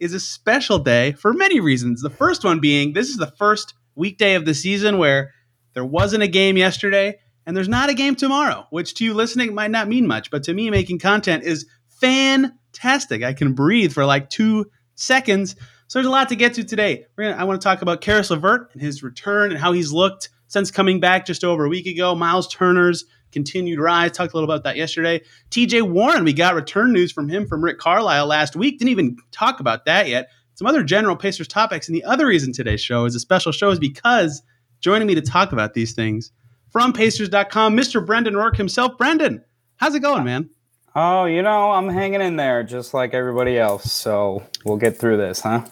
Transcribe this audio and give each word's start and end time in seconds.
is 0.00 0.14
a 0.14 0.20
special 0.20 0.78
day 0.78 1.12
for 1.12 1.32
many 1.32 1.60
reasons. 1.60 2.02
The 2.02 2.10
first 2.10 2.44
one 2.44 2.60
being 2.60 2.92
this 2.92 3.08
is 3.08 3.16
the 3.16 3.32
first 3.38 3.74
weekday 3.94 4.34
of 4.34 4.44
the 4.44 4.54
season 4.54 4.98
where 4.98 5.32
there 5.74 5.84
wasn't 5.84 6.22
a 6.22 6.28
game 6.28 6.56
yesterday 6.56 7.18
and 7.46 7.56
there's 7.56 7.68
not 7.68 7.90
a 7.90 7.94
game 7.94 8.14
tomorrow, 8.14 8.66
which 8.70 8.94
to 8.94 9.04
you 9.04 9.14
listening 9.14 9.54
might 9.54 9.70
not 9.70 9.88
mean 9.88 10.06
much, 10.06 10.30
but 10.30 10.42
to 10.44 10.54
me, 10.54 10.70
making 10.70 10.98
content 10.98 11.44
is 11.44 11.66
fantastic. 11.88 13.22
I 13.22 13.32
can 13.32 13.52
breathe 13.52 13.92
for 13.92 14.06
like 14.06 14.30
two 14.30 14.66
seconds. 14.94 15.54
So 15.88 15.98
there's 15.98 16.06
a 16.06 16.10
lot 16.10 16.30
to 16.30 16.36
get 16.36 16.54
to 16.54 16.64
today. 16.64 17.04
Gonna, 17.18 17.32
I 17.32 17.44
want 17.44 17.60
to 17.60 17.64
talk 17.64 17.82
about 17.82 18.00
Caris 18.00 18.30
LeVert 18.30 18.70
and 18.72 18.80
his 18.80 19.02
return 19.02 19.50
and 19.50 19.60
how 19.60 19.72
he's 19.72 19.92
looked 19.92 20.30
since 20.46 20.70
coming 20.70 21.00
back 21.00 21.26
just 21.26 21.44
over 21.44 21.64
a 21.64 21.68
week 21.68 21.86
ago. 21.86 22.14
Miles 22.14 22.48
Turner's 22.48 23.04
continued 23.34 23.78
rise. 23.78 24.12
Talked 24.12 24.32
a 24.32 24.36
little 24.36 24.50
about 24.50 24.64
that 24.64 24.76
yesterday. 24.76 25.20
TJ 25.50 25.82
Warren, 25.82 26.24
we 26.24 26.32
got 26.32 26.54
return 26.54 26.92
news 26.92 27.12
from 27.12 27.28
him 27.28 27.46
from 27.46 27.62
Rick 27.62 27.78
Carlisle 27.78 28.26
last 28.26 28.56
week. 28.56 28.78
Didn't 28.78 28.92
even 28.92 29.18
talk 29.32 29.60
about 29.60 29.84
that 29.84 30.08
yet. 30.08 30.30
Some 30.54 30.66
other 30.66 30.82
general 30.82 31.16
Pacers 31.16 31.48
topics. 31.48 31.88
And 31.88 31.94
the 31.94 32.04
other 32.04 32.26
reason 32.26 32.52
today's 32.52 32.80
show 32.80 33.04
is 33.04 33.14
a 33.14 33.20
special 33.20 33.52
show 33.52 33.70
is 33.70 33.78
because 33.78 34.42
joining 34.80 35.06
me 35.06 35.14
to 35.16 35.20
talk 35.20 35.52
about 35.52 35.74
these 35.74 35.92
things 35.92 36.32
from 36.70 36.92
Pacers.com, 36.92 37.76
Mr. 37.76 38.04
Brendan 38.04 38.36
Rourke 38.36 38.56
himself. 38.56 38.96
Brendan, 38.96 39.44
how's 39.76 39.94
it 39.94 40.00
going, 40.00 40.24
man? 40.24 40.48
Oh, 40.96 41.24
you 41.24 41.42
know, 41.42 41.72
I'm 41.72 41.88
hanging 41.88 42.20
in 42.20 42.36
there 42.36 42.62
just 42.62 42.94
like 42.94 43.14
everybody 43.14 43.58
else. 43.58 43.92
So 43.92 44.44
we'll 44.64 44.76
get 44.76 44.96
through 44.96 45.16
this, 45.16 45.40
huh? 45.40 45.64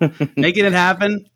Making 0.36 0.64
it 0.64 0.72
happen, 0.72 1.26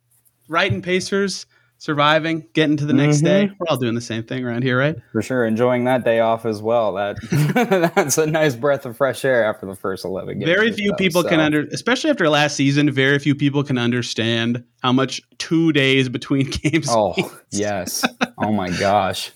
writing 0.49 0.81
Pacers 0.81 1.47
surviving, 1.79 2.47
getting 2.53 2.77
to 2.79 2.87
the 2.87 2.93
next 2.93 3.19
mm-hmm. 3.19 3.27
day. 3.27 3.51
We're 3.59 3.67
all 3.69 3.77
doing 3.77 3.95
the 3.95 4.01
same 4.01 4.25
thing 4.25 4.45
around 4.45 4.63
here, 4.63 4.79
right? 4.79 4.97
For 5.13 5.23
sure, 5.23 5.45
enjoying 5.45 5.85
that 5.85 6.05
day 6.05 6.21
off 6.21 6.47
as 6.47 6.63
well. 6.63 6.95
That 6.95 7.17
that's 7.95 8.19
a 8.19 8.27
nice 8.27 8.55
breath 8.55 8.87
of 8.87 8.97
fresh 8.97 9.25
air 9.25 9.45
after 9.45 9.67
the 9.67 9.75
first 9.75 10.05
eleven 10.05 10.39
games. 10.39 10.49
Very 10.49 10.73
few 10.73 10.95
people 10.95 11.23
so. 11.23 11.29
can 11.29 11.41
under, 11.41 11.63
especially 11.73 12.11
after 12.11 12.29
last 12.29 12.57
season. 12.57 12.91
Very 12.91 13.19
few 13.19 13.35
people 13.35 13.63
can 13.63 13.79
understand 13.79 14.65
how 14.83 14.93
much 14.93 15.21
two 15.39 15.73
days 15.73 16.09
between 16.09 16.51
games. 16.63 16.87
Oh 16.89 17.15
means. 17.17 17.33
yes! 17.51 18.05
Oh 18.37 18.53
my 18.53 18.69
gosh, 18.69 19.31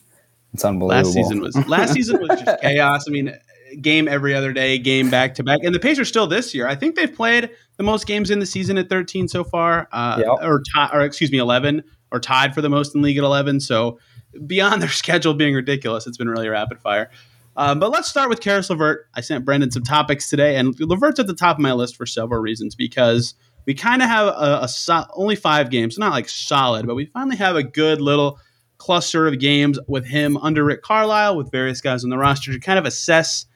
it's 0.52 0.64
unbelievable. 0.64 1.08
Last 1.08 1.14
season 1.14 1.40
was 1.40 1.68
last 1.68 1.92
season 1.92 2.20
was 2.20 2.40
just 2.40 2.60
chaos. 2.60 3.04
I 3.06 3.12
mean, 3.12 3.32
game 3.80 4.08
every 4.08 4.34
other 4.34 4.52
day, 4.52 4.78
game 4.78 5.08
back 5.08 5.34
to 5.34 5.44
back, 5.44 5.60
and 5.62 5.74
the 5.74 5.78
Pacers 5.78 6.08
still 6.08 6.26
this 6.26 6.54
year. 6.54 6.66
I 6.66 6.74
think 6.74 6.96
they've 6.96 7.14
played 7.14 7.50
the 7.76 7.84
most 7.84 8.06
games 8.06 8.30
in 8.30 8.40
the 8.40 8.46
season 8.46 8.76
at 8.76 8.88
13 8.88 9.28
so 9.28 9.44
far, 9.44 9.88
uh, 9.92 10.16
yep. 10.18 10.28
or, 10.42 10.60
t- 10.60 10.88
or 10.92 11.02
excuse 11.02 11.30
me, 11.30 11.38
11 11.38 11.84
or 12.10 12.20
tied 12.20 12.54
for 12.54 12.62
the 12.62 12.70
most 12.70 12.94
in 12.94 13.02
league 13.02 13.18
at 13.18 13.24
11. 13.24 13.60
So 13.60 13.98
beyond 14.46 14.82
their 14.82 14.88
schedule 14.88 15.34
being 15.34 15.54
ridiculous, 15.54 16.06
it's 16.06 16.18
been 16.18 16.28
really 16.28 16.48
rapid 16.48 16.80
fire. 16.80 17.10
Um, 17.56 17.80
but 17.80 17.90
let's 17.90 18.08
start 18.08 18.28
with 18.28 18.40
Caris 18.40 18.70
LeVert. 18.70 19.08
I 19.14 19.20
sent 19.20 19.44
Brendan 19.44 19.72
some 19.72 19.82
topics 19.82 20.30
today, 20.30 20.56
and 20.56 20.78
LeVert's 20.78 21.18
at 21.18 21.26
the 21.26 21.34
top 21.34 21.56
of 21.56 21.60
my 21.60 21.72
list 21.72 21.96
for 21.96 22.06
several 22.06 22.40
reasons 22.40 22.76
because 22.76 23.34
we 23.66 23.74
kind 23.74 24.00
of 24.00 24.08
have 24.08 24.28
a, 24.28 24.60
a 24.62 24.68
so- 24.68 25.06
only 25.14 25.34
five 25.34 25.68
games, 25.68 25.98
not 25.98 26.12
like 26.12 26.28
solid, 26.28 26.86
but 26.86 26.94
we 26.94 27.06
finally 27.06 27.36
have 27.36 27.56
a 27.56 27.64
good 27.64 28.00
little 28.00 28.38
cluster 28.78 29.26
of 29.26 29.40
games 29.40 29.78
with 29.88 30.06
him 30.06 30.36
under 30.36 30.64
Rick 30.64 30.82
Carlisle, 30.82 31.36
with 31.36 31.50
various 31.50 31.80
guys 31.80 32.04
on 32.04 32.10
the 32.10 32.16
roster 32.16 32.52
to 32.52 32.60
kind 32.60 32.78
of 32.78 32.84
assess 32.84 33.46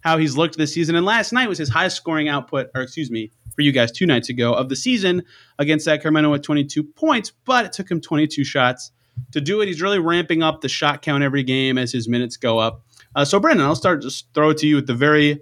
how 0.00 0.18
he's 0.18 0.36
looked 0.36 0.58
this 0.58 0.74
season. 0.74 0.94
And 0.94 1.06
last 1.06 1.32
night 1.32 1.48
was 1.48 1.58
his 1.58 1.70
highest 1.70 1.96
scoring 1.96 2.28
output, 2.28 2.68
or 2.74 2.82
excuse 2.82 3.10
me, 3.10 3.32
for 3.56 3.62
you 3.62 3.72
guys 3.72 3.90
two 3.90 4.06
nights 4.06 4.28
ago 4.28 4.52
of 4.52 4.68
the 4.68 4.76
season 4.76 5.24
against 5.58 5.86
Sacramento 5.86 6.30
with 6.30 6.42
22 6.42 6.84
points, 6.84 7.32
but 7.44 7.64
it 7.64 7.72
took 7.72 7.90
him 7.90 8.00
22 8.00 8.44
shots 8.44 8.92
to 9.32 9.40
do 9.40 9.60
it. 9.62 9.66
He's 9.66 9.82
really 9.82 9.98
ramping 9.98 10.42
up 10.42 10.60
the 10.60 10.68
shot 10.68 11.02
count 11.02 11.24
every 11.24 11.42
game 11.42 11.78
as 11.78 11.90
his 11.90 12.06
minutes 12.06 12.36
go 12.36 12.58
up. 12.58 12.82
Uh, 13.16 13.24
so, 13.24 13.40
Brendan, 13.40 13.66
I'll 13.66 13.74
start 13.74 14.02
just 14.02 14.32
throw 14.34 14.50
it 14.50 14.58
to 14.58 14.66
you 14.66 14.76
with 14.76 14.86
the 14.86 14.94
very 14.94 15.40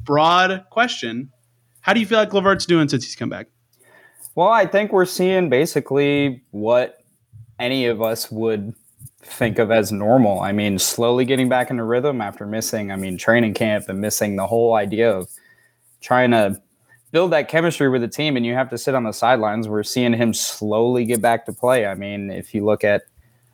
broad 0.00 0.64
question: 0.70 1.32
How 1.80 1.94
do 1.94 2.00
you 2.00 2.06
feel 2.06 2.18
like 2.18 2.34
LeVert's 2.34 2.66
doing 2.66 2.88
since 2.88 3.04
he's 3.04 3.16
come 3.16 3.30
back? 3.30 3.46
Well, 4.34 4.48
I 4.48 4.66
think 4.66 4.92
we're 4.92 5.06
seeing 5.06 5.48
basically 5.48 6.44
what 6.50 6.98
any 7.58 7.86
of 7.86 8.02
us 8.02 8.30
would 8.30 8.74
think 9.22 9.58
of 9.58 9.70
as 9.70 9.90
normal. 9.90 10.40
I 10.40 10.52
mean, 10.52 10.78
slowly 10.78 11.24
getting 11.24 11.48
back 11.48 11.70
into 11.70 11.84
rhythm 11.84 12.20
after 12.20 12.46
missing, 12.46 12.90
I 12.92 12.96
mean, 12.96 13.16
training 13.16 13.54
camp 13.54 13.88
and 13.88 14.00
missing 14.00 14.36
the 14.36 14.46
whole 14.46 14.74
idea 14.74 15.10
of 15.16 15.30
trying 16.02 16.32
to 16.32 16.60
build 17.14 17.30
that 17.30 17.46
chemistry 17.46 17.88
with 17.88 18.02
the 18.02 18.08
team 18.08 18.36
and 18.36 18.44
you 18.44 18.54
have 18.54 18.68
to 18.68 18.76
sit 18.76 18.92
on 18.92 19.04
the 19.04 19.12
sidelines. 19.12 19.68
We're 19.68 19.84
seeing 19.84 20.12
him 20.12 20.34
slowly 20.34 21.04
get 21.04 21.22
back 21.22 21.46
to 21.46 21.52
play. 21.52 21.86
I 21.86 21.94
mean, 21.94 22.28
if 22.28 22.52
you 22.52 22.64
look 22.64 22.82
at 22.82 23.02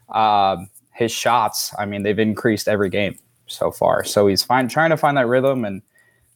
uh, 0.08 0.56
his 0.94 1.12
shots, 1.12 1.74
I 1.78 1.84
mean, 1.84 2.02
they've 2.02 2.18
increased 2.18 2.68
every 2.68 2.88
game 2.88 3.18
so 3.48 3.70
far. 3.70 4.02
So 4.02 4.26
he's 4.28 4.42
fine, 4.42 4.68
trying 4.68 4.88
to 4.88 4.96
find 4.96 5.14
that 5.18 5.26
rhythm 5.26 5.66
and 5.66 5.82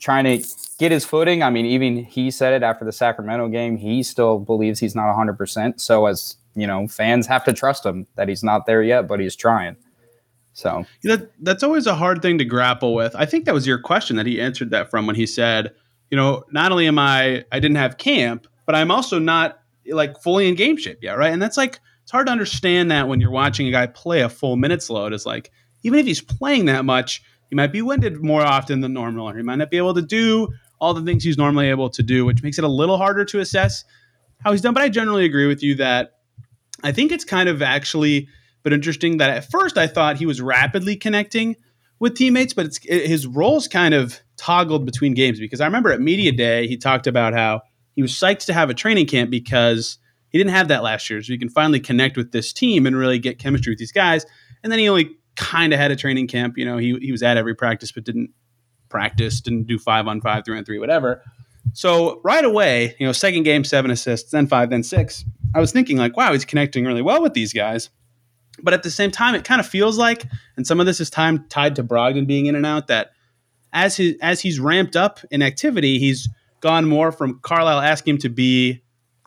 trying 0.00 0.24
to 0.24 0.46
get 0.78 0.92
his 0.92 1.06
footing. 1.06 1.42
I 1.42 1.48
mean, 1.48 1.64
even 1.64 2.04
he 2.04 2.30
said 2.30 2.52
it 2.52 2.62
after 2.62 2.84
the 2.84 2.92
Sacramento 2.92 3.48
game, 3.48 3.78
he 3.78 4.02
still 4.02 4.38
believes 4.38 4.78
he's 4.78 4.94
not 4.94 5.06
100%. 5.16 5.80
So 5.80 6.04
as, 6.04 6.36
you 6.54 6.66
know, 6.66 6.86
fans 6.88 7.26
have 7.26 7.42
to 7.44 7.54
trust 7.54 7.86
him 7.86 8.06
that 8.16 8.28
he's 8.28 8.44
not 8.44 8.66
there 8.66 8.82
yet, 8.82 9.08
but 9.08 9.18
he's 9.18 9.34
trying. 9.34 9.76
So 10.52 10.84
that, 11.04 11.30
that's 11.40 11.62
always 11.62 11.86
a 11.86 11.94
hard 11.94 12.20
thing 12.20 12.36
to 12.36 12.44
grapple 12.44 12.94
with. 12.94 13.16
I 13.16 13.24
think 13.24 13.46
that 13.46 13.54
was 13.54 13.66
your 13.66 13.78
question 13.78 14.16
that 14.16 14.26
he 14.26 14.42
answered 14.42 14.68
that 14.72 14.90
from 14.90 15.06
when 15.06 15.16
he 15.16 15.26
said, 15.26 15.72
you 16.10 16.16
know, 16.16 16.44
not 16.52 16.72
only 16.72 16.86
am 16.86 16.98
I 16.98 17.44
I 17.50 17.60
didn't 17.60 17.76
have 17.76 17.98
camp, 17.98 18.46
but 18.66 18.74
I'm 18.74 18.90
also 18.90 19.18
not 19.18 19.58
like 19.86 20.20
fully 20.22 20.48
in 20.48 20.54
game 20.54 20.76
shape 20.76 20.98
yet, 21.02 21.18
right? 21.18 21.32
And 21.32 21.40
that's 21.40 21.56
like 21.56 21.80
it's 22.02 22.12
hard 22.12 22.26
to 22.26 22.32
understand 22.32 22.90
that 22.90 23.08
when 23.08 23.20
you're 23.20 23.30
watching 23.30 23.66
a 23.66 23.70
guy 23.70 23.86
play 23.86 24.20
a 24.20 24.28
full 24.28 24.56
minutes 24.56 24.90
load. 24.90 25.12
Is 25.12 25.26
like 25.26 25.50
even 25.82 25.98
if 25.98 26.06
he's 26.06 26.20
playing 26.20 26.66
that 26.66 26.84
much, 26.84 27.22
he 27.48 27.56
might 27.56 27.72
be 27.72 27.82
winded 27.82 28.22
more 28.22 28.42
often 28.42 28.80
than 28.80 28.92
normal, 28.92 29.28
or 29.28 29.36
he 29.36 29.42
might 29.42 29.56
not 29.56 29.70
be 29.70 29.76
able 29.76 29.94
to 29.94 30.02
do 30.02 30.48
all 30.80 30.94
the 30.94 31.02
things 31.02 31.24
he's 31.24 31.38
normally 31.38 31.68
able 31.68 31.88
to 31.90 32.02
do, 32.02 32.24
which 32.24 32.42
makes 32.42 32.58
it 32.58 32.64
a 32.64 32.68
little 32.68 32.96
harder 32.96 33.24
to 33.24 33.40
assess 33.40 33.84
how 34.42 34.52
he's 34.52 34.60
done. 34.60 34.74
But 34.74 34.82
I 34.82 34.88
generally 34.88 35.24
agree 35.24 35.46
with 35.46 35.62
you 35.62 35.76
that 35.76 36.14
I 36.82 36.92
think 36.92 37.12
it's 37.12 37.24
kind 37.24 37.48
of 37.48 37.62
actually 37.62 38.28
been 38.62 38.72
interesting 38.72 39.18
that 39.18 39.30
at 39.30 39.50
first 39.50 39.78
I 39.78 39.86
thought 39.86 40.16
he 40.16 40.26
was 40.26 40.40
rapidly 40.40 40.96
connecting 40.96 41.56
with 41.98 42.16
teammates, 42.16 42.52
but 42.52 42.66
it's 42.66 42.80
it, 42.84 43.06
his 43.06 43.26
roles 43.26 43.68
kind 43.68 43.94
of 43.94 44.20
toggled 44.44 44.84
between 44.84 45.14
games 45.14 45.40
because 45.40 45.60
I 45.60 45.64
remember 45.64 45.90
at 45.90 46.00
media 46.00 46.30
day 46.30 46.66
he 46.66 46.76
talked 46.76 47.06
about 47.06 47.32
how 47.32 47.62
he 47.96 48.02
was 48.02 48.12
psyched 48.12 48.46
to 48.46 48.52
have 48.52 48.68
a 48.68 48.74
training 48.74 49.06
camp 49.06 49.30
because 49.30 49.98
he 50.28 50.38
didn't 50.38 50.50
have 50.50 50.68
that 50.68 50.82
last 50.82 51.08
year, 51.08 51.22
so 51.22 51.32
he 51.32 51.38
can 51.38 51.48
finally 51.48 51.80
connect 51.80 52.16
with 52.16 52.32
this 52.32 52.52
team 52.52 52.86
and 52.86 52.96
really 52.96 53.18
get 53.18 53.38
chemistry 53.38 53.70
with 53.70 53.78
these 53.78 53.92
guys. 53.92 54.26
And 54.62 54.70
then 54.70 54.78
he 54.78 54.88
only 54.88 55.16
kind 55.36 55.72
of 55.72 55.78
had 55.78 55.90
a 55.92 55.96
training 55.96 56.26
camp. 56.28 56.58
You 56.58 56.64
know, 56.66 56.76
he 56.76 56.98
he 57.00 57.10
was 57.10 57.22
at 57.22 57.36
every 57.36 57.54
practice 57.54 57.92
but 57.92 58.04
didn't 58.04 58.30
practice, 58.90 59.40
didn't 59.40 59.66
do 59.66 59.78
five 59.78 60.06
on 60.06 60.20
five, 60.20 60.44
three 60.44 60.58
on 60.58 60.64
three, 60.64 60.78
whatever. 60.78 61.22
So 61.72 62.20
right 62.22 62.44
away, 62.44 62.94
you 62.98 63.06
know, 63.06 63.12
second 63.12 63.44
game, 63.44 63.64
seven 63.64 63.90
assists, 63.90 64.30
then 64.30 64.46
five, 64.46 64.68
then 64.68 64.82
six. 64.82 65.24
I 65.54 65.60
was 65.60 65.72
thinking 65.72 65.96
like, 65.96 66.16
wow, 66.16 66.32
he's 66.32 66.44
connecting 66.44 66.84
really 66.84 67.02
well 67.02 67.22
with 67.22 67.32
these 67.32 67.52
guys. 67.52 67.88
But 68.62 68.74
at 68.74 68.82
the 68.82 68.90
same 68.90 69.10
time, 69.10 69.34
it 69.34 69.44
kind 69.44 69.60
of 69.60 69.66
feels 69.66 69.96
like, 69.96 70.26
and 70.56 70.66
some 70.66 70.80
of 70.80 70.86
this 70.86 71.00
is 71.00 71.10
time 71.10 71.46
tied 71.48 71.76
to 71.76 71.82
Brogdon 71.82 72.26
being 72.26 72.46
in 72.46 72.54
and 72.54 72.66
out, 72.66 72.88
that 72.88 73.12
as 73.74 73.96
he 73.96 74.16
as 74.22 74.40
he's 74.40 74.58
ramped 74.58 74.96
up 74.96 75.20
in 75.30 75.42
activity, 75.42 75.98
he's 75.98 76.28
gone 76.60 76.86
more 76.86 77.12
from 77.12 77.40
Carlisle 77.42 77.80
asking 77.80 78.14
him 78.14 78.18
to 78.18 78.30
be 78.30 78.82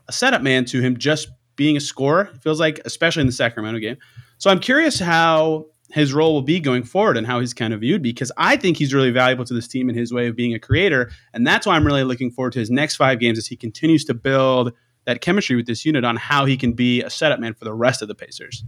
a 0.08 0.12
setup 0.12 0.42
man 0.42 0.66
to 0.66 0.82
him 0.82 0.98
just 0.98 1.30
being 1.56 1.78
a 1.78 1.80
scorer. 1.80 2.32
It 2.34 2.42
feels 2.42 2.60
like, 2.60 2.80
especially 2.86 3.22
in 3.22 3.28
the 3.28 3.34
Sacramento 3.34 3.80
game. 3.80 3.98
So 4.38 4.50
I'm 4.50 4.60
curious 4.60 5.00
how 5.00 5.66
his 5.92 6.14
role 6.14 6.34
will 6.34 6.42
be 6.42 6.60
going 6.60 6.84
forward 6.84 7.18
and 7.18 7.26
how 7.28 7.40
he's 7.40 7.54
kind 7.54 7.74
of 7.74 7.82
viewed 7.82 8.02
because 8.02 8.32
I 8.38 8.58
think 8.58 8.78
he's 8.78 8.94
really 8.94 9.12
valuable 9.12 9.46
to 9.46 9.54
this 9.54 9.68
team 9.68 9.90
in 9.90 9.96
his 9.96 10.14
way 10.14 10.28
of 10.28 10.36
being 10.36 10.54
a 10.54 10.60
creator. 10.60 11.12
And 11.34 11.46
that's 11.46 11.66
why 11.66 11.76
I'm 11.76 11.86
really 11.86 12.04
looking 12.04 12.32
forward 12.32 12.54
to 12.54 12.60
his 12.60 12.70
next 12.70 12.96
five 12.96 13.20
games 13.20 13.38
as 13.38 13.48
he 13.48 13.56
continues 13.56 14.04
to 14.06 14.14
build 14.14 14.74
that 15.06 15.22
chemistry 15.22 15.56
with 15.56 15.66
this 15.66 15.86
unit 15.86 16.04
on 16.04 16.18
how 16.18 16.46
he 16.46 16.58
can 16.58 16.74
be 16.74 17.02
a 17.02 17.10
setup 17.10 17.40
man 17.40 17.54
for 17.54 17.66
the 17.66 17.74
rest 17.74 18.02
of 18.02 18.08
the 18.08 18.16
Pacers. 18.16 18.64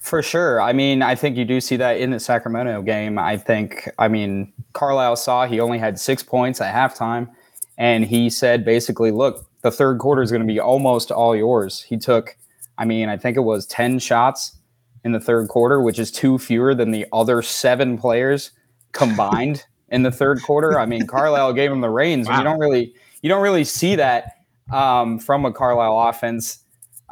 For 0.00 0.22
sure. 0.22 0.60
I 0.60 0.72
mean, 0.72 1.02
I 1.02 1.14
think 1.14 1.36
you 1.36 1.44
do 1.44 1.60
see 1.60 1.76
that 1.76 1.98
in 1.98 2.10
the 2.10 2.20
Sacramento 2.20 2.82
game. 2.82 3.18
I 3.18 3.36
think, 3.36 3.88
I 3.98 4.08
mean, 4.08 4.52
Carlisle 4.72 5.16
saw 5.16 5.46
he 5.46 5.60
only 5.60 5.78
had 5.78 5.98
six 5.98 6.22
points 6.22 6.60
at 6.60 6.74
halftime, 6.74 7.28
and 7.76 8.04
he 8.04 8.30
said 8.30 8.64
basically, 8.64 9.10
look, 9.10 9.46
the 9.62 9.70
third 9.70 9.98
quarter 9.98 10.22
is 10.22 10.30
going 10.30 10.42
to 10.42 10.46
be 10.46 10.60
almost 10.60 11.10
all 11.10 11.36
yours. 11.36 11.82
He 11.82 11.96
took, 11.96 12.36
I 12.78 12.84
mean, 12.84 13.08
I 13.08 13.16
think 13.16 13.36
it 13.36 13.40
was 13.40 13.66
10 13.66 13.98
shots 13.98 14.56
in 15.04 15.12
the 15.12 15.20
third 15.20 15.48
quarter, 15.48 15.80
which 15.80 15.98
is 15.98 16.10
two 16.10 16.38
fewer 16.38 16.74
than 16.74 16.90
the 16.90 17.06
other 17.12 17.42
seven 17.42 17.98
players 17.98 18.52
combined 18.92 19.64
in 19.88 20.02
the 20.02 20.10
third 20.10 20.42
quarter. 20.42 20.78
I 20.78 20.86
mean, 20.86 21.06
Carlisle 21.06 21.52
gave 21.54 21.70
him 21.70 21.80
the 21.80 21.90
reins. 21.90 22.28
Wow. 22.28 22.38
You 22.38 22.44
don't 22.44 22.58
really, 22.58 22.94
you 23.20 23.28
don't 23.28 23.42
really 23.42 23.64
see 23.64 23.96
that 23.96 24.32
um, 24.72 25.18
from 25.18 25.44
a 25.44 25.52
Carlisle 25.52 26.08
offense 26.08 26.61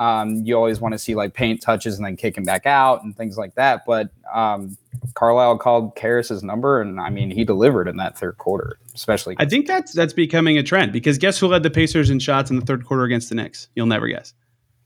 Um, 0.01 0.47
you 0.47 0.57
always 0.57 0.81
want 0.81 0.93
to 0.93 0.99
see 0.99 1.15
like 1.15 1.35
paint 1.35 1.61
touches 1.61 1.99
and 1.99 2.07
then 2.07 2.17
kicking 2.17 2.43
back 2.43 2.65
out 2.65 3.05
and 3.05 3.15
things 3.15 3.37
like 3.37 3.55
that. 3.57 3.85
But 3.87 4.09
um, 4.33 4.79
Carlisle 5.13 5.59
called 5.59 5.95
Caris's 5.95 6.43
number, 6.43 6.81
and 6.81 6.99
I 6.99 7.11
mean 7.11 7.31
he 7.31 7.45
delivered 7.45 7.87
in 7.87 7.99
that 7.99 8.19
third 8.19 8.39
quarter, 8.39 8.79
especially. 8.95 9.37
I 9.39 9.45
think 9.45 9.67
that's 9.67 9.93
that's 9.93 10.15
becoming 10.15 10.57
a 10.57 10.63
trend 10.63 10.95
because 10.95 11.19
guess 11.19 11.39
who 11.39 11.49
led 11.49 11.65
the 11.65 11.71
Pacers 11.71 12.09
in 12.09 12.19
shots 12.19 12.49
in 12.49 12.59
the 12.59 12.65
third 12.65 12.87
quarter 12.87 13.05
against 13.05 13.29
the 13.29 13.35
Knicks? 13.35 13.69
You'll 13.75 13.85
never 13.85 14.09
guess. 14.09 14.33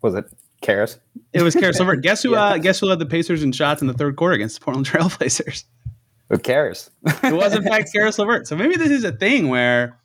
Was 0.03 0.17
it 0.17 0.27
Caris? 0.63 0.99
It 1.33 1.43
was 1.43 1.55
Caris 1.55 1.79
LeVert. 1.79 2.03
Guess 2.03 2.25
who? 2.25 2.31
yeah. 2.33 2.43
uh, 2.43 2.59
guess 2.59 2.81
who 2.81 2.87
led 2.87 2.99
the 2.99 3.07
Pacers 3.07 3.45
in 3.45 3.53
shots 3.53 3.83
in 3.83 3.87
the 3.87 3.95
third 3.95 4.17
quarter 4.17 4.35
against 4.35 4.59
the 4.59 4.65
Portland 4.65 4.87
Trailblazers? 4.87 5.63
With 6.29 6.43
Caris. 6.43 6.91
it 7.23 7.35
was 7.35 7.55
in 7.55 7.63
fact 7.63 7.93
Caris 7.93 8.19
LeVert. 8.19 8.49
So 8.49 8.57
maybe 8.57 8.75
this 8.75 8.91
is 8.91 9.05
a 9.05 9.13
thing 9.13 9.49
where 9.49 9.97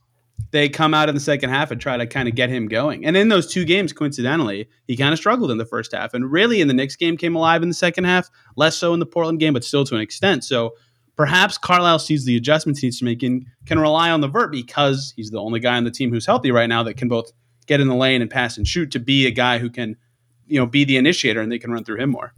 they 0.51 0.69
come 0.69 0.93
out 0.93 1.09
in 1.09 1.15
the 1.15 1.21
second 1.21 1.49
half 1.49 1.71
and 1.71 1.79
try 1.79 1.97
to 1.97 2.07
kind 2.07 2.27
of 2.27 2.35
get 2.35 2.49
him 2.49 2.67
going. 2.67 3.05
And 3.05 3.15
in 3.15 3.29
those 3.29 3.47
two 3.47 3.65
games, 3.65 3.93
coincidentally, 3.93 4.67
he 4.87 4.97
kind 4.97 5.13
of 5.13 5.19
struggled 5.19 5.51
in 5.51 5.57
the 5.57 5.65
first 5.65 5.93
half. 5.93 6.13
And 6.13 6.31
really 6.31 6.61
in 6.61 6.67
the 6.67 6.73
Knicks 6.73 6.95
game 6.95 7.17
came 7.17 7.35
alive 7.35 7.61
in 7.61 7.69
the 7.69 7.75
second 7.75 8.05
half, 8.05 8.29
less 8.55 8.75
so 8.75 8.93
in 8.93 8.99
the 8.99 9.05
Portland 9.05 9.39
game, 9.39 9.53
but 9.53 9.63
still 9.63 9.85
to 9.85 9.95
an 9.95 10.01
extent. 10.01 10.43
So 10.43 10.75
perhaps 11.15 11.57
Carlisle 11.57 11.99
sees 11.99 12.25
the 12.25 12.35
adjustments 12.37 12.79
he 12.79 12.87
needs 12.87 12.99
to 12.99 13.05
make 13.05 13.21
and 13.23 13.45
can 13.65 13.79
rely 13.79 14.09
on 14.09 14.21
LeVert 14.21 14.51
because 14.51 15.13
he's 15.15 15.29
the 15.29 15.39
only 15.39 15.59
guy 15.59 15.77
on 15.77 15.83
the 15.83 15.91
team 15.91 16.09
who's 16.09 16.25
healthy 16.25 16.51
right 16.51 16.69
now 16.69 16.81
that 16.83 16.97
can 16.97 17.07
both 17.07 17.31
get 17.67 17.79
in 17.79 17.87
the 17.87 17.95
lane 17.95 18.21
and 18.21 18.31
pass 18.31 18.57
and 18.57 18.67
shoot 18.67 18.91
to 18.91 18.99
be 18.99 19.27
a 19.27 19.31
guy 19.31 19.59
who 19.59 19.69
can, 19.69 19.95
you 20.47 20.59
know, 20.59 20.65
be 20.65 20.83
the 20.83 20.97
initiator 20.97 21.41
and 21.41 21.51
they 21.51 21.59
can 21.59 21.71
run 21.71 21.83
through 21.83 21.97
him 21.97 22.09
more. 22.09 22.33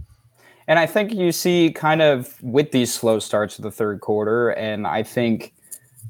And 0.68 0.80
I 0.80 0.86
think 0.86 1.14
you 1.14 1.32
see 1.32 1.72
kind 1.72 2.02
of 2.02 2.42
with 2.42 2.72
these 2.72 2.94
slow 2.94 3.20
starts 3.20 3.58
of 3.58 3.64
the 3.64 3.72
third 3.72 4.02
quarter, 4.02 4.50
and 4.50 4.86
I 4.86 5.04
think 5.04 5.54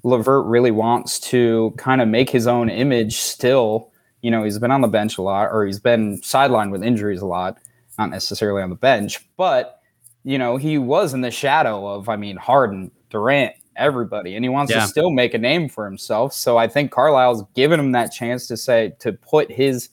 LeVert 0.03 0.45
really 0.45 0.71
wants 0.71 1.19
to 1.19 1.73
kind 1.77 2.01
of 2.01 2.07
make 2.07 2.29
his 2.29 2.47
own 2.47 2.69
image 2.69 3.17
still. 3.17 3.91
You 4.21 4.31
know, 4.31 4.43
he's 4.43 4.59
been 4.59 4.71
on 4.71 4.81
the 4.81 4.87
bench 4.87 5.17
a 5.17 5.21
lot, 5.21 5.49
or 5.51 5.65
he's 5.65 5.79
been 5.79 6.19
sidelined 6.21 6.71
with 6.71 6.83
injuries 6.83 7.21
a 7.21 7.25
lot, 7.25 7.57
not 7.97 8.09
necessarily 8.09 8.61
on 8.61 8.69
the 8.69 8.75
bench, 8.75 9.19
but 9.37 9.81
you 10.23 10.37
know, 10.37 10.57
he 10.57 10.77
was 10.77 11.13
in 11.13 11.21
the 11.21 11.31
shadow 11.31 11.87
of, 11.87 12.07
I 12.07 12.15
mean, 12.15 12.37
Harden, 12.37 12.91
Durant, 13.09 13.55
everybody, 13.75 14.35
and 14.35 14.45
he 14.45 14.49
wants 14.49 14.71
yeah. 14.71 14.81
to 14.81 14.87
still 14.87 15.09
make 15.09 15.33
a 15.33 15.37
name 15.37 15.67
for 15.67 15.85
himself. 15.85 16.33
So 16.33 16.57
I 16.57 16.67
think 16.67 16.91
Carlisle's 16.91 17.43
given 17.55 17.79
him 17.79 17.91
that 17.93 18.11
chance 18.11 18.47
to 18.47 18.57
say 18.57 18.93
to 18.99 19.13
put 19.13 19.51
his 19.51 19.89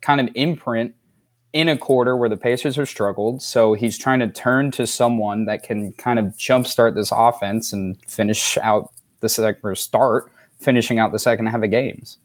kind 0.00 0.20
of 0.20 0.28
imprint 0.34 0.94
in 1.52 1.68
a 1.68 1.76
quarter 1.76 2.16
where 2.16 2.28
the 2.28 2.36
Pacers 2.36 2.76
have 2.76 2.88
struggled. 2.88 3.42
So 3.42 3.74
he's 3.74 3.98
trying 3.98 4.20
to 4.20 4.28
turn 4.28 4.70
to 4.72 4.86
someone 4.86 5.44
that 5.46 5.62
can 5.62 5.92
kind 5.94 6.18
of 6.18 6.26
jumpstart 6.36 6.94
this 6.94 7.12
offense 7.12 7.72
and 7.72 7.98
finish 8.06 8.56
out 8.58 8.92
the 9.22 9.28
second 9.30 9.60
or 9.62 9.74
start 9.74 10.30
finishing 10.60 10.98
out 10.98 11.12
the 11.12 11.18
second 11.18 11.46
half 11.46 11.62
of 11.62 11.70
games. 11.70 12.18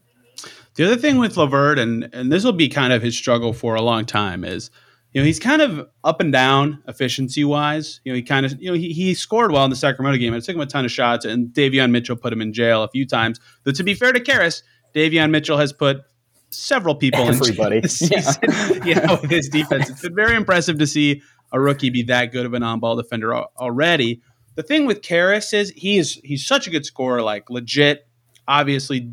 The 0.75 0.85
other 0.85 0.97
thing 0.97 1.17
with 1.17 1.38
LeVert, 1.38 1.79
and 1.79 2.09
and 2.13 2.31
this 2.31 2.44
will 2.44 2.51
be 2.51 2.67
kind 2.67 2.91
of 2.91 3.01
his 3.01 3.17
struggle 3.17 3.53
for 3.53 3.75
a 3.75 3.81
long 3.81 4.05
time, 4.05 4.44
is 4.44 4.69
you 5.13 5.21
know 5.21 5.25
he's 5.25 5.39
kind 5.39 5.61
of 5.61 5.88
up 6.03 6.19
and 6.19 6.31
down 6.31 6.83
efficiency 6.88 7.44
wise. 7.44 8.01
You 8.03 8.11
know 8.11 8.15
he 8.17 8.21
kind 8.21 8.45
of 8.45 8.61
you 8.61 8.69
know 8.69 8.77
he, 8.77 8.94
he 8.94 9.13
scored 9.13 9.51
well 9.51 9.63
in 9.63 9.69
the 9.69 9.75
Sacramento 9.75 10.19
game. 10.19 10.33
It 10.33 10.44
took 10.44 10.55
him 10.55 10.61
a 10.61 10.67
ton 10.67 10.85
of 10.85 10.91
shots, 10.91 11.25
and 11.25 11.47
Davion 11.47 11.91
Mitchell 11.91 12.15
put 12.15 12.31
him 12.33 12.41
in 12.41 12.53
jail 12.53 12.83
a 12.83 12.89
few 12.89 13.07
times. 13.07 13.39
Though 13.63 13.71
to 13.71 13.83
be 13.83 13.95
fair 13.95 14.11
to 14.11 14.19
Caris, 14.19 14.61
Davion 14.94 15.31
Mitchell 15.31 15.57
has 15.57 15.73
put 15.73 16.01
several 16.49 16.95
people 16.95 17.21
Everybody. 17.21 17.77
in 17.77 17.83
yeah. 18.01 18.33
you 18.85 18.95
know, 18.95 19.17
with 19.21 19.31
his 19.31 19.49
defense. 19.49 19.89
It's 19.89 20.01
been 20.01 20.15
very 20.15 20.35
impressive 20.35 20.77
to 20.79 20.88
see 20.88 21.21
a 21.51 21.59
rookie 21.59 21.89
be 21.89 22.03
that 22.03 22.31
good 22.31 22.45
of 22.45 22.53
an 22.53 22.63
on-ball 22.63 22.95
defender 22.95 23.33
already. 23.35 24.21
The 24.57 24.63
thing 24.63 24.88
with 24.88 25.04
Caris 25.04 25.54
is 25.54 25.71
he 25.75 26.00
is 26.00 26.19
he's 26.24 26.45
such 26.45 26.65
a 26.65 26.71
good 26.71 26.83
scorer, 26.83 27.21
like 27.21 27.48
legit. 27.50 28.07
Obviously, 28.48 29.07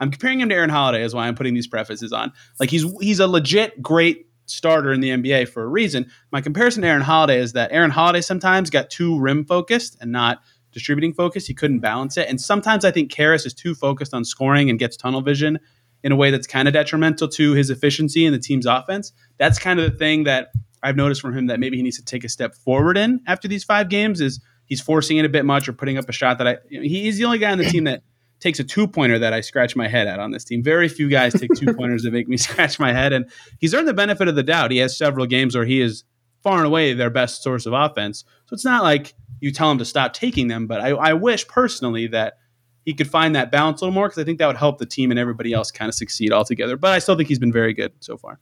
I'm 0.00 0.10
comparing 0.10 0.40
him 0.40 0.48
to 0.48 0.54
Aaron 0.54 0.70
Holiday, 0.70 1.04
is 1.04 1.14
why 1.14 1.28
I'm 1.28 1.34
putting 1.34 1.52
these 1.52 1.66
prefaces 1.66 2.14
on. 2.14 2.32
Like 2.58 2.70
he's 2.70 2.90
he's 3.00 3.20
a 3.20 3.26
legit 3.26 3.82
great 3.82 4.26
starter 4.46 4.92
in 4.92 5.00
the 5.00 5.10
NBA 5.10 5.48
for 5.48 5.64
a 5.64 5.66
reason. 5.66 6.10
My 6.32 6.40
comparison 6.40 6.82
to 6.82 6.88
Aaron 6.88 7.02
Holiday 7.02 7.38
is 7.38 7.52
that 7.52 7.72
Aaron 7.72 7.90
Holiday 7.90 8.22
sometimes 8.22 8.70
got 8.70 8.88
too 8.88 9.18
rim 9.18 9.44
focused 9.44 9.98
and 10.00 10.12
not 10.12 10.40
distributing 10.72 11.12
focused. 11.12 11.46
He 11.46 11.52
couldn't 11.52 11.80
balance 11.80 12.16
it, 12.16 12.26
and 12.30 12.40
sometimes 12.40 12.86
I 12.86 12.90
think 12.90 13.12
Caris 13.12 13.44
is 13.44 13.52
too 13.52 13.74
focused 13.74 14.14
on 14.14 14.24
scoring 14.24 14.70
and 14.70 14.78
gets 14.78 14.96
tunnel 14.96 15.20
vision 15.20 15.58
in 16.04 16.12
a 16.12 16.16
way 16.16 16.30
that's 16.30 16.46
kind 16.46 16.68
of 16.68 16.72
detrimental 16.72 17.28
to 17.28 17.52
his 17.52 17.68
efficiency 17.68 18.24
and 18.24 18.34
the 18.34 18.38
team's 18.38 18.64
offense. 18.64 19.12
That's 19.36 19.58
kind 19.58 19.78
of 19.78 19.92
the 19.92 19.98
thing 19.98 20.24
that 20.24 20.52
I've 20.82 20.96
noticed 20.96 21.20
from 21.20 21.36
him 21.36 21.48
that 21.48 21.60
maybe 21.60 21.76
he 21.76 21.82
needs 21.82 21.98
to 21.98 22.04
take 22.04 22.24
a 22.24 22.30
step 22.30 22.54
forward 22.54 22.96
in 22.96 23.20
after 23.26 23.46
these 23.46 23.64
five 23.64 23.90
games 23.90 24.22
is 24.22 24.40
he's 24.66 24.80
forcing 24.80 25.16
it 25.16 25.24
a 25.24 25.28
bit 25.28 25.44
much 25.44 25.68
or 25.68 25.72
putting 25.72 25.96
up 25.96 26.08
a 26.08 26.12
shot 26.12 26.38
that 26.38 26.46
I. 26.46 26.58
You 26.68 26.80
know, 26.80 26.86
he's 26.86 27.16
the 27.18 27.24
only 27.24 27.38
guy 27.38 27.50
on 27.50 27.58
the 27.58 27.64
team 27.64 27.84
that 27.84 28.02
takes 28.38 28.60
a 28.60 28.64
two 28.64 28.86
pointer 28.86 29.18
that 29.18 29.32
I 29.32 29.40
scratch 29.40 29.74
my 29.74 29.88
head 29.88 30.06
at 30.06 30.20
on 30.20 30.30
this 30.30 30.44
team. 30.44 30.62
Very 30.62 30.88
few 30.88 31.08
guys 31.08 31.32
take 31.32 31.52
two 31.54 31.72
pointers 31.74 32.02
that 32.02 32.12
make 32.12 32.28
me 32.28 32.36
scratch 32.36 32.78
my 32.78 32.92
head, 32.92 33.12
and 33.12 33.30
he's 33.58 33.74
earned 33.74 33.88
the 33.88 33.94
benefit 33.94 34.28
of 34.28 34.34
the 34.34 34.42
doubt. 34.42 34.70
He 34.70 34.78
has 34.78 34.96
several 34.96 35.26
games 35.26 35.56
where 35.56 35.64
he 35.64 35.80
is 35.80 36.04
far 36.42 36.58
and 36.58 36.66
away 36.66 36.92
their 36.92 37.10
best 37.10 37.42
source 37.42 37.66
of 37.66 37.72
offense. 37.72 38.24
So 38.46 38.54
it's 38.54 38.64
not 38.64 38.82
like 38.82 39.14
you 39.40 39.50
tell 39.50 39.70
him 39.70 39.78
to 39.78 39.84
stop 39.84 40.12
taking 40.12 40.48
them, 40.48 40.66
but 40.66 40.80
I, 40.80 40.90
I 40.90 41.12
wish 41.12 41.46
personally 41.48 42.06
that 42.08 42.38
he 42.84 42.94
could 42.94 43.10
find 43.10 43.34
that 43.34 43.50
balance 43.50 43.80
a 43.80 43.84
little 43.84 43.94
more 43.94 44.08
because 44.08 44.22
I 44.22 44.24
think 44.24 44.38
that 44.38 44.46
would 44.46 44.56
help 44.56 44.78
the 44.78 44.86
team 44.86 45.10
and 45.10 45.18
everybody 45.18 45.52
else 45.52 45.72
kind 45.72 45.88
of 45.88 45.94
succeed 45.94 46.32
altogether. 46.32 46.76
But 46.76 46.92
I 46.92 47.00
still 47.00 47.16
think 47.16 47.28
he's 47.28 47.40
been 47.40 47.52
very 47.52 47.74
good 47.74 47.92
so 47.98 48.16
far. 48.16 48.38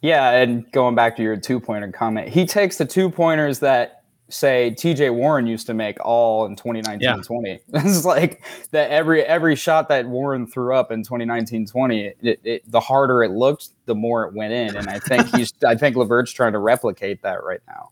Yeah, 0.00 0.30
and 0.30 0.70
going 0.72 0.94
back 0.94 1.16
to 1.16 1.22
your 1.22 1.36
two 1.36 1.60
pointer 1.60 1.90
comment, 1.92 2.28
he 2.28 2.46
takes 2.46 2.78
the 2.78 2.84
two 2.84 3.10
pointers 3.10 3.60
that 3.60 3.95
say 4.28 4.74
TJ 4.76 5.14
Warren 5.14 5.46
used 5.46 5.66
to 5.66 5.74
make 5.74 6.04
all 6.04 6.46
in 6.46 6.56
2019 6.56 7.00
yeah. 7.00 7.16
20. 7.22 7.60
It's 7.74 8.04
like 8.04 8.44
that 8.72 8.90
every 8.90 9.22
every 9.22 9.56
shot 9.56 9.88
that 9.88 10.06
Warren 10.06 10.46
threw 10.46 10.74
up 10.74 10.90
in 10.90 11.02
2019 11.02 11.66
20, 11.66 12.14
it, 12.22 12.40
it, 12.44 12.70
the 12.70 12.80
harder 12.80 13.22
it 13.22 13.30
looked, 13.30 13.68
the 13.86 13.94
more 13.94 14.24
it 14.24 14.34
went 14.34 14.52
in. 14.52 14.76
And 14.76 14.88
I 14.88 14.98
think 14.98 15.26
he's 15.36 15.52
I 15.66 15.74
think 15.76 15.96
LeVert's 15.96 16.32
trying 16.32 16.52
to 16.52 16.58
replicate 16.58 17.22
that 17.22 17.44
right 17.44 17.60
now. 17.68 17.90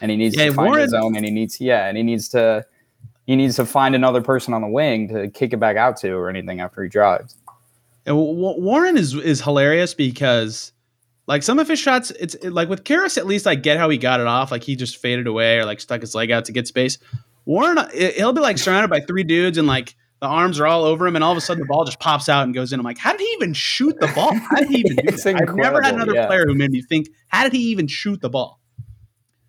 And 0.00 0.10
he 0.10 0.16
needs 0.16 0.36
yeah, 0.36 0.46
to 0.46 0.52
find 0.52 0.68
Warren, 0.68 0.82
his 0.82 0.94
own 0.94 1.16
and 1.16 1.24
he 1.24 1.30
needs 1.30 1.60
yeah, 1.60 1.86
and 1.86 1.96
he 1.96 2.02
needs 2.02 2.28
to 2.30 2.66
he 3.26 3.36
needs 3.36 3.56
to 3.56 3.66
find 3.66 3.94
another 3.94 4.22
person 4.22 4.54
on 4.54 4.62
the 4.62 4.68
wing 4.68 5.08
to 5.08 5.28
kick 5.28 5.52
it 5.52 5.58
back 5.58 5.76
out 5.76 5.96
to 5.98 6.12
or 6.12 6.28
anything 6.28 6.60
after 6.60 6.82
he 6.82 6.88
drives. 6.88 7.36
And 8.04 8.16
Warren 8.16 8.96
is 8.96 9.14
is 9.14 9.40
hilarious 9.40 9.94
because 9.94 10.72
like 11.26 11.42
some 11.42 11.58
of 11.58 11.68
his 11.68 11.78
shots, 11.78 12.10
it's 12.12 12.34
it, 12.36 12.50
like 12.52 12.68
with 12.68 12.84
Caris, 12.84 13.18
at 13.18 13.26
least 13.26 13.46
I 13.46 13.54
get 13.54 13.78
how 13.78 13.88
he 13.88 13.98
got 13.98 14.20
it 14.20 14.26
off. 14.26 14.50
Like 14.50 14.62
he 14.62 14.76
just 14.76 14.96
faded 14.98 15.26
away 15.26 15.58
or 15.58 15.64
like 15.64 15.80
stuck 15.80 16.00
his 16.00 16.14
leg 16.14 16.30
out 16.30 16.44
to 16.46 16.52
get 16.52 16.68
space. 16.68 16.98
Warren, 17.44 17.78
he'll 17.92 18.32
be 18.32 18.40
like 18.40 18.58
surrounded 18.58 18.88
by 18.88 19.00
three 19.00 19.24
dudes 19.24 19.58
and 19.58 19.66
like 19.66 19.94
the 20.20 20.26
arms 20.26 20.58
are 20.60 20.66
all 20.66 20.84
over 20.84 21.06
him, 21.06 21.14
and 21.14 21.22
all 21.22 21.32
of 21.32 21.38
a 21.38 21.40
sudden 21.42 21.60
the 21.60 21.66
ball 21.66 21.84
just 21.84 22.00
pops 22.00 22.28
out 22.28 22.44
and 22.44 22.54
goes 22.54 22.72
in. 22.72 22.80
I'm 22.80 22.84
like, 22.84 22.98
how 22.98 23.12
did 23.12 23.20
he 23.20 23.26
even 23.34 23.52
shoot 23.52 23.98
the 24.00 24.06
ball? 24.08 24.32
How 24.34 24.56
did 24.56 24.68
he 24.68 24.78
even 24.78 24.96
do 25.06 25.16
that? 25.16 25.42
I've 25.42 25.54
never 25.54 25.82
had 25.82 25.94
another 25.94 26.14
yeah. 26.14 26.26
player 26.26 26.46
who 26.46 26.54
made 26.54 26.70
me 26.70 26.80
think, 26.80 27.08
how 27.28 27.42
did 27.42 27.52
he 27.52 27.70
even 27.70 27.86
shoot 27.86 28.20
the 28.20 28.30
ball? 28.30 28.60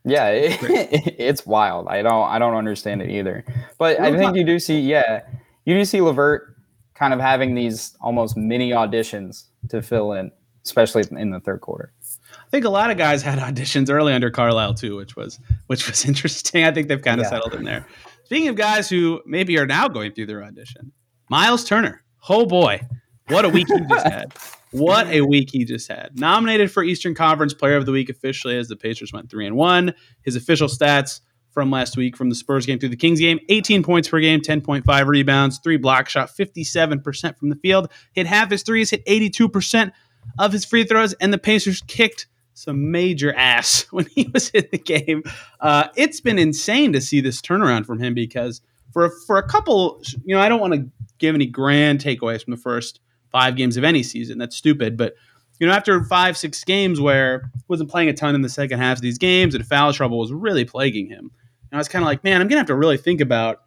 Yeah, 0.04 0.28
it, 0.30 0.60
it's 1.20 1.46
wild. 1.46 1.88
I 1.88 2.02
don't 2.02 2.28
I 2.28 2.40
don't 2.40 2.56
understand 2.56 3.02
it 3.02 3.10
either. 3.12 3.46
But 3.78 4.00
I 4.00 4.18
think 4.18 4.36
you 4.36 4.44
do 4.44 4.60
see, 4.60 4.80
yeah, 4.80 5.22
you 5.66 5.76
do 5.76 5.86
see 5.86 6.02
LeVert 6.02 6.56
kind 6.96 7.14
of 7.14 7.20
having 7.20 7.56
these 7.56 7.96
almost 8.02 8.36
mini 8.36 8.72
auditions 8.72 9.46
to 9.70 9.82
fill 9.82 10.14
in 10.14 10.32
especially 10.68 11.04
in 11.20 11.32
the 11.32 11.40
third 11.40 11.62
quarter. 11.62 11.92
I 12.32 12.50
think 12.50 12.66
a 12.66 12.70
lot 12.70 12.92
of 12.92 12.98
guys 12.98 13.22
had 13.22 13.40
auditions 13.40 13.90
early 13.90 14.14
under 14.14 14.30
Carlisle 14.30 14.76
too, 14.76 14.96
which 14.96 15.16
was 15.16 15.40
which 15.68 15.88
was 15.88 16.06
interesting. 16.08 16.64
I 16.64 16.72
think 16.72 16.88
they've 16.88 17.02
kind 17.02 17.20
of 17.20 17.26
yeah. 17.26 17.32
settled 17.32 17.56
in 17.56 17.64
there. 17.64 17.86
Speaking 18.26 18.50
of 18.50 18.56
guys 18.56 18.90
who 18.90 19.22
maybe 19.26 19.58
are 19.58 19.66
now 19.66 19.88
going 19.88 20.14
through 20.14 20.28
their 20.28 20.44
audition, 20.44 20.92
Miles 21.30 21.64
Turner. 21.64 22.04
Oh 22.30 22.46
boy, 22.46 22.82
what 23.30 23.46
a 23.46 23.50
week 23.50 23.68
he 23.68 23.80
just 23.88 24.08
had! 24.08 24.34
What 24.72 25.08
a 25.08 25.22
week 25.22 25.50
he 25.52 25.64
just 25.64 25.88
had. 25.88 26.20
Nominated 26.20 26.72
for 26.72 26.84
Eastern 26.84 27.16
Conference 27.16 27.54
Player 27.54 27.78
of 27.78 27.86
the 27.86 27.92
Week 27.92 28.10
officially 28.10 28.58
as 28.58 28.68
the 28.68 28.76
Pacers 28.76 29.14
went 29.14 29.30
three 29.30 29.48
and 29.48 29.56
one. 29.56 29.94
His 30.24 30.36
official 30.36 30.68
stats 30.68 31.22
from 31.58 31.72
last 31.72 31.98
week 31.98 32.16
from 32.16 32.30
the 32.30 32.36
Spurs 32.36 32.68
game 32.68 32.78
through 32.78 32.90
the 32.90 32.96
Kings 32.96 33.20
game 33.20 33.40
18 33.50 33.82
points 33.82 34.08
per 34.10 34.20
game, 34.20 34.42
10.5 34.42 35.08
rebounds, 35.08 35.58
three 35.58 35.78
block 35.78 36.08
shot, 36.08 36.30
57% 36.30 37.38
from 37.38 37.50
the 37.50 37.56
field. 37.56 37.90
Hit 38.14 38.28
half 38.28 38.52
his 38.52 38.62
threes, 38.62 38.92
hit 38.92 39.04
82% 39.08 39.92
of 40.40 40.52
his 40.52 40.66
free 40.66 40.84
throws, 40.84 41.14
and 41.14 41.34
the 41.34 41.38
Pacers 41.38 41.82
kicked 41.88 42.28
some 42.54 42.90
major 42.92 43.34
ass 43.34 43.82
when 43.92 44.06
he 44.08 44.30
was 44.34 44.50
in 44.50 44.68
the 44.72 44.78
game. 44.78 45.24
Uh, 45.60 45.88
it's 45.96 46.20
been 46.20 46.40
insane 46.40 46.94
to 46.94 47.02
see 47.02 47.22
this 47.22 47.42
turnaround 47.42 47.86
from 47.86 48.00
him 48.00 48.14
because 48.14 48.62
for 48.92 49.10
for 49.26 49.38
a 49.38 49.48
couple, 49.48 50.02
you 50.26 50.36
know, 50.36 50.42
I 50.42 50.50
don't 50.50 50.60
want 50.60 50.74
to 50.74 50.90
give 51.20 51.36
any 51.36 51.46
grand 51.46 52.00
takeaways 52.00 52.44
from 52.44 52.52
the 52.52 52.62
first 52.62 53.00
five 53.32 53.56
games 53.56 53.78
of 53.78 53.84
any 53.84 54.04
season. 54.04 54.38
That's 54.38 54.56
stupid, 54.56 54.98
but 54.98 55.14
you 55.60 55.68
know, 55.68 55.74
after 55.74 56.04
five 56.04 56.38
six 56.38 56.64
games 56.64 57.02
where 57.02 57.50
he 57.56 57.64
wasn't 57.68 57.90
playing 57.90 58.10
a 58.10 58.14
ton 58.14 58.36
in 58.36 58.42
the 58.42 58.50
second 58.50 58.80
half 58.80 58.98
of 58.98 59.02
these 59.02 59.18
games 59.18 59.56
and 59.56 59.66
foul 59.66 59.94
trouble 59.94 60.20
was 60.20 60.32
really 60.32 60.66
plaguing 60.66 61.08
him, 61.08 61.32
and 61.72 61.74
I 61.74 61.78
was 61.78 61.88
kind 61.88 62.04
of 62.04 62.08
like, 62.08 62.24
man, 62.24 62.42
I'm 62.42 62.48
gonna 62.48 62.60
have 62.60 62.68
to 62.68 62.76
really 62.76 62.98
think 62.98 63.22
about 63.22 63.62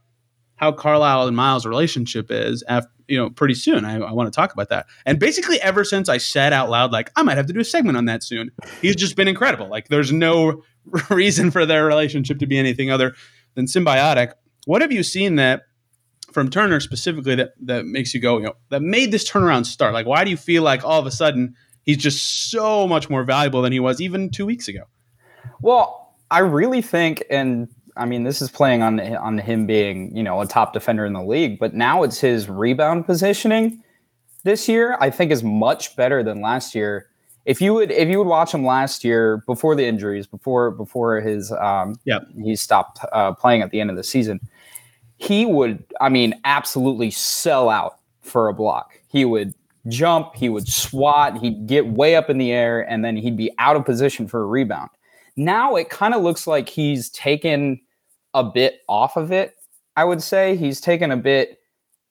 how 0.57 0.73
Carlisle 0.73 1.27
and 1.27 1.37
Miles' 1.37 1.65
relationship 1.65 2.31
is 2.31 2.63
after 2.69 2.91
you 3.11 3.19
know 3.19 3.31
pretty 3.31 3.55
soon. 3.55 3.85
I, 3.85 3.99
I 3.99 4.13
want 4.13 4.33
to 4.33 4.37
talk 4.37 4.53
about 4.53 4.69
that. 4.71 4.87
And 5.05 5.19
basically, 5.19 5.61
ever 5.61 5.85
since 5.85 6.09
I 6.09 6.19
said 6.19 6.53
out 6.53 6.71
loud, 6.71 6.93
like 6.93 7.11
I 7.17 7.23
might 7.23 7.37
have 7.37 7.47
to 7.47 7.53
do 7.53 7.61
a 7.61 7.65
segment 7.65 7.99
on 7.99 8.07
that 8.07 8.23
soon, 8.23 8.51
he's 8.81 8.97
just 8.97 9.17
been 9.17 9.29
incredible. 9.29 9.69
Like 9.69 9.89
there's 9.89 10.13
no 10.13 10.63
reason 11.11 11.51
for 11.51 11.67
their 11.67 11.85
relationship 11.85 12.39
to 12.39 12.47
be 12.47 12.59
anything 12.59 12.91
other 12.91 13.15
than 13.55 13.67
symbiotic. 13.67 14.33
What 14.67 14.83
have 14.83 14.93
you 14.93 15.03
seen 15.03 15.37
that 15.37 15.63
from 16.33 16.49
Turner 16.49 16.81
specifically 16.81 17.35
that 17.35 17.51
that 17.63 17.85
makes 17.85 18.15
you 18.15 18.21
go, 18.21 18.39
you 18.39 18.45
know, 18.45 18.55
that 18.71 18.83
made 18.83 19.13
this 19.13 19.29
turnaround 19.29 19.67
start? 19.67 19.93
Like, 19.93 20.07
why 20.07 20.25
do 20.25 20.31
you 20.31 20.37
feel 20.37 20.63
like 20.63 20.85
all 20.85 20.99
of 20.99 21.07
a 21.07 21.11
sudden 21.11 21.57
he's 21.83 21.97
just 21.97 22.51
so 22.51 22.87
much 22.87 23.11
more 23.11 23.25
valuable 23.25 23.63
than 23.63 23.73
he 23.73 23.81
was 23.81 24.01
even 24.01 24.31
two 24.31 24.47
weeks 24.47 24.69
ago. 24.69 24.85
Well, 25.61 26.15
I 26.31 26.41
really 26.41 26.83
think, 26.83 27.25
and 27.31 27.69
I 27.97 28.07
mean, 28.07 28.25
this 28.25 28.41
is 28.41 28.51
playing 28.51 28.83
on 28.83 29.01
on 29.01 29.39
him 29.39 29.67
being 29.67 30.17
you 30.17 30.23
know 30.23 30.41
a 30.41 30.47
top 30.47 30.73
defender 30.73 31.05
in 31.05 31.13
the 31.13 31.23
league, 31.23 31.59
but 31.59 31.75
now 31.75 32.03
it's 32.03 32.21
his 32.21 32.49
rebound 32.49 33.07
positioning 33.07 33.83
this 34.45 34.69
year. 34.69 34.97
I 35.01 35.11
think 35.11 35.31
is 35.31 35.43
much 35.43 35.97
better 35.97 36.23
than 36.23 36.41
last 36.41 36.75
year. 36.75 37.09
If 37.45 37.61
you 37.61 37.75
would 37.75 37.91
if 37.91 38.09
you 38.09 38.19
would 38.19 38.27
watch 38.27 38.53
him 38.53 38.65
last 38.65 39.05
year 39.05 39.43
before 39.47 39.75
the 39.75 39.85
injuries, 39.85 40.27
before 40.27 40.71
before 40.71 41.21
his 41.21 41.53
um, 41.53 41.99
yep. 42.05 42.23
he 42.43 42.57
stopped 42.57 43.01
uh, 43.13 43.33
playing 43.33 43.63
at 43.63 43.71
the 43.71 43.81
end 43.81 43.91
of 43.91 43.97
the 43.97 44.05
season, 44.05 44.41
he 45.17 45.47
would 45.47 45.85
I 46.01 46.09
mean 46.09 46.35
absolutely 46.45 47.11
sell 47.11 47.69
out 47.69 47.99
for 48.21 48.49
a 48.49 48.55
block. 48.55 49.01
He 49.09 49.25
would 49.25 49.55
jump, 49.89 50.35
he 50.35 50.49
would 50.49 50.69
swat, 50.69 51.39
he'd 51.39 51.67
get 51.67 51.87
way 51.87 52.15
up 52.15 52.31
in 52.31 52.39
the 52.39 52.53
air, 52.53 52.89
and 52.89 53.05
then 53.05 53.17
he'd 53.17 53.37
be 53.37 53.51
out 53.59 53.77
of 53.77 53.85
position 53.85 54.29
for 54.29 54.43
a 54.43 54.47
rebound. 54.47 54.91
Now 55.41 55.77
it 55.77 55.89
kind 55.89 56.13
of 56.13 56.23
looks 56.23 56.47
like 56.47 56.69
he's 56.69 57.09
taken 57.09 57.81
a 58.35 58.45
bit 58.45 58.83
off 58.91 59.17
of 59.17 59.33
it. 59.33 59.57
I 59.97 60.05
would 60.05 60.23
say 60.23 60.55
he's 60.55 60.83
taken 60.83 61.11
a 61.11 61.17
bit, 61.17 61.61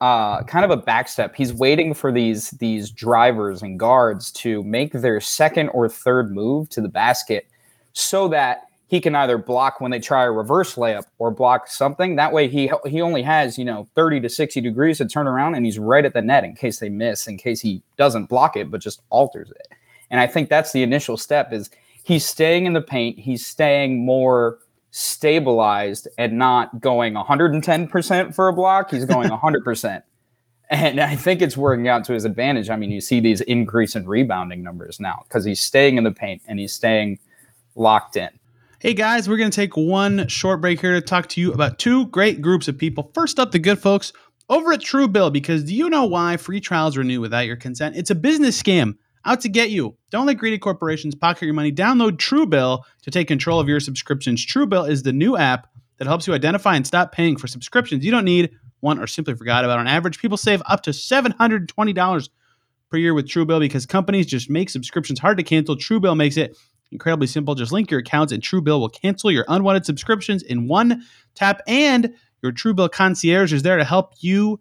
uh, 0.02 0.42
kind 0.46 0.66
of 0.66 0.72
a 0.72 0.82
backstep. 0.82 1.36
He's 1.36 1.54
waiting 1.54 1.94
for 1.94 2.12
these 2.12 2.50
these 2.52 2.90
drivers 2.90 3.62
and 3.62 3.78
guards 3.80 4.32
to 4.32 4.64
make 4.64 4.94
their 4.94 5.22
second 5.22 5.70
or 5.70 5.88
third 5.88 6.32
move 6.32 6.70
to 6.70 6.82
the 6.82 6.90
basket, 6.90 7.46
so 7.94 8.28
that 8.30 8.64
he 8.88 9.00
can 9.00 9.14
either 9.14 9.38
block 9.38 9.80
when 9.80 9.92
they 9.92 10.00
try 10.00 10.24
a 10.24 10.32
reverse 10.32 10.74
layup 10.74 11.04
or 11.20 11.30
block 11.30 11.68
something. 11.68 12.16
That 12.16 12.34
way, 12.34 12.48
he 12.48 12.72
he 12.88 13.00
only 13.00 13.22
has 13.22 13.60
you 13.60 13.66
know 13.66 13.88
thirty 13.94 14.20
to 14.22 14.30
sixty 14.30 14.60
degrees 14.60 14.98
to 14.98 15.06
turn 15.06 15.28
around, 15.28 15.54
and 15.54 15.68
he's 15.68 15.78
right 15.78 16.04
at 16.04 16.16
the 16.16 16.22
net 16.24 16.44
in 16.44 16.56
case 16.56 16.80
they 16.80 16.90
miss, 16.90 17.28
in 17.28 17.38
case 17.38 17.62
he 17.62 17.84
doesn't 17.96 18.26
block 18.26 18.58
it 18.58 18.72
but 18.72 18.82
just 18.82 19.04
alters 19.12 19.52
it. 19.52 19.68
And 20.10 20.20
I 20.20 20.26
think 20.26 20.50
that's 20.50 20.72
the 20.72 20.82
initial 20.82 21.16
step 21.16 21.54
is 21.54 21.70
he's 22.10 22.26
staying 22.26 22.66
in 22.66 22.74
the 22.74 22.82
paint. 22.82 23.20
He's 23.20 23.46
staying 23.46 24.04
more 24.04 24.58
stabilized 24.90 26.08
and 26.18 26.40
not 26.40 26.82
going 26.82 27.14
110% 27.14 28.34
for 28.34 28.48
a 28.48 28.54
block. 28.54 28.90
He's 28.90 29.06
going 29.06 29.30
100%. 29.30 30.02
And 30.72 31.00
I 31.00 31.16
think 31.16 31.44
it's 31.44 31.56
working 31.56 31.88
out 31.88 32.04
to 32.06 32.14
his 32.14 32.26
advantage. 32.26 32.72
I 32.72 32.78
mean, 32.78 32.90
you 32.90 33.00
see 33.00 33.20
these 33.20 33.42
increase 33.42 33.96
in 33.96 34.08
rebounding 34.08 34.64
numbers 34.64 35.00
now 35.00 35.24
because 35.28 35.46
he's 35.46 35.60
staying 35.60 35.98
in 35.98 36.04
the 36.04 36.12
paint 36.12 36.42
and 36.48 36.60
he's 36.60 36.74
staying 36.74 37.20
locked 37.76 38.18
in. 38.18 38.30
Hey 38.80 38.96
guys, 38.96 39.30
we're 39.30 39.38
going 39.38 39.52
to 39.52 39.56
take 39.56 39.78
one 39.78 40.28
short 40.28 40.62
break 40.62 40.82
here 40.82 40.94
to 40.94 41.02
talk 41.02 41.28
to 41.30 41.42
you 41.42 41.54
about 41.54 41.78
two 41.78 42.08
great 42.08 42.42
groups 42.42 42.68
of 42.68 42.78
people. 42.78 43.12
First 43.14 43.40
up, 43.40 43.52
the 43.52 43.60
good 43.60 43.80
folks 43.80 44.14
over 44.48 44.74
at 44.74 44.80
Truebill, 44.80 45.32
because 45.32 45.64
do 45.64 45.76
you 45.76 45.90
know 45.90 46.06
why 46.06 46.38
free 46.38 46.60
trials 46.60 46.98
renew 46.98 47.22
without 47.22 47.46
your 47.46 47.56
consent? 47.56 47.96
It's 47.96 48.10
a 48.10 48.16
business 48.16 48.60
scam 48.62 48.96
out 49.26 49.42
to 49.42 49.50
get 49.50 49.70
you. 49.70 49.96
Don't 50.12 50.26
let 50.26 50.38
greedy 50.38 50.58
corporations 50.58 51.16
pocket 51.16 51.46
your 51.46 51.54
money. 51.54 51.72
Download 51.72 52.12
Truebill 52.12 52.84
to 53.02 53.12
take 53.12 53.28
control 53.28 53.60
of 53.60 53.68
your 53.68 53.80
subscriptions. 53.80 54.46
Truebill 54.46 54.90
is 54.90 55.04
the 55.04 55.14
new 55.14 55.38
app 55.38 55.68
that 55.98 56.08
helps 56.08 56.28
you 56.28 56.34
identify 56.34 56.76
and 56.76 56.88
stop 56.88 57.12
paying 57.12 57.36
for 57.38 57.48
subscriptions 57.48 58.06
you 58.06 58.12
don't 58.12 58.26
need, 58.26 58.52
want, 58.82 59.02
or 59.02 59.08
simply 59.08 59.36
forgot 59.36 59.66
about. 59.66 59.80
On 59.80 59.88
average, 59.88 60.20
people 60.20 60.38
save 60.38 60.62
up 60.66 60.82
to 60.84 60.92
$720 60.92 62.30
per 62.90 62.98
year 62.98 63.14
with 63.14 63.28
Truebill 63.28 63.60
because 63.60 63.86
companies 63.86 64.26
just 64.26 64.50
make 64.50 64.70
subscriptions 64.70 65.20
hard 65.20 65.38
to 65.38 65.44
cancel. 65.44 65.76
Truebill 65.76 66.18
makes 66.18 66.38
it 66.38 66.58
incredibly 66.92 67.28
simple. 67.28 67.54
Just 67.56 67.72
link 67.72 67.92
your 67.92 68.00
accounts, 68.00 68.34
and 68.34 68.42
Truebill 68.42 68.80
will 68.80 68.90
cancel 68.90 69.32
your 69.32 69.46
unwanted 69.48 69.86
subscriptions 69.86 70.42
in 70.42 70.68
one 70.68 71.04
tap. 71.36 71.62
And 71.68 72.14
your 72.42 72.52
Truebill 72.52 72.92
concierge 72.92 73.54
is 73.54 73.64
there 73.64 73.78
to 73.78 73.84
help 73.84 74.14
you 74.22 74.60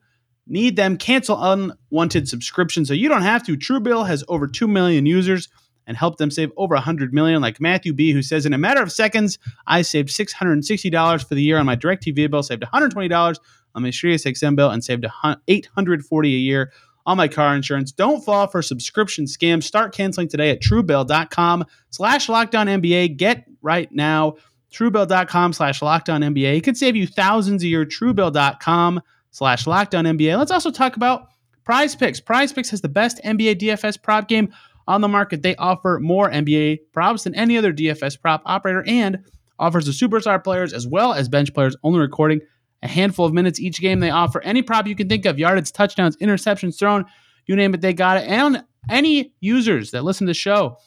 need 0.49 0.77
them 0.77 0.97
cancel 0.97 1.39
unwanted 1.41 2.29
subscriptions 2.29 2.89
so 2.89 2.95
you 2.95 3.09
don't 3.09 3.23
have 3.23 3.45
to. 3.47 3.57
Truebill 3.57 4.07
has 4.07 4.25
over 4.29 4.47
2 4.47 4.67
million 4.67 5.07
users 5.07 5.49
and 5.87 5.97
helped 5.97 6.19
them 6.19 6.31
save 6.31 6.53
over 6.57 6.75
100 6.75 7.13
million 7.15 7.41
like 7.41 7.61
Matthew 7.61 7.93
B 7.93 8.13
who 8.13 8.23
says 8.23 8.47
in 8.47 8.53
a 8.53 8.59
matter 8.59 8.83
of 8.83 8.93
seconds 8.93 9.39
I 9.67 9.83
saved 9.83 10.11
$660 10.11 11.29
for 11.29 11.35
the 11.35 11.43
year 11.43 11.59
on 11.59 11.67
my 11.67 11.77
DirecTV 11.77 12.31
bill, 12.31 12.43
saved 12.43 12.63
$120 12.63 13.37
on 13.75 13.83
my 13.83 13.91
Sirius 13.91 14.25
XM 14.25 14.57
bill 14.57 14.71
and 14.71 14.85
saved 14.85 15.07
840 15.49 16.35
a 16.35 16.39
year 16.39 16.73
on 17.07 17.17
my 17.17 17.27
car 17.27 17.57
insurance. 17.57 17.91
Don't 17.91 18.23
fall 18.23 18.47
for 18.47 18.61
subscription 18.61 19.25
scams. 19.25 19.63
Start 19.63 19.95
canceling 19.95 20.29
today 20.29 20.51
at 20.51 20.61
truebill.com 20.61 21.65
slash 21.89 22.27
lockedonnba. 22.27 23.17
Get 23.17 23.47
right 23.63 23.91
now. 23.91 24.35
Truebill.com 24.73 25.55
slash 25.55 25.81
lockedonnba. 25.81 26.57
It 26.59 26.65
can 26.65 26.75
save 26.75 26.97
you 26.97 27.07
thousands 27.07 27.63
a 27.63 27.67
year. 27.67 27.87
Truebill.com 27.87 29.01
slash 29.39 29.67
lockdown 29.67 30.19
NBA. 30.19 30.37
Let's 30.37 30.51
also 30.51 30.73
talk 30.73 30.97
about 30.97 31.29
prize 31.65 31.95
picks. 31.95 32.21
Prize 32.21 32.53
picks 32.53 32.71
has 32.71 32.81
the 32.81 32.89
best 32.89 33.21
NBA 33.25 33.61
DFS 33.61 34.03
prop 34.03 34.27
game 34.27 34.53
on 34.89 35.01
the 35.01 35.07
market. 35.07 35.43
They 35.43 35.55
offer 35.55 36.01
more 36.03 36.29
NBA 36.29 36.79
props 36.93 37.23
than 37.23 37.37
any 37.37 37.57
other 37.57 37.73
DFS 37.73 38.21
prop 38.21 38.43
operator 38.45 38.83
and 38.85 39.25
offers 39.57 39.87
the 39.87 39.93
superstar 39.93 40.43
players 40.43 40.73
as 40.73 40.89
well 40.89 41.13
as 41.13 41.29
bench 41.29 41.55
players 41.55 41.77
only 41.85 42.01
recording 42.01 42.41
a 42.83 42.89
handful 42.89 43.27
of 43.27 43.33
minutes 43.33 43.61
each 43.61 43.81
game. 43.81 44.01
They 44.01 44.11
offer 44.11 44.41
any 44.43 44.63
prop 44.63 44.89
you 44.89 44.97
can 44.97 45.09
think 45.09 45.25
of 45.25 45.39
yardage, 45.39 45.71
touchdowns, 45.71 46.17
interceptions 46.17 46.77
thrown, 46.77 47.05
you 47.47 47.55
name 47.55 47.75
it, 47.75 47.81
they 47.81 47.93
got 47.93 48.17
it. 48.17 48.29
And 48.29 48.65
any 48.91 49.35
users 49.39 49.93
that 49.93 50.03
listen 50.03 50.27
to 50.27 50.31
the 50.31 50.35
show, 50.35 50.79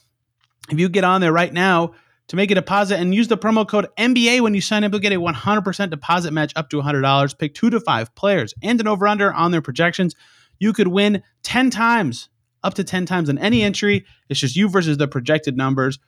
if 0.69 0.77
you 0.77 0.89
get 0.89 1.05
on 1.05 1.21
there 1.21 1.31
right 1.31 1.53
now, 1.53 1.93
to 2.31 2.37
make 2.37 2.49
a 2.49 2.55
deposit 2.55 2.97
and 2.97 3.13
use 3.13 3.27
the 3.27 3.37
promo 3.37 3.67
code 3.67 3.89
NBA 3.97 4.39
when 4.39 4.53
you 4.53 4.61
sign 4.61 4.85
up. 4.85 4.93
You'll 4.93 5.01
get 5.01 5.11
a 5.11 5.17
100% 5.17 5.89
deposit 5.89 6.31
match 6.31 6.53
up 6.55 6.69
to 6.69 6.81
$100. 6.81 7.37
Pick 7.37 7.53
two 7.53 7.69
to 7.69 7.81
five 7.81 8.15
players 8.15 8.53
and 8.63 8.79
an 8.79 8.87
over 8.87 9.05
under 9.05 9.33
on 9.33 9.51
their 9.51 9.61
projections. 9.61 10.15
You 10.57 10.71
could 10.71 10.87
win 10.87 11.23
10 11.43 11.71
times, 11.71 12.29
up 12.63 12.75
to 12.75 12.85
10 12.85 13.05
times 13.05 13.29
on 13.29 13.37
any 13.37 13.63
entry. 13.63 14.05
It's 14.29 14.39
just 14.39 14.55
you 14.55 14.69
versus 14.69 14.95
the 14.95 15.09
projected 15.09 15.57
numbers. 15.57 15.99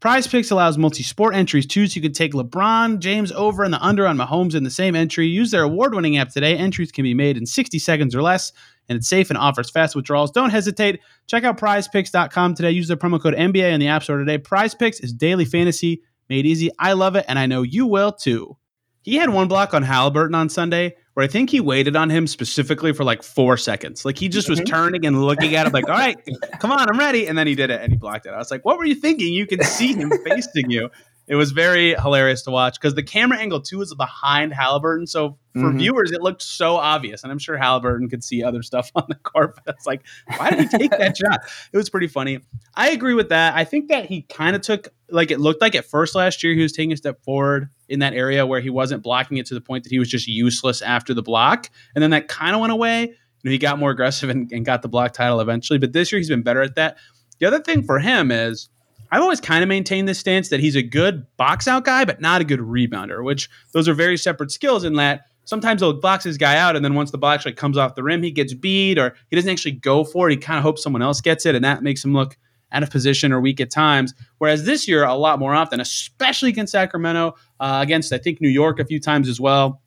Prize 0.00 0.26
Picks 0.26 0.50
allows 0.50 0.76
multi-sport 0.76 1.34
entries 1.34 1.64
too, 1.64 1.86
so 1.86 1.96
you 1.96 2.02
can 2.02 2.12
take 2.12 2.34
LeBron 2.34 2.98
James 2.98 3.32
over 3.32 3.64
and 3.64 3.72
the 3.72 3.82
under 3.82 4.06
on 4.06 4.18
Mahomes 4.18 4.54
in 4.54 4.64
the 4.64 4.70
same 4.70 4.94
entry. 4.94 5.26
Use 5.28 5.50
their 5.50 5.62
award-winning 5.62 6.18
app 6.18 6.28
today. 6.28 6.58
Entries 6.58 6.92
can 6.92 7.04
be 7.04 7.14
made 7.14 7.38
in 7.38 7.46
60 7.46 7.78
seconds 7.78 8.14
or 8.14 8.20
less 8.20 8.52
and 8.88 8.96
it's 8.96 9.08
safe 9.08 9.30
and 9.30 9.38
offers 9.38 9.70
fast 9.70 9.96
withdrawals. 9.96 10.30
Don't 10.30 10.50
hesitate. 10.50 11.00
Check 11.26 11.44
out 11.44 11.58
prizepicks.com 11.58 12.54
today. 12.54 12.70
Use 12.70 12.88
the 12.88 12.96
promo 12.96 13.20
code 13.20 13.34
NBA 13.34 13.72
in 13.72 13.80
the 13.80 13.88
App 13.88 14.02
Store 14.02 14.18
today. 14.18 14.38
Prize 14.38 14.74
Picks 14.74 15.00
is 15.00 15.12
daily 15.12 15.44
fantasy 15.44 16.02
made 16.28 16.46
easy. 16.46 16.70
I 16.78 16.92
love 16.92 17.16
it, 17.16 17.24
and 17.28 17.38
I 17.38 17.46
know 17.46 17.62
you 17.62 17.86
will 17.86 18.12
too. 18.12 18.56
He 19.02 19.16
had 19.16 19.30
one 19.30 19.48
block 19.48 19.74
on 19.74 19.82
Halliburton 19.82 20.34
on 20.34 20.48
Sunday 20.48 20.96
where 21.12 21.24
I 21.24 21.26
think 21.26 21.50
he 21.50 21.60
waited 21.60 21.94
on 21.94 22.08
him 22.08 22.26
specifically 22.26 22.92
for 22.92 23.04
like 23.04 23.22
four 23.22 23.58
seconds. 23.58 24.04
Like 24.04 24.18
he 24.18 24.28
just 24.28 24.48
was 24.48 24.60
mm-hmm. 24.60 24.74
turning 24.74 25.06
and 25.06 25.22
looking 25.22 25.54
at 25.54 25.66
him 25.66 25.72
like, 25.72 25.88
all 25.88 25.94
right, 25.94 26.16
come 26.58 26.72
on, 26.72 26.88
I'm 26.88 26.98
ready. 26.98 27.26
And 27.26 27.36
then 27.36 27.46
he 27.46 27.54
did 27.54 27.70
it 27.70 27.82
and 27.82 27.92
he 27.92 27.98
blocked 27.98 28.24
it. 28.24 28.30
I 28.30 28.38
was 28.38 28.50
like, 28.50 28.64
what 28.64 28.78
were 28.78 28.86
you 28.86 28.94
thinking? 28.94 29.32
You 29.32 29.46
can 29.46 29.62
see 29.62 29.92
him 29.92 30.10
facing 30.24 30.70
you 30.70 30.88
it 31.26 31.36
was 31.36 31.52
very 31.52 31.94
hilarious 31.94 32.42
to 32.42 32.50
watch 32.50 32.78
because 32.78 32.94
the 32.94 33.02
camera 33.02 33.38
angle 33.38 33.60
too 33.60 33.80
is 33.80 33.94
behind 33.94 34.52
Halliburton. 34.52 35.06
So 35.06 35.38
for 35.54 35.60
mm-hmm. 35.60 35.78
viewers, 35.78 36.12
it 36.12 36.20
looked 36.20 36.42
so 36.42 36.76
obvious. 36.76 37.22
And 37.22 37.32
I'm 37.32 37.38
sure 37.38 37.56
Halliburton 37.56 38.10
could 38.10 38.22
see 38.22 38.42
other 38.42 38.62
stuff 38.62 38.90
on 38.94 39.04
the 39.08 39.14
carpet. 39.14 39.64
It's 39.66 39.86
like, 39.86 40.02
why 40.36 40.50
did 40.50 40.60
he 40.60 40.66
take 40.66 40.90
that 40.90 41.16
shot? 41.24 41.40
It 41.72 41.76
was 41.76 41.88
pretty 41.88 42.08
funny. 42.08 42.40
I 42.74 42.90
agree 42.90 43.14
with 43.14 43.30
that. 43.30 43.54
I 43.54 43.64
think 43.64 43.88
that 43.88 44.06
he 44.06 44.22
kind 44.22 44.54
of 44.54 44.62
took 44.62 44.88
like 45.10 45.30
it 45.30 45.40
looked 45.40 45.62
like 45.62 45.74
at 45.74 45.86
first 45.86 46.14
last 46.14 46.42
year 46.42 46.54
he 46.54 46.62
was 46.62 46.72
taking 46.72 46.92
a 46.92 46.96
step 46.96 47.22
forward 47.22 47.70
in 47.88 48.00
that 48.00 48.12
area 48.12 48.46
where 48.46 48.60
he 48.60 48.70
wasn't 48.70 49.02
blocking 49.02 49.38
it 49.38 49.46
to 49.46 49.54
the 49.54 49.60
point 49.60 49.84
that 49.84 49.90
he 49.90 49.98
was 49.98 50.08
just 50.08 50.26
useless 50.26 50.82
after 50.82 51.14
the 51.14 51.22
block. 51.22 51.70
And 51.94 52.02
then 52.02 52.10
that 52.10 52.28
kind 52.28 52.54
of 52.54 52.60
went 52.60 52.72
away. 52.72 53.02
You 53.02 53.50
know, 53.50 53.50
he 53.50 53.58
got 53.58 53.78
more 53.78 53.90
aggressive 53.90 54.28
and, 54.28 54.50
and 54.52 54.64
got 54.64 54.82
the 54.82 54.88
block 54.88 55.12
title 55.12 55.40
eventually. 55.40 55.78
But 55.78 55.92
this 55.92 56.12
year 56.12 56.18
he's 56.18 56.28
been 56.28 56.42
better 56.42 56.62
at 56.62 56.74
that. 56.74 56.98
The 57.38 57.46
other 57.46 57.60
thing 57.60 57.82
for 57.82 57.98
him 57.98 58.30
is 58.30 58.68
I've 59.14 59.22
always 59.22 59.40
kind 59.40 59.62
of 59.62 59.68
maintained 59.68 60.08
this 60.08 60.18
stance 60.18 60.48
that 60.48 60.58
he's 60.58 60.74
a 60.74 60.82
good 60.82 61.24
box 61.36 61.68
out 61.68 61.84
guy, 61.84 62.04
but 62.04 62.20
not 62.20 62.40
a 62.40 62.44
good 62.44 62.58
rebounder, 62.58 63.22
which 63.22 63.48
those 63.70 63.86
are 63.86 63.94
very 63.94 64.16
separate 64.16 64.50
skills 64.50 64.82
in 64.82 64.94
that 64.94 65.26
sometimes 65.44 65.80
he'll 65.80 65.92
box 65.92 66.24
his 66.24 66.36
guy 66.36 66.56
out, 66.56 66.74
and 66.74 66.84
then 66.84 66.94
once 66.94 67.12
the 67.12 67.18
ball 67.18 67.30
actually 67.30 67.52
comes 67.52 67.78
off 67.78 67.94
the 67.94 68.02
rim, 68.02 68.24
he 68.24 68.32
gets 68.32 68.54
beat 68.54 68.98
or 68.98 69.14
he 69.30 69.36
doesn't 69.36 69.50
actually 69.50 69.70
go 69.70 70.02
for 70.02 70.28
it. 70.28 70.32
He 70.32 70.36
kind 70.36 70.58
of 70.58 70.64
hopes 70.64 70.82
someone 70.82 71.00
else 71.00 71.20
gets 71.20 71.46
it, 71.46 71.54
and 71.54 71.64
that 71.64 71.84
makes 71.84 72.04
him 72.04 72.12
look 72.12 72.36
out 72.72 72.82
of 72.82 72.90
position 72.90 73.32
or 73.32 73.40
weak 73.40 73.60
at 73.60 73.70
times. 73.70 74.14
Whereas 74.38 74.64
this 74.64 74.88
year, 74.88 75.04
a 75.04 75.14
lot 75.14 75.38
more 75.38 75.54
often, 75.54 75.78
especially 75.78 76.48
against 76.48 76.72
Sacramento, 76.72 77.36
uh, 77.60 77.78
against 77.82 78.12
I 78.12 78.18
think 78.18 78.40
New 78.40 78.48
York 78.48 78.80
a 78.80 78.84
few 78.84 78.98
times 78.98 79.28
as 79.28 79.40
well. 79.40 79.80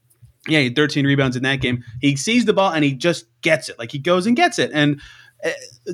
Yeah, 0.48 0.60
he 0.60 0.66
had 0.66 0.78
13 0.78 1.06
rebounds 1.06 1.36
in 1.36 1.44
that 1.44 1.60
game. 1.60 1.84
He 2.00 2.16
sees 2.16 2.46
the 2.46 2.54
ball 2.54 2.72
and 2.72 2.86
he 2.86 2.94
just 2.94 3.26
gets 3.42 3.68
it. 3.68 3.78
Like 3.78 3.92
he 3.92 4.00
goes 4.00 4.26
and 4.26 4.38
gets 4.38 4.58
it. 4.58 4.72
And 4.74 5.02
uh, 5.44 5.50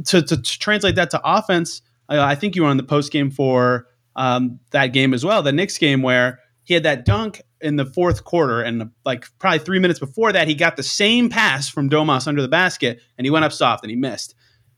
to, 0.06 0.22
to, 0.22 0.38
to 0.40 0.60
translate 0.60 0.94
that 0.96 1.10
to 1.10 1.22
offense, 1.24 1.82
I 2.10 2.36
think 2.36 2.55
you 2.55 2.63
were 2.63 2.69
on 2.69 2.77
the 2.77 2.83
post 2.83 3.12
game 3.12 3.31
for 3.31 3.88
um, 4.15 4.60
that 4.72 4.88
game 4.88 5.13
as 5.13 5.25
well, 5.25 5.41
the 5.41 5.51
Knicks 5.51 5.77
game 5.77 6.01
where 6.01 6.39
he 6.63 6.74
had 6.74 6.83
that 6.83 7.05
dunk 7.05 7.41
in 7.62 7.77
the 7.77 7.86
fourth 7.86 8.24
quarter, 8.24 8.62
and 8.62 8.91
like 9.05 9.25
probably 9.39 9.60
three 9.60 9.79
minutes 9.79 10.00
before 10.00 10.31
that, 10.33 10.48
he 10.48 10.55
got 10.55 10.75
the 10.75 10.83
same 10.83 11.29
pass 11.29 11.69
from 11.69 11.89
Domas 11.89 12.27
under 12.27 12.41
the 12.41 12.48
basket, 12.48 13.01
and 13.17 13.25
he 13.25 13.31
went 13.31 13.45
up 13.45 13.51
soft 13.51 13.83
and 13.83 13.89
he 13.89 13.95
missed. 13.95 14.36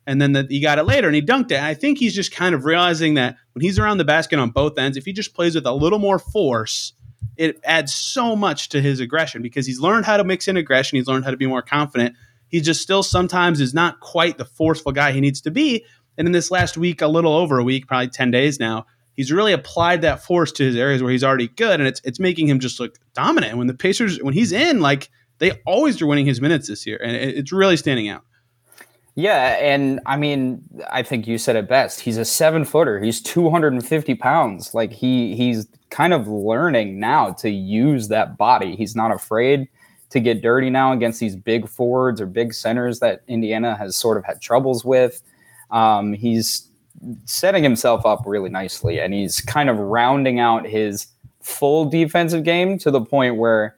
And 0.07 0.21
then 0.21 0.33
the, 0.33 0.45
he 0.47 0.59
got 0.59 0.77
it 0.77 0.83
later 0.83 1.07
and 1.07 1.15
he 1.15 1.21
dunked 1.21 1.51
it. 1.51 1.55
And 1.55 1.65
I 1.65 1.73
think 1.73 1.97
he's 1.97 2.13
just 2.13 2.31
kind 2.31 2.53
of 2.53 2.63
realizing 2.63 3.15
that 3.15 3.37
when 3.53 3.63
he's 3.63 3.79
around 3.79 3.97
the 3.97 4.05
basket 4.05 4.37
on 4.37 4.51
both 4.51 4.77
ends, 4.77 4.97
if 4.97 5.05
he 5.05 5.13
just 5.13 5.33
plays 5.33 5.55
with 5.55 5.65
a 5.65 5.73
little 5.73 5.97
more 5.97 6.19
force, 6.19 6.93
it 7.37 7.59
adds 7.63 7.93
so 7.93 8.35
much 8.35 8.69
to 8.69 8.81
his 8.81 8.99
aggression 8.99 9.41
because 9.41 9.65
he's 9.65 9.79
learned 9.79 10.05
how 10.05 10.17
to 10.17 10.23
mix 10.23 10.47
in 10.47 10.57
aggression. 10.57 10.97
He's 10.97 11.07
learned 11.07 11.25
how 11.25 11.31
to 11.31 11.37
be 11.37 11.47
more 11.47 11.63
confident. 11.63 12.15
He 12.47 12.61
just 12.61 12.81
still 12.81 13.03
sometimes 13.03 13.59
is 13.59 13.73
not 13.73 13.99
quite 13.99 14.37
the 14.37 14.45
forceful 14.45 14.91
guy 14.91 15.11
he 15.11 15.21
needs 15.21 15.41
to 15.41 15.51
be. 15.51 15.85
And 16.17 16.27
in 16.27 16.31
this 16.31 16.51
last 16.51 16.77
week, 16.77 17.01
a 17.01 17.07
little 17.07 17.33
over 17.33 17.59
a 17.59 17.63
week, 17.63 17.87
probably 17.87 18.09
10 18.09 18.31
days 18.31 18.59
now, 18.59 18.85
he's 19.15 19.31
really 19.31 19.53
applied 19.53 20.01
that 20.01 20.23
force 20.23 20.51
to 20.53 20.63
his 20.63 20.75
areas 20.75 21.01
where 21.01 21.11
he's 21.11 21.23
already 21.23 21.47
good. 21.49 21.79
And 21.79 21.87
it's 21.87 22.01
it's 22.03 22.19
making 22.19 22.47
him 22.47 22.59
just 22.59 22.79
look 22.79 22.97
dominant. 23.13 23.51
And 23.51 23.57
When 23.57 23.67
the 23.67 23.73
Pacers, 23.73 24.21
when 24.21 24.33
he's 24.33 24.51
in, 24.51 24.79
like 24.79 25.09
they 25.39 25.51
always 25.65 26.01
are 26.01 26.07
winning 26.07 26.25
his 26.25 26.41
minutes 26.41 26.67
this 26.67 26.85
year. 26.85 26.99
And 27.03 27.15
it's 27.15 27.51
really 27.51 27.77
standing 27.77 28.07
out. 28.07 28.23
Yeah, 29.17 29.57
and 29.61 30.01
I 30.05 30.17
mean, 30.17 30.61
I 30.91 31.01
think 31.01 31.25
you 31.25 31.37
said 31.37 31.55
it 31.55 31.69
best. 31.69 32.01
He's 32.01 32.17
a 32.17 32.25
seven 32.25 32.65
footer. 32.65 32.99
He's 33.01 33.21
250 33.21 34.15
pounds. 34.15 34.73
Like 34.73 34.91
he 34.91 35.35
he's 35.35 35.67
kind 35.89 36.13
of 36.13 36.27
learning 36.27 36.99
now 36.99 37.31
to 37.33 37.49
use 37.49 38.09
that 38.09 38.37
body. 38.37 38.75
He's 38.75 38.93
not 38.93 39.13
afraid 39.13 39.69
to 40.09 40.19
get 40.19 40.41
dirty 40.41 40.69
now 40.69 40.91
against 40.91 41.21
these 41.21 41.35
big 41.35 41.69
forwards 41.69 42.19
or 42.19 42.25
big 42.25 42.53
centers 42.53 42.99
that 42.99 43.21
Indiana 43.27 43.75
has 43.77 43.95
sort 43.95 44.17
of 44.17 44.25
had 44.25 44.41
troubles 44.41 44.83
with. 44.83 45.21
Um, 45.71 46.13
he's 46.13 46.67
setting 47.25 47.63
himself 47.63 48.05
up 48.05 48.23
really 48.25 48.49
nicely, 48.49 48.99
and 48.99 49.13
he's 49.13 49.41
kind 49.41 49.69
of 49.69 49.77
rounding 49.77 50.39
out 50.39 50.65
his 50.65 51.07
full 51.41 51.85
defensive 51.85 52.43
game 52.43 52.77
to 52.79 52.91
the 52.91 53.01
point 53.01 53.35
where 53.35 53.75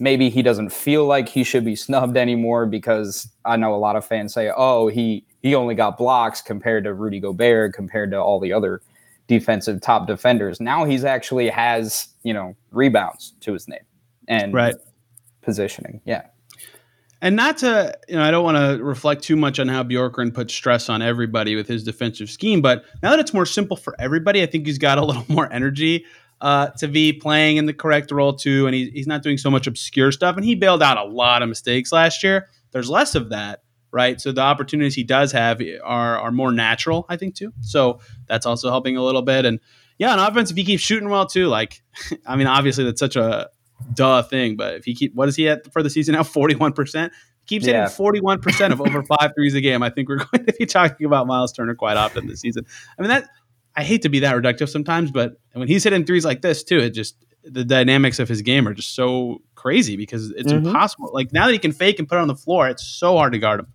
maybe 0.00 0.30
he 0.30 0.42
doesn't 0.42 0.70
feel 0.70 1.04
like 1.04 1.28
he 1.28 1.44
should 1.44 1.64
be 1.64 1.76
snubbed 1.86 2.16
anymore 2.16 2.66
because 2.66 3.28
I 3.44 3.56
know 3.56 3.74
a 3.74 3.76
lot 3.76 3.96
of 3.96 4.04
fans 4.04 4.34
say, 4.34 4.50
"Oh, 4.54 4.88
he 4.88 5.24
he 5.42 5.54
only 5.54 5.74
got 5.74 5.98
blocks 5.98 6.40
compared 6.40 6.84
to 6.84 6.94
Rudy 6.94 7.20
Gobert, 7.20 7.74
compared 7.74 8.10
to 8.12 8.20
all 8.20 8.40
the 8.40 8.52
other 8.52 8.82
defensive 9.26 9.80
top 9.80 10.06
defenders." 10.06 10.60
Now 10.60 10.84
he's 10.84 11.04
actually 11.04 11.48
has 11.48 12.08
you 12.22 12.32
know 12.32 12.54
rebounds 12.70 13.34
to 13.40 13.52
his 13.52 13.68
name 13.68 13.84
and 14.28 14.54
right 14.54 14.76
positioning. 15.42 16.00
Yeah. 16.04 16.22
And 17.22 17.36
not 17.36 17.58
to, 17.58 17.96
you 18.08 18.16
know, 18.16 18.22
I 18.22 18.32
don't 18.32 18.42
want 18.42 18.56
to 18.56 18.82
reflect 18.82 19.22
too 19.22 19.36
much 19.36 19.60
on 19.60 19.68
how 19.68 19.84
Bjorkgren 19.84 20.34
puts 20.34 20.52
stress 20.52 20.88
on 20.88 21.02
everybody 21.02 21.54
with 21.54 21.68
his 21.68 21.84
defensive 21.84 22.28
scheme, 22.28 22.60
but 22.60 22.84
now 23.00 23.10
that 23.10 23.20
it's 23.20 23.32
more 23.32 23.46
simple 23.46 23.76
for 23.76 23.94
everybody, 24.00 24.42
I 24.42 24.46
think 24.46 24.66
he's 24.66 24.76
got 24.76 24.98
a 24.98 25.04
little 25.04 25.24
more 25.28 25.50
energy 25.52 26.04
uh, 26.40 26.66
to 26.78 26.88
be 26.88 27.12
playing 27.12 27.58
in 27.58 27.66
the 27.66 27.72
correct 27.72 28.10
role 28.10 28.32
too, 28.32 28.66
and 28.66 28.74
he, 28.74 28.90
he's 28.90 29.06
not 29.06 29.22
doing 29.22 29.38
so 29.38 29.48
much 29.48 29.68
obscure 29.68 30.10
stuff. 30.10 30.36
And 30.36 30.44
he 30.44 30.56
bailed 30.56 30.82
out 30.82 30.98
a 30.98 31.04
lot 31.04 31.42
of 31.42 31.48
mistakes 31.48 31.92
last 31.92 32.24
year. 32.24 32.48
There's 32.72 32.90
less 32.90 33.14
of 33.14 33.28
that, 33.28 33.62
right? 33.92 34.20
So 34.20 34.32
the 34.32 34.40
opportunities 34.40 34.96
he 34.96 35.04
does 35.04 35.30
have 35.30 35.62
are 35.84 36.18
are 36.18 36.32
more 36.32 36.50
natural, 36.50 37.06
I 37.08 37.16
think 37.16 37.36
too. 37.36 37.52
So 37.60 38.00
that's 38.26 38.46
also 38.46 38.68
helping 38.70 38.96
a 38.96 39.04
little 39.04 39.22
bit. 39.22 39.44
And 39.44 39.60
yeah, 39.98 40.12
on 40.12 40.18
offense, 40.18 40.50
if 40.50 40.56
he 40.56 40.64
keeps 40.64 40.82
shooting 40.82 41.08
well 41.08 41.26
too, 41.26 41.46
like 41.46 41.84
I 42.26 42.34
mean, 42.34 42.48
obviously 42.48 42.82
that's 42.82 42.98
such 42.98 43.14
a 43.14 43.48
duh 43.94 44.22
thing, 44.22 44.56
but 44.56 44.74
if 44.74 44.84
he 44.84 44.94
keep 44.94 45.14
what 45.14 45.28
is 45.28 45.36
he 45.36 45.48
at 45.48 45.72
for 45.72 45.82
the 45.82 45.90
season 45.90 46.14
now? 46.14 46.22
Forty 46.22 46.54
one 46.54 46.72
percent. 46.72 47.12
Keeps 47.46 47.66
hitting 47.66 47.88
forty 47.88 48.20
one 48.20 48.40
percent 48.40 48.72
of 48.72 48.80
over 48.80 49.02
five 49.18 49.32
threes 49.34 49.54
a 49.54 49.60
game. 49.60 49.82
I 49.82 49.90
think 49.90 50.08
we're 50.08 50.18
going 50.32 50.46
to 50.46 50.54
be 50.58 50.66
talking 50.66 51.06
about 51.06 51.26
Miles 51.26 51.52
Turner 51.52 51.74
quite 51.74 51.96
often 51.96 52.28
this 52.28 52.40
season. 52.40 52.64
I 52.98 53.02
mean 53.02 53.08
that 53.08 53.28
I 53.74 53.82
hate 53.82 54.02
to 54.02 54.08
be 54.08 54.20
that 54.20 54.36
reductive 54.36 54.68
sometimes, 54.68 55.10
but 55.10 55.34
when 55.52 55.66
he's 55.66 55.82
hitting 55.82 56.04
threes 56.04 56.24
like 56.24 56.42
this 56.42 56.62
too, 56.62 56.78
it 56.78 56.90
just 56.90 57.16
the 57.44 57.64
dynamics 57.64 58.18
of 58.18 58.28
his 58.28 58.42
game 58.42 58.68
are 58.68 58.74
just 58.74 58.94
so 58.94 59.42
crazy 59.56 59.96
because 59.96 60.30
it's 60.30 60.52
mm-hmm. 60.52 60.66
impossible. 60.66 61.10
Like 61.12 61.32
now 61.32 61.46
that 61.46 61.52
he 61.52 61.58
can 61.58 61.72
fake 61.72 61.98
and 61.98 62.08
put 62.08 62.16
it 62.16 62.20
on 62.20 62.28
the 62.28 62.36
floor, 62.36 62.68
it's 62.68 62.86
so 62.86 63.16
hard 63.16 63.32
to 63.32 63.38
guard 63.38 63.60
him. 63.60 63.66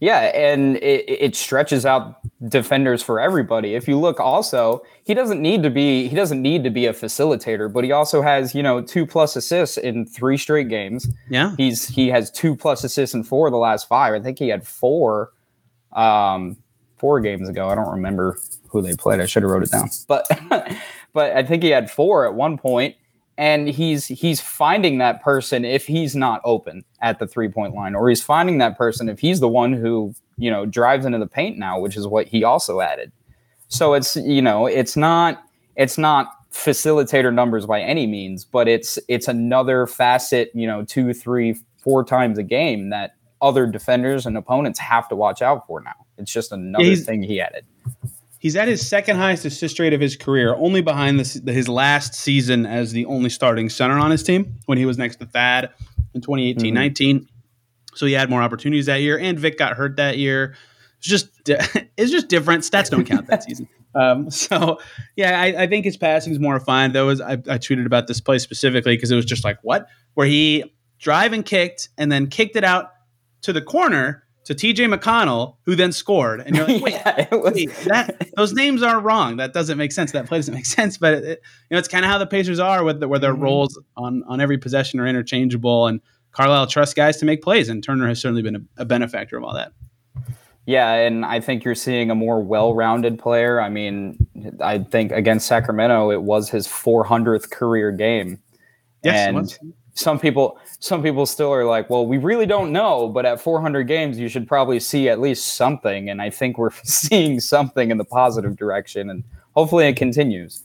Yeah, 0.00 0.20
and 0.34 0.76
it, 0.78 1.04
it, 1.08 1.36
stretches 1.36 1.84
out 1.84 2.20
defenders 2.48 3.02
for 3.02 3.20
everybody. 3.20 3.74
If 3.74 3.86
you 3.86 3.98
look, 3.98 4.18
also 4.18 4.82
he 5.04 5.12
doesn't 5.12 5.42
need 5.42 5.62
to 5.62 5.70
be 5.70 6.08
he 6.08 6.16
doesn't 6.16 6.40
need 6.40 6.64
to 6.64 6.70
be 6.70 6.86
a 6.86 6.94
facilitator, 6.94 7.70
but 7.70 7.84
he 7.84 7.92
also 7.92 8.22
has 8.22 8.54
you 8.54 8.62
know 8.62 8.80
two 8.80 9.06
plus 9.06 9.36
assists 9.36 9.76
in 9.76 10.06
three 10.06 10.38
straight 10.38 10.68
games. 10.68 11.08
Yeah, 11.28 11.54
he's 11.56 11.86
he 11.86 12.08
has 12.08 12.30
two 12.30 12.56
plus 12.56 12.82
assists 12.82 13.14
in 13.14 13.24
four 13.24 13.46
of 13.48 13.52
the 13.52 13.58
last 13.58 13.88
five. 13.88 14.14
I 14.14 14.20
think 14.20 14.38
he 14.38 14.48
had 14.48 14.66
four, 14.66 15.32
um, 15.92 16.56
four 16.96 17.20
games 17.20 17.48
ago. 17.48 17.68
I 17.68 17.74
don't 17.74 17.90
remember 17.90 18.38
who 18.68 18.80
they 18.80 18.94
played. 18.96 19.20
I 19.20 19.26
should 19.26 19.42
have 19.42 19.50
wrote 19.50 19.64
it 19.64 19.70
down, 19.70 19.90
but 20.08 20.26
but 21.12 21.36
I 21.36 21.42
think 21.42 21.62
he 21.62 21.70
had 21.70 21.90
four 21.90 22.26
at 22.26 22.34
one 22.34 22.56
point, 22.56 22.96
and 23.38 23.68
he's 23.68 24.06
he's 24.06 24.40
finding 24.40 24.98
that 24.98 25.22
person 25.22 25.64
if 25.64 25.86
he's 25.86 26.14
not 26.14 26.40
open 26.44 26.84
at 27.00 27.18
the 27.18 27.26
three 27.26 27.48
point 27.48 27.74
line, 27.74 27.94
or 27.94 28.08
he's 28.08 28.22
finding 28.22 28.58
that 28.58 28.76
person 28.76 29.08
if 29.08 29.20
he's 29.20 29.40
the 29.40 29.48
one 29.48 29.72
who 29.72 30.14
you 30.36 30.50
know 30.50 30.66
drives 30.66 31.06
into 31.06 31.18
the 31.18 31.26
paint 31.26 31.58
now, 31.58 31.78
which 31.78 31.96
is 31.96 32.06
what 32.06 32.26
he 32.26 32.44
also 32.44 32.80
added. 32.80 33.12
So 33.68 33.94
it's 33.94 34.16
you 34.16 34.42
know 34.42 34.66
it's 34.66 34.96
not 34.96 35.42
it's 35.76 35.96
not 35.96 36.32
facilitator 36.52 37.32
numbers 37.32 37.66
by 37.66 37.80
any 37.80 38.06
means, 38.06 38.44
but 38.44 38.68
it's 38.68 38.98
it's 39.08 39.28
another 39.28 39.86
facet, 39.86 40.50
you 40.54 40.66
know, 40.66 40.84
two, 40.84 41.14
three, 41.14 41.56
four 41.78 42.04
times 42.04 42.38
a 42.38 42.42
game 42.42 42.90
that 42.90 43.14
other 43.40 43.66
defenders 43.66 44.26
and 44.26 44.36
opponents 44.36 44.78
have 44.78 45.08
to 45.08 45.16
watch 45.16 45.40
out 45.40 45.66
for 45.66 45.80
now. 45.80 45.94
It's 46.18 46.32
just 46.32 46.52
another 46.52 46.84
yeah, 46.84 46.96
thing 46.96 47.22
he 47.22 47.40
added. 47.40 47.64
He's 48.40 48.56
at 48.56 48.68
his 48.68 48.86
second 48.86 49.18
highest 49.18 49.44
assist 49.44 49.78
rate 49.78 49.92
of 49.92 50.00
his 50.00 50.16
career, 50.16 50.54
only 50.54 50.80
behind 50.80 51.20
his 51.20 51.68
last 51.68 52.14
season 52.14 52.64
as 52.64 52.90
the 52.90 53.04
only 53.04 53.28
starting 53.28 53.68
center 53.68 53.98
on 53.98 54.10
his 54.10 54.22
team 54.22 54.56
when 54.64 54.78
he 54.78 54.86
was 54.86 54.96
next 54.96 55.16
to 55.16 55.26
Thad 55.26 55.68
in 56.14 56.22
2018 56.22 56.72
19. 56.72 57.16
Mm-hmm. 57.16 57.26
So 57.94 58.06
he 58.06 58.14
had 58.14 58.30
more 58.30 58.40
opportunities 58.40 58.86
that 58.86 59.02
year, 59.02 59.18
and 59.18 59.38
Vic 59.38 59.58
got 59.58 59.76
hurt 59.76 59.96
that 59.96 60.16
year. 60.16 60.56
It's 60.96 61.06
just 61.06 61.28
it's 61.46 62.10
just 62.10 62.28
different. 62.28 62.64
Stats 62.64 62.88
don't 62.88 63.04
count 63.04 63.26
that 63.28 63.44
season. 63.44 63.68
Um, 63.92 64.30
so 64.30 64.78
yeah, 65.16 65.40
I, 65.40 65.64
I, 65.64 65.66
think 65.66 65.84
his 65.84 65.96
passing 65.96 66.32
is 66.32 66.38
more 66.38 66.54
refined. 66.54 66.94
Though, 66.94 67.06
was 67.06 67.20
I, 67.20 67.32
I 67.32 67.58
tweeted 67.58 67.86
about 67.86 68.06
this 68.06 68.20
play 68.20 68.38
specifically 68.38 68.94
because 68.94 69.10
it 69.10 69.16
was 69.16 69.24
just 69.24 69.42
like 69.42 69.58
what, 69.62 69.88
where 70.14 70.28
he 70.28 70.72
drive 71.00 71.32
and 71.32 71.44
kicked 71.44 71.88
and 71.98 72.12
then 72.12 72.28
kicked 72.28 72.54
it 72.54 72.62
out 72.62 72.92
to 73.42 73.52
the 73.52 73.60
corner 73.60 74.22
to 74.50 74.74
TJ 74.74 74.92
McConnell, 74.92 75.54
who 75.64 75.76
then 75.76 75.92
scored. 75.92 76.40
And 76.40 76.56
you're 76.56 76.66
like, 76.66 76.82
wait, 76.82 76.92
yeah, 76.94 77.28
was- 77.30 77.54
wait 77.54 77.70
that, 77.84 78.30
those 78.36 78.52
names 78.52 78.82
are 78.82 78.98
wrong. 78.98 79.36
That 79.36 79.52
doesn't 79.52 79.78
make 79.78 79.92
sense. 79.92 80.10
That 80.10 80.26
play 80.26 80.38
doesn't 80.38 80.52
make 80.54 80.66
sense. 80.78 80.98
But 80.98 81.14
it, 81.14 81.42
you 81.70 81.74
know, 81.74 81.78
it's 81.78 81.88
kind 81.88 82.04
of 82.04 82.10
how 82.10 82.18
the 82.18 82.26
Pacers 82.26 82.58
are, 82.58 82.82
with 82.82 82.98
the, 82.98 83.06
where 83.06 83.20
their 83.20 83.32
mm-hmm. 83.32 83.42
roles 83.42 83.78
on 83.96 84.24
on 84.26 84.40
every 84.40 84.58
possession 84.58 84.98
are 84.98 85.06
interchangeable, 85.06 85.86
and 85.86 86.00
Carlisle 86.32 86.66
trusts 86.66 86.94
guys 86.94 87.16
to 87.18 87.24
make 87.24 87.42
plays, 87.42 87.68
and 87.68 87.82
Turner 87.82 88.08
has 88.08 88.20
certainly 88.20 88.42
been 88.42 88.56
a, 88.56 88.82
a 88.82 88.84
benefactor 88.84 89.36
of 89.36 89.44
all 89.44 89.54
that. 89.54 89.72
Yeah, 90.66 90.92
and 90.92 91.24
I 91.24 91.40
think 91.40 91.64
you're 91.64 91.74
seeing 91.74 92.10
a 92.10 92.14
more 92.14 92.40
well-rounded 92.42 93.18
player. 93.18 93.60
I 93.60 93.68
mean, 93.68 94.26
I 94.60 94.78
think 94.78 95.10
against 95.10 95.46
Sacramento, 95.46 96.10
it 96.10 96.22
was 96.22 96.48
his 96.50 96.68
400th 96.68 97.50
career 97.50 97.90
game. 97.90 98.40
Yes, 99.02 99.28
and 99.28 99.74
some 100.00 100.18
people 100.18 100.58
some 100.78 101.02
people 101.02 101.26
still 101.26 101.52
are 101.52 101.64
like, 101.64 101.90
well, 101.90 102.06
we 102.06 102.18
really 102.18 102.46
don't 102.46 102.72
know, 102.72 103.08
but 103.08 103.26
at 103.26 103.40
400 103.40 103.84
games, 103.84 104.18
you 104.18 104.28
should 104.28 104.48
probably 104.48 104.80
see 104.80 105.08
at 105.08 105.20
least 105.20 105.54
something. 105.54 106.08
And 106.08 106.22
I 106.22 106.30
think 106.30 106.58
we're 106.58 106.70
seeing 106.84 107.38
something 107.40 107.90
in 107.90 107.98
the 107.98 108.04
positive 108.04 108.56
direction, 108.56 109.10
and 109.10 109.24
hopefully 109.54 109.86
it 109.86 109.96
continues. 109.96 110.62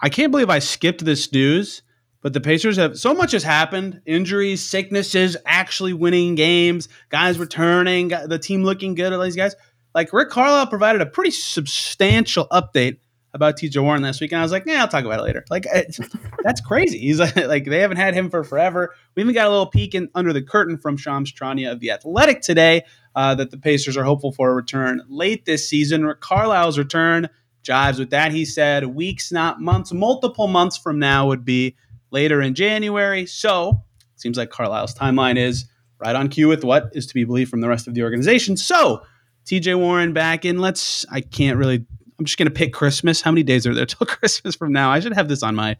I 0.00 0.10
can't 0.10 0.30
believe 0.30 0.50
I 0.50 0.58
skipped 0.58 1.04
this 1.04 1.32
news, 1.32 1.82
but 2.20 2.34
the 2.34 2.40
Pacers 2.40 2.76
have 2.76 2.98
so 2.98 3.14
much 3.14 3.32
has 3.32 3.42
happened 3.42 4.02
injuries, 4.04 4.62
sicknesses, 4.62 5.36
actually 5.46 5.94
winning 5.94 6.34
games, 6.34 6.88
guys 7.08 7.38
returning, 7.38 8.08
the 8.08 8.38
team 8.38 8.62
looking 8.64 8.94
good, 8.94 9.12
all 9.12 9.22
these 9.22 9.36
guys. 9.36 9.54
Like 9.94 10.12
Rick 10.12 10.28
Carlisle 10.28 10.66
provided 10.66 11.00
a 11.00 11.06
pretty 11.06 11.30
substantial 11.30 12.46
update 12.48 12.98
about 13.34 13.56
TJ 13.56 13.82
Warren 13.82 14.02
last 14.02 14.20
week, 14.20 14.32
and 14.32 14.38
I 14.38 14.42
was 14.42 14.52
like, 14.52 14.64
yeah, 14.66 14.80
I'll 14.80 14.88
talk 14.88 15.04
about 15.04 15.20
it 15.20 15.24
later. 15.24 15.44
Like, 15.50 15.66
that's 16.42 16.60
crazy. 16.60 16.98
He's 16.98 17.20
like, 17.20 17.36
like, 17.36 17.64
they 17.64 17.80
haven't 17.80 17.98
had 17.98 18.14
him 18.14 18.30
for 18.30 18.44
forever. 18.44 18.94
We 19.14 19.22
even 19.22 19.34
got 19.34 19.46
a 19.46 19.50
little 19.50 19.66
peek 19.66 19.94
in 19.94 20.08
under 20.14 20.32
the 20.32 20.42
curtain 20.42 20.78
from 20.78 20.96
Shams 20.96 21.32
Charania 21.32 21.72
of 21.72 21.80
the 21.80 21.90
Athletic 21.90 22.40
today 22.40 22.84
uh, 23.14 23.34
that 23.34 23.50
the 23.50 23.58
Pacers 23.58 23.96
are 23.96 24.04
hopeful 24.04 24.32
for 24.32 24.50
a 24.50 24.54
return 24.54 25.02
late 25.08 25.44
this 25.44 25.68
season. 25.68 26.12
Carlisle's 26.20 26.78
return 26.78 27.28
jives 27.62 27.98
with 27.98 28.10
that. 28.10 28.32
He 28.32 28.44
said 28.44 28.86
weeks, 28.86 29.32
not 29.32 29.60
months, 29.60 29.92
multiple 29.92 30.46
months 30.46 30.76
from 30.76 30.98
now 30.98 31.26
would 31.26 31.44
be 31.44 31.76
later 32.10 32.40
in 32.40 32.54
January. 32.54 33.26
So 33.26 33.82
seems 34.16 34.38
like 34.38 34.50
Carlisle's 34.50 34.94
timeline 34.94 35.36
is 35.36 35.66
right 35.98 36.14
on 36.14 36.28
cue 36.28 36.48
with 36.48 36.64
what 36.64 36.90
is 36.92 37.06
to 37.06 37.14
be 37.14 37.24
believed 37.24 37.50
from 37.50 37.60
the 37.60 37.68
rest 37.68 37.86
of 37.88 37.94
the 37.94 38.02
organization. 38.02 38.56
So 38.56 39.02
TJ 39.46 39.78
Warren 39.78 40.12
back 40.12 40.44
in. 40.44 40.58
Let's. 40.58 41.06
I 41.10 41.20
can't 41.20 41.56
really 41.56 41.86
I'm 42.18 42.24
just 42.24 42.38
going 42.38 42.48
to 42.48 42.54
pick 42.54 42.72
Christmas. 42.72 43.20
How 43.20 43.30
many 43.30 43.42
days 43.42 43.66
are 43.66 43.74
there 43.74 43.86
till 43.86 44.06
Christmas 44.06 44.54
from 44.54 44.72
now? 44.72 44.90
I 44.90 45.00
should 45.00 45.14
have 45.14 45.28
this 45.28 45.42
on 45.42 45.54
my 45.54 45.76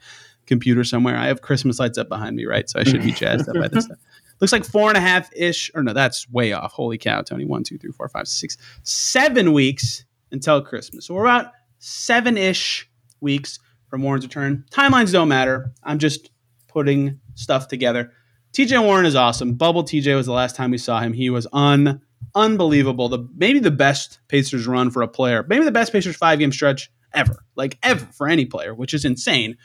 computer 0.47 0.85
somewhere. 0.85 1.17
I 1.17 1.27
have 1.27 1.43
Christmas 1.43 1.79
lights 1.79 1.99
up 1.99 2.09
behind 2.09 2.37
me, 2.37 2.45
right? 2.45 2.69
So 2.69 2.79
I 2.79 2.85
should 2.85 3.03
be 3.03 3.13
jazzed 3.13 3.49
up 3.49 3.57
by 3.57 3.69
this. 3.69 3.89
Looks 4.41 4.53
like 4.53 4.65
four 4.65 4.89
and 4.89 4.99
a 4.99 5.01
half 5.01 5.31
ish, 5.35 5.71
or 5.75 5.83
no, 5.83 5.93
that's 5.93 6.29
way 6.31 6.53
off. 6.53 6.73
Holy 6.73 6.99
cow, 6.99 7.23
Tony. 7.23 7.47
One, 7.47 7.63
two, 7.63 7.79
three, 7.79 7.91
four, 7.91 8.09
five, 8.09 8.29
six, 8.29 8.57
seven 8.83 9.53
weeks 9.53 10.05
until 10.31 10.61
Christmas. 10.61 11.07
So 11.07 11.15
we're 11.15 11.25
about 11.25 11.53
seven 11.79 12.37
ish 12.37 12.89
weeks 13.21 13.59
from 13.89 14.03
Warren's 14.03 14.25
return. 14.25 14.65
Timelines 14.71 15.13
don't 15.13 15.29
matter. 15.29 15.73
I'm 15.83 15.99
just 15.99 16.31
putting 16.69 17.19
stuff 17.35 17.69
together. 17.69 18.13
TJ 18.53 18.83
Warren 18.83 19.07
is 19.07 19.17
awesome. 19.17 19.55
Bubble 19.55 19.85
TJ 19.85 20.15
was 20.17 20.27
the 20.27 20.33
last 20.33 20.57
time 20.57 20.71
we 20.71 20.79
saw 20.79 21.01
him. 21.01 21.13
He 21.13 21.31
was 21.31 21.47
on 21.53 22.01
unbelievable. 22.35 23.09
The 23.09 23.27
maybe 23.37 23.59
the 23.59 23.71
best 23.71 24.21
Pacers 24.29 24.67
run 24.67 24.91
for 24.91 25.03
a 25.03 25.09
player, 25.09 25.45
maybe 25.49 25.65
the 25.65 25.73
best 25.73 25.93
Pacers 25.93 26.17
five 26.17 26.39
game 26.39 26.53
stretch 26.53 26.91
ever, 27.15 27.45
like 27.57 27.79
ever 27.83 28.05
for 28.07 28.29
any 28.29 28.45
player, 28.45 28.75
which 28.75 28.95
is 28.95 29.05
insane. 29.05 29.57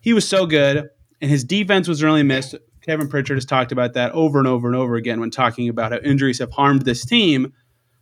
He 0.00 0.12
was 0.12 0.26
so 0.26 0.46
good, 0.46 0.88
and 1.20 1.30
his 1.30 1.44
defense 1.44 1.86
was 1.86 2.02
really 2.02 2.22
missed. 2.22 2.54
Kevin 2.82 3.08
Pritchard 3.08 3.36
has 3.36 3.44
talked 3.44 3.72
about 3.72 3.92
that 3.92 4.12
over 4.12 4.38
and 4.38 4.48
over 4.48 4.66
and 4.66 4.76
over 4.76 4.96
again 4.96 5.20
when 5.20 5.30
talking 5.30 5.68
about 5.68 5.92
how 5.92 5.98
injuries 5.98 6.38
have 6.38 6.50
harmed 6.50 6.82
this 6.82 7.04
team. 7.04 7.52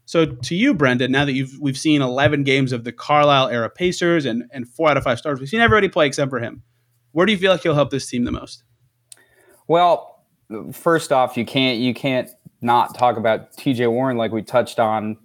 So 0.04 0.24
to 0.24 0.54
you, 0.54 0.72
Brendan, 0.72 1.10
now 1.12 1.24
that 1.24 1.32
you've 1.32 1.58
we've 1.60 1.76
seen 1.76 2.00
11 2.00 2.44
games 2.44 2.72
of 2.72 2.84
the 2.84 2.92
Carlisle 2.92 3.48
era 3.48 3.68
Pacers 3.68 4.24
and 4.24 4.44
and 4.52 4.68
four 4.68 4.88
out 4.88 4.96
of 4.96 5.04
five 5.04 5.18
stars, 5.18 5.40
we've 5.40 5.48
seen 5.48 5.60
everybody 5.60 5.88
play 5.88 6.06
except 6.06 6.30
for 6.30 6.38
him. 6.38 6.62
Where 7.12 7.26
do 7.26 7.32
you 7.32 7.38
feel 7.38 7.50
like 7.50 7.62
he'll 7.62 7.74
help 7.74 7.90
this 7.90 8.06
team 8.06 8.24
the 8.24 8.32
most? 8.32 8.62
Well, 9.66 10.24
first 10.72 11.12
off, 11.12 11.36
you 11.36 11.44
can't 11.44 11.78
you 11.78 11.94
can't 11.94 12.30
not 12.60 12.96
talk 12.96 13.16
about 13.16 13.52
TJ 13.56 13.90
Warren 13.90 14.16
like 14.16 14.32
we 14.32 14.42
touched 14.42 14.78
on, 14.78 15.16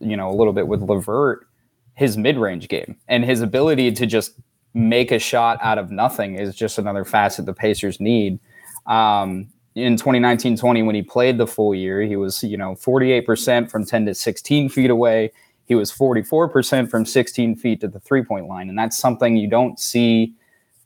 you 0.00 0.16
know, 0.16 0.30
a 0.30 0.34
little 0.34 0.52
bit 0.52 0.66
with 0.66 0.82
LeVert, 0.82 1.46
his 1.94 2.16
mid-range 2.16 2.68
game 2.68 2.96
and 3.08 3.24
his 3.24 3.40
ability 3.40 3.92
to 3.92 4.06
just 4.06 4.34
make 4.74 5.12
a 5.12 5.18
shot 5.18 5.58
out 5.60 5.78
of 5.78 5.90
nothing 5.90 6.36
is 6.36 6.54
just 6.54 6.78
another 6.78 7.04
facet 7.04 7.46
the 7.46 7.52
Pacers 7.52 8.00
need. 8.00 8.40
Um, 8.86 9.48
in 9.74 9.96
2019-20 9.96 10.84
when 10.84 10.94
he 10.94 11.02
played 11.02 11.38
the 11.38 11.46
full 11.46 11.74
year 11.74 12.02
he 12.02 12.16
was 12.16 12.42
you 12.42 12.58
know 12.58 12.72
48% 12.74 13.70
from 13.70 13.86
10 13.86 14.06
to 14.06 14.14
16 14.14 14.68
feet 14.68 14.90
away 14.90 15.32
he 15.64 15.74
was 15.74 15.90
44% 15.90 16.90
from 16.90 17.06
16 17.06 17.56
feet 17.56 17.80
to 17.80 17.88
the 17.88 18.00
three 18.00 18.22
point 18.22 18.48
line 18.48 18.68
and 18.68 18.78
that's 18.78 18.98
something 18.98 19.36
you 19.36 19.48
don't 19.48 19.78
see 19.78 20.34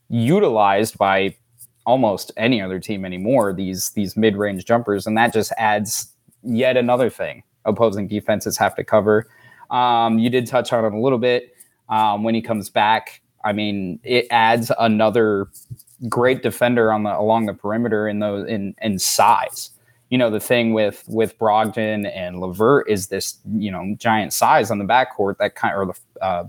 utilized 0.09 0.97
by 0.99 1.35
almost 1.87 2.33
any 2.37 2.61
other 2.61 2.79
team 2.79 3.05
anymore 3.05 3.53
these 3.53 3.91
these 3.91 4.17
mid-range 4.17 4.65
jumpers 4.65 5.07
and 5.07 5.17
that 5.17 5.33
just 5.33 5.53
adds 5.57 6.13
yet 6.43 6.77
another 6.77 7.09
thing 7.09 7.43
opposing 7.65 8.07
defenses 8.07 8.57
have 8.57 8.75
to 8.75 8.85
cover 8.85 9.27
um, 9.71 10.19
you 10.19 10.31
did 10.31 10.47
touch 10.47 10.73
on 10.73 10.85
it 10.85 10.93
a 10.93 11.01
little 11.01 11.19
bit 11.19 11.55
um, 11.89 12.23
when 12.23 12.35
he 12.35 12.43
comes 12.43 12.69
back 12.69 13.23
i 13.45 13.53
mean 13.53 13.99
it 14.03 14.27
adds 14.31 14.71
another 14.79 15.49
great 16.09 16.43
defender 16.43 16.93
on 16.93 17.03
the 17.05 17.19
along 17.19 17.47
the 17.47 17.55
perimeter 17.55 18.09
in 18.09 18.19
those 18.19 18.47
in 18.49 18.75
in 18.83 18.99
size. 18.99 19.71
You 20.11 20.19
know, 20.19 20.31
the 20.31 20.41
thing 20.41 20.73
with 20.73 21.03
with 21.09 21.39
Brogdon 21.39 22.11
and 22.15 22.41
LeVert 22.41 22.89
is 22.89 23.09
this, 23.09 23.39
you 23.55 23.71
know, 23.71 23.95
giant 23.99 24.33
size 24.33 24.71
on 24.71 24.79
the 24.79 24.85
backcourt 24.85 25.39
that 25.39 25.55
kind 25.55 25.75
or 25.75 25.87
the 25.87 26.25
uh, 26.25 26.45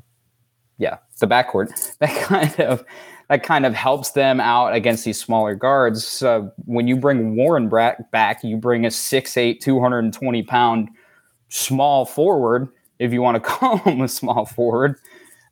yeah, 0.78 0.98
the 1.20 1.28
backcourt 1.28 1.98
that 2.00 2.24
kind 2.24 2.60
of 2.60 2.84
that 3.30 3.44
kind 3.44 3.66
of 3.66 3.74
helps 3.74 4.12
them 4.12 4.40
out 4.40 4.74
against 4.74 5.04
these 5.04 5.20
smaller 5.20 5.54
guards. 5.54 6.08
So 6.08 6.52
when 6.66 6.88
you 6.88 6.96
bring 6.96 7.36
Warren 7.36 7.70
back, 7.70 8.44
you 8.44 8.58
bring 8.58 8.86
a 8.86 8.90
6'8", 8.90 9.60
220 9.60 10.44
pound 10.44 10.90
small 11.50 12.06
forward, 12.06 12.70
if 13.00 13.12
you 13.12 13.22
want 13.22 13.36
to 13.36 13.42
call 13.50 13.78
him 13.80 14.02
a 14.02 14.08
small 14.08 14.46
forward. 14.46 14.96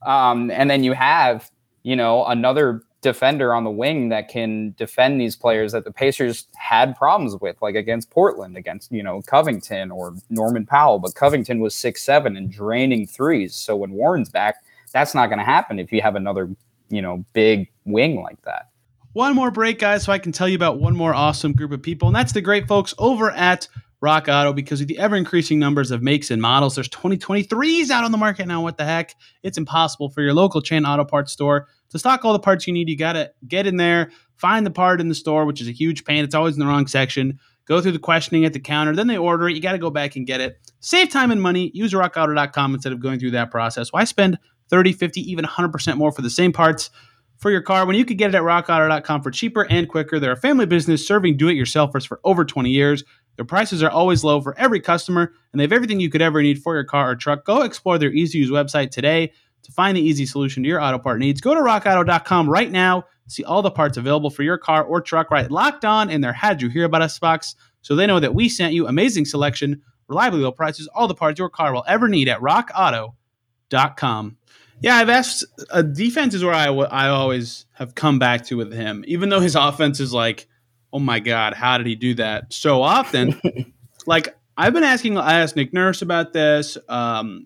Um, 0.05 0.51
and 0.51 0.69
then 0.69 0.83
you 0.83 0.93
have, 0.93 1.51
you 1.83 1.95
know, 1.95 2.25
another 2.25 2.83
defender 3.01 3.53
on 3.53 3.63
the 3.63 3.69
wing 3.69 4.09
that 4.09 4.29
can 4.29 4.73
defend 4.77 5.21
these 5.21 5.35
players 5.35 5.71
that 5.73 5.83
the 5.83 5.91
Pacers 5.91 6.47
had 6.55 6.95
problems 6.95 7.35
with, 7.39 7.55
like 7.61 7.75
against 7.75 8.09
Portland, 8.09 8.57
against 8.57 8.91
you 8.91 9.03
know 9.03 9.21
Covington 9.21 9.91
or 9.91 10.15
Norman 10.31 10.65
Powell. 10.65 10.97
But 10.97 11.13
Covington 11.13 11.59
was 11.59 11.75
six 11.75 12.01
seven 12.01 12.35
and 12.35 12.49
draining 12.49 13.05
threes. 13.05 13.53
So 13.53 13.75
when 13.75 13.91
Warren's 13.91 14.29
back, 14.29 14.55
that's 14.91 15.13
not 15.13 15.27
going 15.27 15.37
to 15.37 15.45
happen 15.45 15.77
if 15.77 15.91
you 15.91 16.01
have 16.01 16.15
another 16.15 16.49
you 16.95 17.01
know 17.01 17.25
big 17.33 17.69
wing 17.85 18.21
like 18.21 18.41
that. 18.43 18.69
One 19.13 19.33
more 19.35 19.51
break, 19.51 19.79
guys, 19.79 20.03
so 20.03 20.11
I 20.11 20.19
can 20.19 20.31
tell 20.31 20.47
you 20.47 20.55
about 20.55 20.79
one 20.79 20.95
more 20.95 21.13
awesome 21.13 21.53
group 21.53 21.71
of 21.71 21.81
people, 21.81 22.07
and 22.07 22.15
that's 22.15 22.33
the 22.33 22.41
great 22.41 22.67
folks 22.67 22.93
over 22.97 23.31
at 23.31 23.67
Rock 24.01 24.27
Auto 24.27 24.53
because 24.53 24.81
of 24.81 24.87
the 24.87 24.99
ever 24.99 25.15
increasing 25.15 25.57
numbers 25.57 25.89
of 25.89 26.03
makes 26.03 26.29
and 26.29 26.41
models, 26.41 26.75
there's 26.75 26.89
2023s 26.89 27.89
out 27.89 28.03
on 28.03 28.11
the 28.11 28.17
market 28.17 28.45
now. 28.45 28.61
What 28.61 28.77
the 28.77 28.85
heck? 28.85 29.15
It's 29.41 29.57
impossible 29.57 30.09
for 30.09 30.21
your 30.21 30.33
local 30.33 30.61
chain 30.61 30.85
auto 30.85 31.05
parts 31.05 31.31
store 31.31 31.67
to 31.89 31.99
stock 31.99 32.25
all 32.25 32.33
the 32.33 32.39
parts 32.39 32.67
you 32.67 32.73
need, 32.73 32.89
you 32.89 32.97
got 32.97 33.13
to 33.13 33.31
get 33.47 33.65
in 33.65 33.77
there, 33.77 34.11
find 34.37 34.65
the 34.65 34.71
part 34.71 34.99
in 34.99 35.07
the 35.07 35.15
store, 35.15 35.45
which 35.45 35.61
is 35.61 35.67
a 35.67 35.71
huge 35.71 36.03
pain. 36.03 36.23
It's 36.23 36.35
always 36.35 36.55
in 36.55 36.59
the 36.59 36.65
wrong 36.65 36.87
section. 36.87 37.39
Go 37.67 37.81
through 37.81 37.93
the 37.93 37.99
questioning 37.99 38.45
at 38.45 38.53
the 38.53 38.59
counter, 38.59 38.95
then 38.95 39.07
they 39.07 39.17
order 39.17 39.49
it. 39.49 39.55
You 39.55 39.61
got 39.61 39.71
to 39.71 39.79
go 39.79 39.89
back 39.89 40.15
and 40.15 40.27
get 40.27 40.39
it. 40.39 40.59
Save 40.81 41.09
time 41.09 41.31
and 41.31 41.41
money. 41.41 41.71
Use 41.73 41.93
rockauto.com 41.93 42.75
instead 42.75 42.93
of 42.93 42.99
going 42.99 43.19
through 43.19 43.31
that 43.31 43.49
process. 43.49 43.91
Why 43.91 44.03
spend 44.03 44.37
30, 44.69 44.93
50, 44.93 45.21
even 45.31 45.45
100% 45.45 45.97
more 45.97 46.11
for 46.11 46.21
the 46.21 46.29
same 46.29 46.51
parts 46.51 46.89
for 47.37 47.51
your 47.51 47.61
car 47.61 47.85
when 47.85 47.95
you 47.95 48.05
could 48.05 48.17
get 48.17 48.29
it 48.29 48.35
at 48.35 48.43
rockauto.com 48.43 49.21
for 49.21 49.31
cheaper 49.31 49.63
and 49.69 49.89
quicker? 49.89 50.19
They're 50.19 50.31
a 50.31 50.37
family 50.37 50.65
business 50.65 51.07
serving 51.07 51.37
do 51.37 51.47
it 51.47 51.53
yourselfers 51.53 52.07
for 52.07 52.19
over 52.23 52.45
20 52.45 52.69
years. 52.69 53.03
Their 53.35 53.45
prices 53.45 53.83
are 53.83 53.89
always 53.89 54.23
low 54.23 54.39
for 54.41 54.57
every 54.57 54.79
customer, 54.79 55.33
and 55.51 55.59
they 55.59 55.63
have 55.63 55.73
everything 55.73 55.99
you 55.99 56.09
could 56.09 56.21
ever 56.21 56.41
need 56.41 56.61
for 56.61 56.73
your 56.75 56.85
car 56.85 57.11
or 57.11 57.15
truck. 57.15 57.45
Go 57.45 57.63
explore 57.63 57.97
their 57.97 58.11
easy 58.11 58.33
to 58.33 58.37
use 58.39 58.51
website 58.51 58.91
today 58.91 59.31
to 59.65 59.71
find 59.71 59.97
the 59.97 60.01
easy 60.01 60.25
solution 60.25 60.63
to 60.63 60.69
your 60.69 60.79
auto 60.79 60.99
part 60.99 61.19
needs, 61.19 61.41
go 61.41 61.53
to 61.53 61.59
rockauto.com 61.59 62.49
right 62.49 62.71
now. 62.71 63.03
See 63.27 63.43
all 63.43 63.63
the 63.63 63.71
parts 63.71 63.97
available 63.97 64.29
for 64.29 64.43
your 64.43 64.59
car 64.59 64.83
or 64.83 65.01
truck 65.01 65.31
right 65.31 65.49
locked 65.49 65.83
on 65.83 66.11
in 66.11 66.21
their 66.21 66.33
Had 66.33 66.61
You 66.61 66.69
Hear 66.69 66.83
About 66.85 67.01
Us 67.01 67.17
box 67.17 67.55
so 67.81 67.95
they 67.95 68.05
know 68.05 68.19
that 68.19 68.35
we 68.35 68.47
sent 68.47 68.73
you 68.73 68.87
amazing 68.87 69.25
selection, 69.25 69.81
reliably 70.07 70.41
low 70.41 70.51
prices, 70.51 70.87
all 70.93 71.07
the 71.07 71.15
parts 71.15 71.39
your 71.39 71.49
car 71.49 71.73
will 71.73 71.83
ever 71.87 72.07
need 72.07 72.29
at 72.29 72.39
rockauto.com. 72.39 74.37
Yeah, 74.81 74.97
I've 74.97 75.09
asked. 75.09 75.45
Uh, 75.71 75.81
defense 75.81 76.33
is 76.33 76.43
where 76.43 76.53
I, 76.53 76.65
w- 76.67 76.87
I 76.89 77.07
always 77.07 77.65
have 77.73 77.95
come 77.95 78.19
back 78.19 78.45
to 78.47 78.57
with 78.57 78.73
him, 78.73 79.03
even 79.07 79.29
though 79.29 79.39
his 79.39 79.55
offense 79.55 79.99
is 79.99 80.13
like, 80.13 80.47
oh 80.93 80.99
my 80.99 81.19
God, 81.19 81.53
how 81.53 81.77
did 81.77 81.87
he 81.87 81.95
do 81.95 82.13
that 82.15 82.53
so 82.53 82.81
often? 82.81 83.39
like, 84.05 84.37
I've 84.57 84.73
been 84.73 84.83
asking, 84.83 85.17
I 85.17 85.39
asked 85.41 85.55
Nick 85.55 85.73
Nurse 85.73 86.01
about 86.01 86.33
this. 86.33 86.77
Um, 86.87 87.45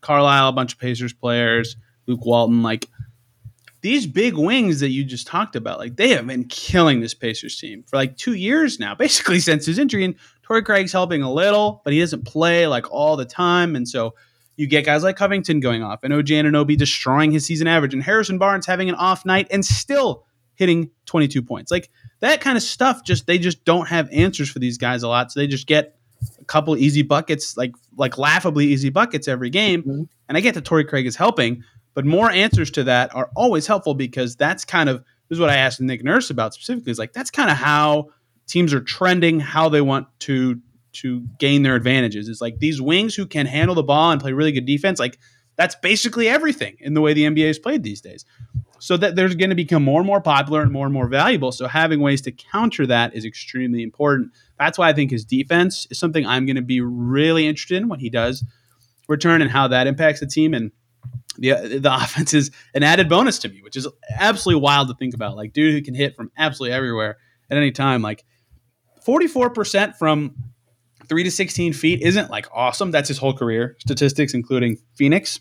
Carlisle, 0.00 0.48
a 0.48 0.52
bunch 0.52 0.72
of 0.72 0.78
Pacers 0.78 1.12
players, 1.12 1.76
Luke 2.06 2.24
Walton, 2.24 2.62
like 2.62 2.88
these 3.80 4.06
big 4.06 4.34
wings 4.34 4.80
that 4.80 4.90
you 4.90 5.04
just 5.04 5.26
talked 5.26 5.56
about, 5.56 5.78
like 5.78 5.96
they 5.96 6.08
have 6.10 6.26
been 6.26 6.44
killing 6.44 7.00
this 7.00 7.14
Pacers 7.14 7.58
team 7.58 7.84
for 7.86 7.96
like 7.96 8.16
two 8.16 8.34
years 8.34 8.80
now, 8.80 8.94
basically 8.96 9.40
since 9.40 9.66
his 9.66 9.78
injury. 9.78 10.04
And 10.04 10.14
Torrey 10.42 10.62
Craig's 10.62 10.92
helping 10.92 11.22
a 11.22 11.32
little, 11.32 11.80
but 11.84 11.92
he 11.92 12.00
doesn't 12.00 12.24
play 12.24 12.66
like 12.66 12.90
all 12.90 13.16
the 13.16 13.24
time. 13.24 13.76
And 13.76 13.88
so 13.88 14.14
you 14.58 14.66
get 14.66 14.84
guys 14.84 15.04
like 15.04 15.16
Covington 15.16 15.60
going 15.60 15.84
off 15.84 16.00
and 16.02 16.12
Anunoby 16.12 16.76
destroying 16.76 17.30
his 17.30 17.46
season 17.46 17.68
average 17.68 17.94
and 17.94 18.02
Harrison 18.02 18.38
Barnes 18.38 18.66
having 18.66 18.88
an 18.88 18.96
off 18.96 19.24
night 19.24 19.46
and 19.52 19.64
still 19.64 20.26
hitting 20.56 20.90
22 21.06 21.42
points. 21.42 21.70
Like 21.70 21.88
that 22.18 22.40
kind 22.40 22.56
of 22.56 22.62
stuff, 22.64 23.04
just 23.04 23.28
they 23.28 23.38
just 23.38 23.64
don't 23.64 23.86
have 23.86 24.08
answers 24.10 24.50
for 24.50 24.58
these 24.58 24.76
guys 24.76 25.04
a 25.04 25.08
lot. 25.08 25.30
So 25.30 25.38
they 25.38 25.46
just 25.46 25.68
get 25.68 25.96
a 26.40 26.44
couple 26.44 26.76
easy 26.76 27.02
buckets, 27.02 27.56
like 27.56 27.72
like 27.96 28.18
laughably 28.18 28.66
easy 28.66 28.90
buckets 28.90 29.28
every 29.28 29.48
game. 29.48 29.82
Mm-hmm. 29.82 30.02
And 30.28 30.36
I 30.36 30.40
get 30.40 30.56
that 30.56 30.64
Torrey 30.64 30.84
Craig 30.84 31.06
is 31.06 31.14
helping, 31.14 31.62
but 31.94 32.04
more 32.04 32.28
answers 32.28 32.72
to 32.72 32.84
that 32.84 33.14
are 33.14 33.30
always 33.36 33.68
helpful 33.68 33.94
because 33.94 34.34
that's 34.34 34.64
kind 34.64 34.88
of 34.88 35.04
this 35.28 35.36
is 35.36 35.40
what 35.40 35.50
I 35.50 35.56
asked 35.58 35.80
Nick 35.80 36.02
Nurse 36.02 36.30
about 36.30 36.52
specifically. 36.52 36.90
Is 36.90 36.98
like 36.98 37.12
that's 37.12 37.30
kind 37.30 37.48
of 37.48 37.56
how 37.56 38.08
teams 38.48 38.74
are 38.74 38.80
trending, 38.80 39.38
how 39.38 39.68
they 39.68 39.82
want 39.82 40.08
to 40.20 40.60
to 41.02 41.26
gain 41.38 41.62
their 41.62 41.74
advantages. 41.74 42.28
It's 42.28 42.40
like 42.40 42.58
these 42.58 42.80
wings 42.80 43.14
who 43.14 43.26
can 43.26 43.46
handle 43.46 43.74
the 43.74 43.82
ball 43.82 44.10
and 44.10 44.20
play 44.20 44.32
really 44.32 44.52
good 44.52 44.66
defense. 44.66 44.98
Like 44.98 45.18
that's 45.56 45.74
basically 45.74 46.28
everything 46.28 46.76
in 46.80 46.94
the 46.94 47.00
way 47.00 47.12
the 47.12 47.24
NBA 47.24 47.50
is 47.50 47.58
played 47.58 47.82
these 47.82 48.00
days. 48.00 48.24
So 48.78 48.96
that 48.96 49.16
there's 49.16 49.34
going 49.34 49.50
to 49.50 49.56
become 49.56 49.82
more 49.82 50.00
and 50.00 50.06
more 50.06 50.20
popular 50.20 50.62
and 50.62 50.70
more 50.70 50.86
and 50.86 50.94
more 50.94 51.08
valuable. 51.08 51.50
So 51.50 51.66
having 51.66 52.00
ways 52.00 52.22
to 52.22 52.32
counter 52.32 52.86
that 52.86 53.14
is 53.14 53.24
extremely 53.24 53.82
important. 53.82 54.32
That's 54.58 54.78
why 54.78 54.88
I 54.88 54.92
think 54.92 55.10
his 55.10 55.24
defense 55.24 55.88
is 55.90 55.98
something 55.98 56.24
I'm 56.24 56.46
going 56.46 56.56
to 56.56 56.62
be 56.62 56.80
really 56.80 57.46
interested 57.48 57.82
in 57.82 57.88
when 57.88 57.98
he 57.98 58.08
does 58.08 58.44
return 59.08 59.42
and 59.42 59.50
how 59.50 59.66
that 59.68 59.88
impacts 59.88 60.20
the 60.20 60.26
team. 60.26 60.54
And 60.54 60.70
the 61.38 61.78
the 61.78 61.94
offense 62.02 62.34
is 62.34 62.52
an 62.74 62.84
added 62.84 63.08
bonus 63.08 63.40
to 63.40 63.48
me, 63.48 63.60
which 63.62 63.76
is 63.76 63.88
absolutely 64.16 64.62
wild 64.62 64.88
to 64.88 64.94
think 64.94 65.14
about. 65.14 65.36
Like 65.36 65.52
dude 65.52 65.74
who 65.74 65.82
can 65.82 65.94
hit 65.94 66.14
from 66.14 66.30
absolutely 66.36 66.74
everywhere 66.74 67.16
at 67.50 67.56
any 67.56 67.72
time. 67.72 68.00
Like 68.00 68.24
44% 69.04 69.96
from 69.96 70.34
three 71.08 71.24
to 71.24 71.30
16 71.30 71.72
feet 71.72 72.02
isn't 72.02 72.30
like 72.30 72.46
awesome. 72.52 72.90
That's 72.90 73.08
his 73.08 73.18
whole 73.18 73.32
career 73.32 73.76
statistics, 73.80 74.34
including 74.34 74.78
Phoenix. 74.94 75.40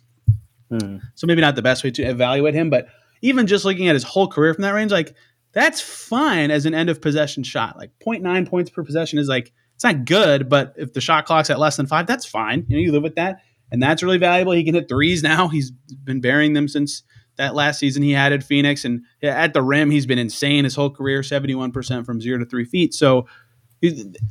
Hmm. 0.69 0.97
So 1.15 1.27
maybe 1.27 1.41
not 1.41 1.55
the 1.55 1.61
best 1.61 1.83
way 1.83 1.91
to 1.91 2.03
evaluate 2.03 2.53
him, 2.53 2.69
but 2.69 2.87
even 3.21 3.47
just 3.47 3.65
looking 3.65 3.87
at 3.87 3.95
his 3.95 4.03
whole 4.03 4.27
career 4.27 4.53
from 4.53 4.63
that 4.63 4.73
range, 4.73 4.91
like 4.91 5.15
that's 5.53 5.81
fine 5.81 6.51
as 6.51 6.65
an 6.65 6.73
end 6.73 6.89
of 6.89 7.01
possession 7.01 7.43
shot. 7.43 7.77
Like 7.77 7.91
0.9 8.05 8.47
points 8.47 8.69
per 8.69 8.83
possession 8.83 9.19
is 9.19 9.27
like 9.27 9.53
it's 9.75 9.83
not 9.83 10.05
good, 10.05 10.49
but 10.49 10.73
if 10.77 10.93
the 10.93 11.01
shot 11.01 11.25
clock's 11.25 11.49
at 11.49 11.59
less 11.59 11.77
than 11.77 11.85
five, 11.85 12.07
that's 12.07 12.25
fine. 12.25 12.65
You 12.67 12.77
know, 12.77 12.81
you 12.81 12.91
live 12.91 13.03
with 13.03 13.15
that, 13.15 13.41
and 13.71 13.81
that's 13.81 14.01
really 14.01 14.17
valuable. 14.17 14.53
He 14.53 14.63
can 14.63 14.73
hit 14.73 14.89
threes 14.89 15.21
now. 15.21 15.47
He's 15.49 15.71
been 15.71 16.19
burying 16.19 16.53
them 16.53 16.67
since 16.67 17.03
that 17.37 17.53
last 17.53 17.79
season 17.79 18.01
he 18.01 18.11
had 18.11 18.33
at 18.33 18.43
Phoenix, 18.43 18.85
and 18.85 19.01
at 19.21 19.53
the 19.53 19.61
rim, 19.61 19.91
he's 19.91 20.07
been 20.07 20.17
insane 20.17 20.63
his 20.63 20.75
whole 20.75 20.89
career, 20.89 21.21
seventy-one 21.21 21.71
percent 21.71 22.05
from 22.05 22.19
zero 22.19 22.39
to 22.39 22.45
three 22.45 22.65
feet. 22.65 22.93
So. 22.93 23.27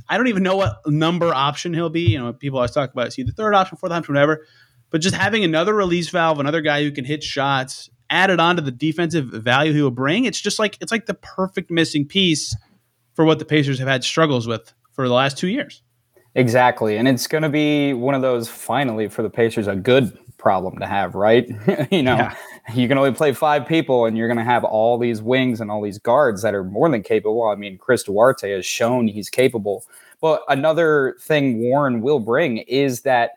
I 0.09 0.17
don't 0.17 0.29
even 0.29 0.43
know 0.43 0.57
what 0.57 0.81
number 0.87 1.33
option 1.33 1.73
he'll 1.75 1.91
be. 1.91 2.11
You 2.13 2.19
know, 2.19 2.33
people 2.33 2.59
always 2.59 2.73
talk 2.73 2.93
about 2.93 3.13
see 3.13 3.23
the 3.23 3.33
third 3.33 3.55
option, 3.55 3.79
fourth 3.79 3.93
option, 3.93 4.15
whatever. 4.15 4.45
But 4.91 5.01
just 5.01 5.15
having 5.15 5.45
another 5.45 5.75
release 5.75 6.09
valve, 6.09 6.39
another 6.39 6.61
guy 6.61 6.83
who 6.83 6.91
can 6.91 7.05
hit 7.05 7.23
shots, 7.23 7.91
added 8.11 8.41
on 8.41 8.57
to 8.57 8.63
the 8.63 8.71
defensive 8.71 9.27
value 9.27 9.73
he 9.73 9.83
will 9.83 9.91
bring, 9.91 10.25
it's 10.25 10.41
just 10.41 10.59
like 10.59 10.79
it's 10.81 10.93
like 10.93 11.07
the 11.07 11.15
perfect 11.15 11.71
missing 11.71 12.07
piece 12.07 12.57
for 13.15 13.25
what 13.25 13.39
the 13.39 13.45
Pacers 13.45 13.79
have 13.79 13.89
had 13.89 14.05
struggles 14.05 14.47
with 14.47 14.73
for 14.93 15.09
the 15.09 15.15
last 15.15 15.39
two 15.39 15.49
years. 15.49 15.83
Exactly. 16.35 16.99
And 16.99 17.09
it's 17.09 17.27
going 17.27 17.43
to 17.43 17.49
be 17.49 17.95
one 17.95 18.15
of 18.15 18.21
those, 18.21 18.47
finally, 18.47 19.09
for 19.09 19.23
the 19.23 19.31
Pacers, 19.31 19.67
a 19.67 19.75
good 19.75 20.17
problem 20.37 20.79
to 20.81 20.87
have, 20.87 21.15
right? 21.15 21.49
you 21.91 22.03
know, 22.03 22.17
yeah. 22.17 22.35
You 22.75 22.89
can 22.89 22.99
only 22.99 23.13
play 23.13 23.33
five 23.33 23.67
people 23.67 24.07
and 24.07 24.17
you're 24.17 24.29
going 24.29 24.39
to 24.39 24.45
have 24.45 24.65
all 24.65 24.99
these 24.99 25.23
wings 25.23 25.61
and 25.61 25.71
all 25.71 25.83
these 25.83 25.99
guards 25.99 26.43
that 26.43 26.55
are 26.55 26.65
more 26.65 26.89
than 26.89 27.03
capable. 27.03 27.45
I 27.45 27.55
mean, 27.55 27.79
Chris 27.79 28.03
Duarte 28.03 28.51
has 28.51 28.67
shown 28.67 29.07
he's 29.07 29.31
capable. 29.31 29.85
But 30.21 30.43
another 30.49 31.17
thing 31.21 31.61
Warren 31.61 32.01
will 32.01 32.19
bring 32.19 32.59
is 32.59 33.03
that 33.03 33.33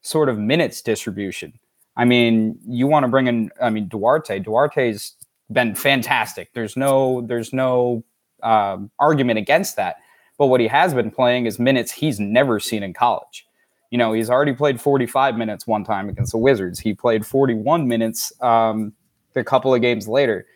sort 0.00 0.28
of 0.28 0.38
minutes 0.38 0.80
distribution. 0.80 1.52
I 1.96 2.04
mean, 2.04 2.58
you 2.66 2.86
want 2.86 3.04
to 3.04 3.08
bring 3.08 3.26
in, 3.26 3.50
I 3.60 3.70
mean, 3.70 3.88
Duarte. 3.88 4.38
Duarte's 4.38 5.16
been 5.50 5.74
fantastic. 5.74 6.52
There's 6.54 6.76
no, 6.76 7.20
there's 7.22 7.52
no 7.52 8.02
um, 8.42 8.90
argument 8.98 9.38
against 9.38 9.76
that. 9.76 9.96
But 10.38 10.46
what 10.46 10.60
he 10.60 10.68
has 10.68 10.94
been 10.94 11.10
playing 11.10 11.46
is 11.46 11.58
minutes 11.58 11.92
he's 11.92 12.18
never 12.18 12.58
seen 12.58 12.82
in 12.82 12.94
college. 12.94 13.46
You 13.92 13.98
know, 13.98 14.14
he's 14.14 14.30
already 14.30 14.54
played 14.54 14.80
45 14.80 15.36
minutes 15.36 15.66
one 15.66 15.84
time 15.84 16.08
against 16.08 16.32
the 16.32 16.38
Wizards. 16.38 16.80
He 16.80 16.94
played 16.94 17.26
41 17.26 17.86
minutes 17.86 18.32
um, 18.40 18.94
a 19.36 19.44
couple 19.44 19.74
of 19.74 19.82
games 19.82 20.08
later. 20.08 20.46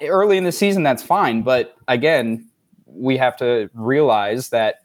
Early 0.00 0.36
in 0.36 0.44
the 0.44 0.52
season, 0.52 0.84
that's 0.84 1.02
fine. 1.02 1.42
But 1.42 1.74
again, 1.88 2.48
we 2.86 3.16
have 3.16 3.36
to 3.38 3.68
realize 3.74 4.50
that 4.50 4.84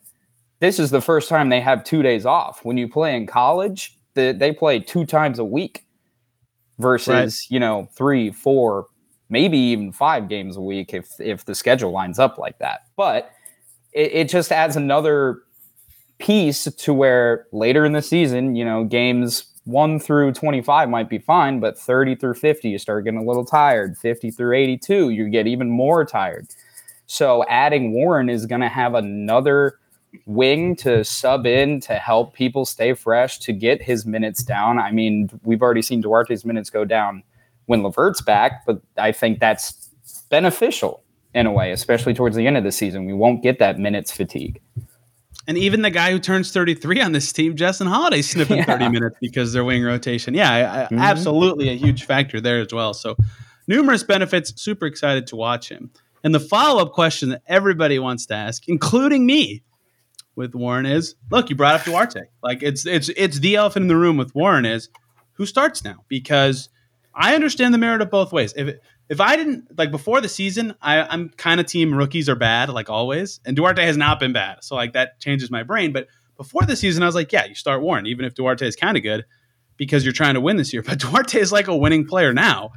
this 0.62 0.80
is 0.80 0.90
the 0.90 1.00
first 1.00 1.30
time 1.30 1.50
they 1.50 1.62
have 1.62 1.84
two 1.84 2.02
days 2.02 2.26
off. 2.26 2.66
When 2.66 2.76
you 2.76 2.88
play 2.88 3.16
in 3.16 3.28
college, 3.28 4.00
the, 4.16 4.36
they 4.36 4.52
play 4.52 4.80
two 4.80 5.06
times 5.06 5.38
a 5.38 5.46
week 5.46 5.86
versus 6.80 7.08
right. 7.08 7.54
you 7.54 7.60
know 7.60 7.88
three, 7.94 8.32
four, 8.32 8.88
maybe 9.30 9.60
even 9.60 9.92
five 9.92 10.28
games 10.28 10.58
a 10.58 10.62
week 10.62 10.92
if 10.96 11.08
if 11.20 11.46
the 11.46 11.54
schedule 11.54 11.92
lines 11.92 12.18
up 12.18 12.40
like 12.40 12.58
that. 12.58 12.88
But 12.96 13.32
it, 13.94 14.12
it 14.12 14.30
just 14.30 14.52
adds 14.52 14.76
another 14.76 15.44
piece 16.20 16.66
to 16.66 16.94
where 16.94 17.48
later 17.52 17.86
in 17.86 17.94
the 17.94 18.02
season, 18.02 18.56
you 18.56 18.66
know, 18.66 18.84
games 18.84 19.46
one 19.66 20.00
through 20.00 20.34
25 20.34 20.90
might 20.90 21.10
be 21.10 21.20
fine, 21.20 21.60
but 21.60 21.78
30 21.78 22.16
through 22.16 22.34
50, 22.34 22.70
you 22.70 22.78
start 22.78 23.04
getting 23.04 23.20
a 23.20 23.24
little 23.24 23.46
tired. 23.46 23.98
50 23.98 24.32
through 24.32 24.56
82, 24.56 25.10
you 25.10 25.30
get 25.30 25.48
even 25.48 25.70
more 25.70 26.06
tired. 26.06 26.48
So 27.06 27.44
adding 27.48 27.94
Warren 27.94 28.30
is 28.30 28.46
going 28.46 28.62
to 28.62 28.70
have 28.70 28.94
another 28.96 29.80
wing 30.26 30.76
to 30.78 31.04
sub 31.04 31.46
in 31.46 31.80
to 31.82 31.96
help 31.96 32.34
people 32.34 32.66
stay 32.66 32.94
fresh 32.94 33.40
to 33.40 33.54
get 33.54 33.82
his 33.82 34.06
minutes 34.06 34.44
down. 34.44 34.80
I 34.80 34.92
mean, 34.92 35.30
we've 35.44 35.62
already 35.62 35.82
seen 35.82 36.02
Duarte's 36.02 36.46
minutes 36.46 36.70
go 36.70 36.84
down 36.86 37.24
when 37.68 37.84
LeVert's 37.84 38.22
back, 38.22 38.66
but 38.66 38.82
I 38.98 39.12
think 39.12 39.40
that's 39.40 39.90
beneficial 40.30 41.04
in 41.36 41.46
a 41.46 41.52
way, 41.52 41.72
especially 41.72 42.14
towards 42.14 42.36
the 42.36 42.48
end 42.48 42.58
of 42.58 42.64
the 42.64 42.72
season. 42.72 43.06
We 43.06 43.14
won't 43.14 43.44
get 43.44 43.60
that 43.60 43.78
minutes 43.78 44.12
fatigue. 44.12 44.60
And 45.50 45.58
even 45.58 45.82
the 45.82 45.90
guy 45.90 46.12
who 46.12 46.20
turns 46.20 46.52
33 46.52 47.02
on 47.02 47.12
this 47.12 47.34
team, 47.34 47.56
Justin 47.56 47.88
Holiday, 47.88 48.22
sniffing 48.22 48.58
yeah. 48.60 48.66
30 48.66 48.90
minutes 48.90 49.16
because 49.20 49.52
they're 49.52 49.66
wing 49.66 49.84
rotation. 49.84 50.36
Yeah, 50.36 50.54
I, 50.54 50.60
I, 50.60 50.86
mm-hmm. 50.86 51.00
absolutely 51.00 51.70
a 51.70 51.76
huge 51.76 52.04
factor 52.06 52.40
there 52.40 52.62
as 52.62 52.72
well. 52.72 52.94
So 52.94 53.18
numerous 53.68 54.04
benefits. 54.04 54.54
Super 54.62 54.86
excited 54.86 55.26
to 55.26 55.36
watch 55.36 55.68
him. 55.68 55.90
And 56.24 56.36
the 56.36 56.40
follow 56.40 56.84
up 56.84 56.94
question 56.94 57.30
that 57.30 57.42
everybody 57.48 57.98
wants 57.98 58.28
to 58.28 58.36
ask, 58.36 58.70
including 58.70 59.26
me, 59.26 59.64
with 60.36 60.54
Warren 60.54 60.86
is 60.86 61.16
look, 61.32 61.50
you 61.50 61.56
brought 61.56 61.80
up 61.80 61.84
Duarte. 61.84 62.22
Like 62.44 62.62
it's 62.62 62.86
it's 62.86 63.10
it's 63.10 63.40
the 63.40 63.56
elephant 63.56 63.86
in 63.86 63.88
the 63.88 63.98
room 63.98 64.18
with 64.18 64.36
Warren 64.36 64.66
is 64.66 64.88
who 65.34 65.48
starts 65.48 65.84
now 65.84 66.06
because 66.08 66.70
I 67.16 67.34
understand 67.34 67.74
the 67.74 67.80
merit 67.80 68.04
of 68.04 68.12
both 68.12 68.32
ways. 68.32 68.54
If 68.56 68.76
if 69.10 69.20
I 69.20 69.36
didn't 69.36 69.78
like 69.78 69.90
before 69.90 70.22
the 70.22 70.30
season, 70.30 70.76
I, 70.82 71.02
I'm 71.02 71.30
kind 71.30 71.60
of 71.60 71.66
team 71.66 71.94
rookies 71.94 72.30
are 72.30 72.36
bad, 72.36 72.70
like 72.70 72.90
always, 72.90 73.40
and 73.44 73.56
Duarte 73.56 73.84
has 73.84 73.98
not 73.98 74.20
been 74.20 74.34
bad, 74.34 74.64
so 74.64 74.76
like 74.76 74.94
that 74.94 75.20
changes 75.20 75.50
my 75.50 75.64
brain. 75.64 75.92
But 75.92 76.08
before 76.38 76.62
the 76.64 76.76
season, 76.76 77.02
I 77.02 77.08
was 77.08 77.16
like, 77.16 77.32
yeah, 77.32 77.46
you 77.46 77.56
start 77.56 77.82
Warren, 77.82 78.06
even 78.06 78.24
if 78.24 78.36
Duarte 78.36 78.68
is 78.68 78.76
kind 78.76 78.96
of 78.96 79.04
good 79.04 79.26
because 79.78 80.06
you're 80.06 80.14
trying 80.14 80.36
to 80.36 80.42
win 80.42 80.58
this 80.58 80.72
year. 80.72 80.84
But 80.86 81.00
Duarte 81.00 81.40
is 81.40 81.52
like 81.52 81.68
a 81.68 81.76
winning 81.76 82.06
player 82.06 82.34
now, 82.34 82.72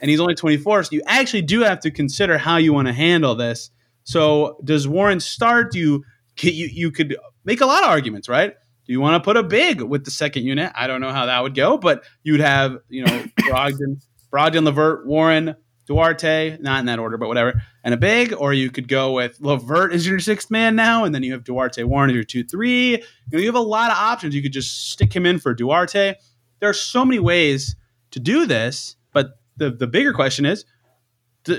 and 0.00 0.10
he's 0.10 0.20
only 0.20 0.34
24, 0.34 0.84
so 0.84 0.88
you 0.92 1.02
actually 1.06 1.42
do 1.42 1.60
have 1.60 1.80
to 1.80 1.90
consider 1.92 2.36
how 2.36 2.56
you 2.56 2.72
want 2.72 2.88
to 2.88 2.92
handle 2.92 3.36
this. 3.36 3.70
So 4.02 4.58
does 4.64 4.88
Warren 4.88 5.20
start? 5.20 5.70
Do 5.70 5.78
you 5.78 6.04
you 6.40 6.68
you 6.72 6.90
could 6.90 7.16
make 7.44 7.60
a 7.60 7.66
lot 7.66 7.84
of 7.84 7.90
arguments, 7.90 8.28
right? 8.28 8.54
Do 8.86 8.92
you 8.92 9.00
want 9.00 9.22
to 9.22 9.24
put 9.24 9.36
a 9.36 9.42
big 9.42 9.82
with 9.82 10.04
the 10.04 10.10
second 10.10 10.44
unit? 10.44 10.72
I 10.74 10.86
don't 10.86 11.00
know 11.00 11.10
how 11.12 11.26
that 11.26 11.42
would 11.42 11.54
go, 11.54 11.78
but 11.78 12.04
you'd 12.24 12.40
have 12.40 12.78
you 12.88 13.04
know 13.04 13.24
Brogdon, 13.40 14.02
Brogdon, 14.32 14.64
LeVert, 14.64 15.06
Warren, 15.06 15.56
Duarte, 15.86 16.58
not 16.60 16.80
in 16.80 16.86
that 16.86 16.98
order, 16.98 17.16
but 17.16 17.28
whatever, 17.28 17.62
and 17.84 17.94
a 17.94 17.96
big, 17.96 18.34
or 18.34 18.52
you 18.52 18.70
could 18.70 18.88
go 18.88 19.12
with 19.12 19.40
LeVert 19.40 19.92
as 19.92 20.06
your 20.06 20.18
sixth 20.18 20.50
man 20.50 20.74
now, 20.74 21.04
and 21.04 21.14
then 21.14 21.22
you 21.22 21.32
have 21.32 21.44
Duarte, 21.44 21.82
Warren 21.84 22.10
as 22.10 22.14
your 22.14 22.24
two, 22.24 22.44
three. 22.44 22.92
You 22.92 22.98
know, 23.32 23.38
you 23.38 23.46
have 23.46 23.54
a 23.54 23.60
lot 23.60 23.90
of 23.90 23.96
options. 23.96 24.34
You 24.34 24.42
could 24.42 24.52
just 24.52 24.90
stick 24.90 25.14
him 25.14 25.24
in 25.24 25.38
for 25.38 25.54
Duarte. 25.54 26.14
There 26.60 26.68
are 26.68 26.74
so 26.74 27.04
many 27.04 27.18
ways 27.18 27.76
to 28.10 28.20
do 28.20 28.46
this, 28.46 28.96
but 29.12 29.38
the 29.56 29.70
the 29.70 29.86
bigger 29.86 30.12
question 30.12 30.44
is, 30.44 30.64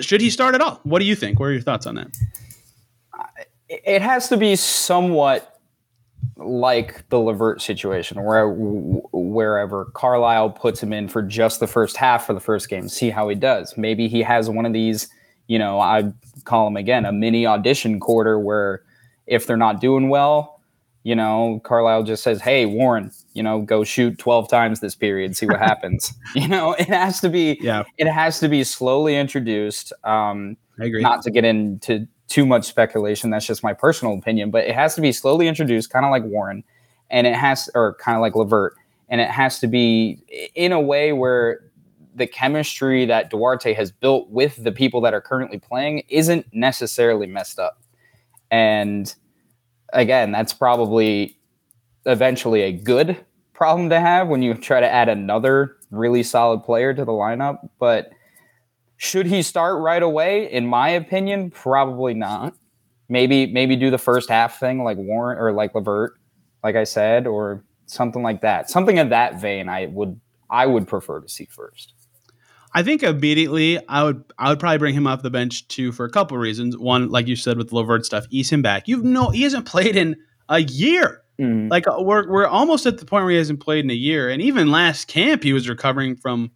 should 0.01 0.21
he 0.21 0.29
start 0.29 0.55
at 0.55 0.61
all? 0.61 0.79
What 0.83 0.99
do 0.99 1.05
you 1.05 1.15
think? 1.15 1.39
What 1.39 1.47
are 1.47 1.53
your 1.53 1.61
thoughts 1.61 1.85
on 1.85 1.95
that? 1.95 2.15
it 3.69 4.01
has 4.01 4.29
to 4.29 4.37
be 4.37 4.55
somewhat 4.55 5.56
like 6.37 7.07
the 7.09 7.19
LeVert 7.19 7.61
situation, 7.61 8.23
where 8.23 8.49
wherever 8.49 9.85
Carlisle 9.93 10.51
puts 10.51 10.81
him 10.81 10.93
in 10.93 11.07
for 11.07 11.21
just 11.21 11.59
the 11.59 11.67
first 11.67 11.97
half 11.97 12.25
for 12.25 12.33
the 12.33 12.39
first 12.39 12.69
game, 12.69 12.87
see 12.87 13.09
how 13.09 13.27
he 13.29 13.35
does. 13.35 13.75
Maybe 13.77 14.07
he 14.07 14.21
has 14.21 14.49
one 14.49 14.65
of 14.65 14.73
these, 14.73 15.09
you 15.47 15.59
know, 15.59 15.79
I 15.79 16.11
call 16.43 16.67
him 16.67 16.77
again 16.77 17.05
a 17.05 17.11
mini 17.11 17.45
audition 17.45 17.99
quarter 17.99 18.39
where 18.39 18.83
if 19.25 19.47
they're 19.47 19.57
not 19.57 19.81
doing 19.81 20.09
well, 20.09 20.57
you 21.03 21.15
know, 21.15 21.61
Carlisle 21.63 22.03
just 22.03 22.21
says, 22.21 22.41
"Hey, 22.41 22.65
Warren, 22.65 23.11
you 23.33 23.41
know, 23.41 23.61
go 23.61 23.85
shoot 23.85 24.17
twelve 24.17 24.49
times 24.49 24.81
this 24.81 24.93
period, 24.93 25.37
see 25.37 25.45
what 25.45 25.59
happens." 25.71 26.13
you 26.35 26.49
know, 26.49 26.73
it 26.79 26.87
has 26.87 27.21
to 27.21 27.29
be, 27.29 27.57
yeah, 27.61 27.83
it 27.97 28.07
has 28.07 28.39
to 28.41 28.49
be 28.49 28.63
slowly 28.63 29.15
introduced. 29.15 29.93
Um, 30.03 30.57
I 30.79 30.85
agree. 30.85 31.01
Not 31.01 31.21
to 31.23 31.31
get 31.31 31.45
into 31.45 32.07
too 32.27 32.45
much 32.45 32.65
speculation. 32.65 33.29
That's 33.29 33.45
just 33.45 33.63
my 33.63 33.73
personal 33.73 34.13
opinion, 34.13 34.51
but 34.51 34.65
it 34.65 34.75
has 34.75 34.95
to 34.95 35.01
be 35.01 35.11
slowly 35.11 35.47
introduced, 35.47 35.89
kind 35.89 36.05
of 36.05 36.11
like 36.11 36.23
Warren, 36.23 36.63
and 37.09 37.25
it 37.25 37.35
has, 37.35 37.69
or 37.73 37.95
kind 37.95 38.15
of 38.15 38.21
like 38.21 38.35
LeVert, 38.35 38.75
and 39.09 39.21
it 39.21 39.29
has 39.29 39.59
to 39.59 39.67
be 39.67 40.19
in 40.55 40.71
a 40.71 40.81
way 40.81 41.13
where 41.13 41.61
the 42.15 42.27
chemistry 42.27 43.05
that 43.05 43.29
Duarte 43.29 43.73
has 43.73 43.91
built 43.91 44.29
with 44.29 44.61
the 44.63 44.71
people 44.71 45.01
that 45.01 45.13
are 45.13 45.21
currently 45.21 45.59
playing 45.59 46.03
isn't 46.09 46.47
necessarily 46.51 47.27
messed 47.27 47.59
up. 47.59 47.81
And 48.49 49.13
again, 49.93 50.31
that's 50.31 50.51
probably 50.51 51.37
eventually 52.05 52.63
a 52.63 52.71
good 52.71 53.23
problem 53.53 53.89
to 53.89 53.99
have 53.99 54.27
when 54.27 54.41
you 54.41 54.53
try 54.55 54.79
to 54.79 54.89
add 54.89 55.09
another 55.09 55.77
really 55.91 56.23
solid 56.23 56.63
player 56.63 56.93
to 56.93 57.05
the 57.05 57.11
lineup. 57.11 57.69
But 57.79 58.11
should 58.97 59.27
he 59.27 59.43
start 59.43 59.79
right 59.81 60.01
away? 60.01 60.51
In 60.51 60.67
my 60.67 60.89
opinion, 60.89 61.51
probably 61.51 62.13
not. 62.13 62.55
Maybe 63.09 63.45
maybe 63.45 63.75
do 63.75 63.89
the 63.89 63.97
first 63.97 64.29
half 64.29 64.59
thing 64.59 64.83
like 64.83 64.97
Warren 64.97 65.37
or 65.37 65.53
like 65.53 65.73
LeVert, 65.73 66.19
like 66.63 66.75
I 66.75 66.83
said, 66.83 67.25
or 67.25 67.63
something 67.85 68.21
like 68.21 68.41
that. 68.41 68.69
Something 68.69 68.97
in 68.97 69.09
that 69.09 69.39
vein 69.39 69.69
I 69.69 69.85
would 69.85 70.19
I 70.49 70.65
would 70.65 70.87
prefer 70.87 71.21
to 71.21 71.29
see 71.29 71.45
first. 71.45 71.93
I 72.73 72.83
think 72.83 73.03
immediately 73.03 73.79
I 73.87 74.03
would 74.03 74.23
I 74.37 74.49
would 74.49 74.59
probably 74.59 74.79
bring 74.79 74.93
him 74.93 75.07
off 75.07 75.21
the 75.21 75.29
bench 75.29 75.67
too 75.67 75.91
for 75.91 76.05
a 76.05 76.09
couple 76.09 76.37
reasons. 76.37 76.77
One, 76.77 77.09
like 77.09 77.27
you 77.27 77.35
said 77.35 77.57
with 77.57 77.69
the 77.69 77.75
LeVert 77.75 78.05
stuff, 78.05 78.25
ease 78.29 78.51
him 78.51 78.61
back. 78.61 78.87
You've 78.87 79.03
no 79.03 79.29
he 79.29 79.43
hasn't 79.43 79.65
played 79.65 79.95
in 79.95 80.17
a 80.49 80.59
year. 80.59 81.21
Mm. 81.39 81.69
Like 81.69 81.87
uh, 81.87 82.01
we're 82.01 82.29
we're 82.29 82.47
almost 82.47 82.85
at 82.85 82.97
the 82.97 83.05
point 83.05 83.23
where 83.23 83.31
he 83.31 83.37
hasn't 83.37 83.61
played 83.61 83.85
in 83.85 83.91
a 83.91 83.95
year. 83.95 84.29
And 84.29 84.41
even 84.41 84.69
last 84.69 85.07
camp 85.07 85.43
he 85.43 85.53
was 85.53 85.69
recovering 85.69 86.15
from 86.15 86.51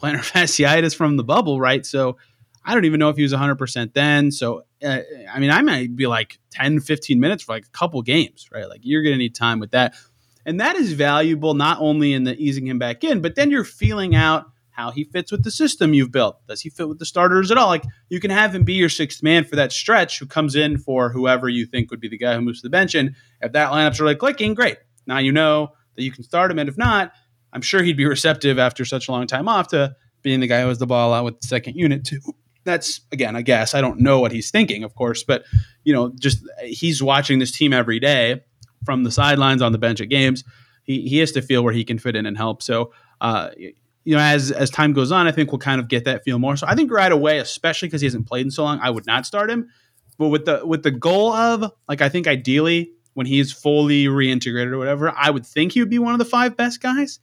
plantar 0.00 0.18
fasciitis 0.32 0.94
from 0.94 1.16
the 1.16 1.24
bubble, 1.24 1.60
right? 1.60 1.84
So 1.84 2.16
I 2.64 2.74
don't 2.74 2.84
even 2.84 2.98
know 2.98 3.08
if 3.08 3.16
he 3.16 3.22
was 3.22 3.32
100% 3.32 3.94
then. 3.94 4.32
So, 4.32 4.64
uh, 4.82 5.00
I 5.32 5.38
mean, 5.38 5.50
I 5.50 5.62
might 5.62 5.94
be 5.94 6.06
like 6.06 6.38
10, 6.50 6.80
15 6.80 7.20
minutes 7.20 7.44
for 7.44 7.52
like 7.52 7.66
a 7.66 7.70
couple 7.70 8.02
games, 8.02 8.48
right? 8.52 8.68
Like 8.68 8.80
you're 8.82 9.02
going 9.02 9.14
to 9.14 9.18
need 9.18 9.34
time 9.34 9.60
with 9.60 9.70
that. 9.70 9.94
And 10.44 10.60
that 10.60 10.76
is 10.76 10.92
valuable 10.92 11.54
not 11.54 11.78
only 11.80 12.12
in 12.12 12.24
the 12.24 12.36
easing 12.36 12.66
him 12.66 12.78
back 12.78 13.04
in, 13.04 13.20
but 13.20 13.34
then 13.34 13.50
you're 13.50 13.64
feeling 13.64 14.14
out 14.14 14.46
how 14.76 14.90
he 14.90 15.04
fits 15.04 15.32
with 15.32 15.42
the 15.42 15.50
system 15.50 15.94
you've 15.94 16.12
built. 16.12 16.38
Does 16.46 16.60
he 16.60 16.68
fit 16.68 16.88
with 16.88 16.98
the 16.98 17.06
starters 17.06 17.50
at 17.50 17.56
all? 17.56 17.68
Like 17.68 17.84
you 18.10 18.20
can 18.20 18.30
have 18.30 18.54
him 18.54 18.62
be 18.62 18.74
your 18.74 18.90
sixth 18.90 19.22
man 19.22 19.44
for 19.44 19.56
that 19.56 19.72
stretch 19.72 20.18
who 20.18 20.26
comes 20.26 20.54
in 20.54 20.76
for 20.76 21.08
whoever 21.08 21.48
you 21.48 21.66
think 21.66 21.90
would 21.90 22.00
be 22.00 22.08
the 22.08 22.18
guy 22.18 22.34
who 22.34 22.42
moves 22.42 22.60
to 22.60 22.66
the 22.66 22.70
bench. 22.70 22.94
And 22.94 23.14
if 23.40 23.52
that 23.52 23.70
lineup's 23.70 24.00
really 24.00 24.16
clicking, 24.16 24.54
great. 24.54 24.76
Now 25.06 25.18
you 25.18 25.32
know 25.32 25.72
that 25.94 26.02
you 26.02 26.12
can 26.12 26.24
start 26.24 26.50
him. 26.50 26.58
And 26.58 26.68
if 26.68 26.76
not, 26.76 27.12
I'm 27.56 27.62
sure 27.62 27.82
he'd 27.82 27.96
be 27.96 28.04
receptive 28.04 28.58
after 28.58 28.84
such 28.84 29.08
a 29.08 29.12
long 29.12 29.26
time 29.26 29.48
off 29.48 29.68
to 29.68 29.96
being 30.20 30.40
the 30.40 30.46
guy 30.46 30.60
who 30.60 30.68
has 30.68 30.76
the 30.76 30.86
ball 30.86 31.14
out 31.14 31.24
with 31.24 31.40
the 31.40 31.48
second 31.48 31.76
unit 31.76 32.04
too. 32.04 32.20
That's 32.64 33.00
again, 33.12 33.34
I 33.34 33.40
guess 33.40 33.74
I 33.74 33.80
don't 33.80 33.98
know 33.98 34.20
what 34.20 34.30
he's 34.30 34.50
thinking, 34.50 34.84
of 34.84 34.94
course, 34.94 35.24
but 35.24 35.42
you 35.82 35.94
know, 35.94 36.12
just 36.20 36.46
he's 36.64 37.02
watching 37.02 37.38
this 37.38 37.50
team 37.50 37.72
every 37.72 37.98
day 37.98 38.42
from 38.84 39.04
the 39.04 39.10
sidelines 39.10 39.62
on 39.62 39.72
the 39.72 39.78
bench 39.78 40.02
at 40.02 40.10
games. 40.10 40.44
He 40.82 41.08
he 41.08 41.16
has 41.16 41.32
to 41.32 41.40
feel 41.40 41.64
where 41.64 41.72
he 41.72 41.82
can 41.82 41.98
fit 41.98 42.14
in 42.14 42.26
and 42.26 42.36
help. 42.36 42.62
So, 42.62 42.92
uh, 43.22 43.48
you 43.56 44.14
know, 44.14 44.18
as 44.18 44.52
as 44.52 44.68
time 44.68 44.92
goes 44.92 45.10
on, 45.10 45.26
I 45.26 45.32
think 45.32 45.50
we'll 45.50 45.58
kind 45.58 45.80
of 45.80 45.88
get 45.88 46.04
that 46.04 46.24
feel 46.24 46.38
more. 46.38 46.58
So 46.58 46.66
I 46.68 46.74
think 46.74 46.92
right 46.92 47.10
away, 47.10 47.38
especially 47.38 47.88
because 47.88 48.02
he 48.02 48.06
hasn't 48.06 48.26
played 48.26 48.44
in 48.44 48.50
so 48.50 48.64
long, 48.64 48.80
I 48.82 48.90
would 48.90 49.06
not 49.06 49.24
start 49.24 49.50
him. 49.50 49.70
But 50.18 50.28
with 50.28 50.44
the 50.44 50.60
with 50.66 50.82
the 50.82 50.90
goal 50.90 51.32
of 51.32 51.72
like, 51.88 52.02
I 52.02 52.10
think 52.10 52.26
ideally 52.26 52.92
when 53.14 53.24
he's 53.24 53.50
fully 53.50 54.04
reintegrated 54.08 54.72
or 54.72 54.78
whatever, 54.78 55.10
I 55.16 55.30
would 55.30 55.46
think 55.46 55.72
he 55.72 55.80
would 55.80 55.88
be 55.88 55.98
one 55.98 56.12
of 56.12 56.18
the 56.18 56.26
five 56.26 56.54
best 56.54 56.82
guys. 56.82 57.18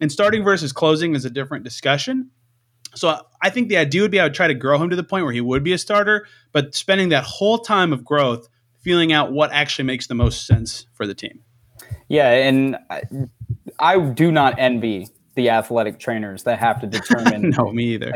And 0.00 0.10
starting 0.10 0.42
versus 0.42 0.72
closing 0.72 1.14
is 1.14 1.24
a 1.24 1.30
different 1.30 1.64
discussion. 1.64 2.30
So 2.94 3.20
I 3.42 3.50
think 3.50 3.68
the 3.68 3.76
idea 3.76 4.02
would 4.02 4.10
be 4.10 4.18
I 4.18 4.24
would 4.24 4.34
try 4.34 4.48
to 4.48 4.54
grow 4.54 4.78
him 4.82 4.90
to 4.90 4.96
the 4.96 5.04
point 5.04 5.24
where 5.24 5.32
he 5.32 5.40
would 5.40 5.62
be 5.62 5.72
a 5.72 5.78
starter, 5.78 6.26
but 6.52 6.74
spending 6.74 7.10
that 7.10 7.24
whole 7.24 7.58
time 7.58 7.92
of 7.92 8.04
growth 8.04 8.48
feeling 8.80 9.12
out 9.12 9.32
what 9.32 9.52
actually 9.52 9.84
makes 9.84 10.06
the 10.06 10.14
most 10.14 10.46
sense 10.46 10.86
for 10.94 11.06
the 11.06 11.14
team. 11.14 11.40
Yeah, 12.08 12.30
and 12.30 12.76
I 13.78 13.98
do 13.98 14.32
not 14.32 14.54
envy 14.58 15.08
the 15.36 15.50
athletic 15.50 15.98
trainers 15.98 16.42
that 16.42 16.58
have 16.58 16.80
to 16.80 16.86
determine 16.98 17.50
no 17.50 17.72
me 17.72 17.94
either 17.94 18.12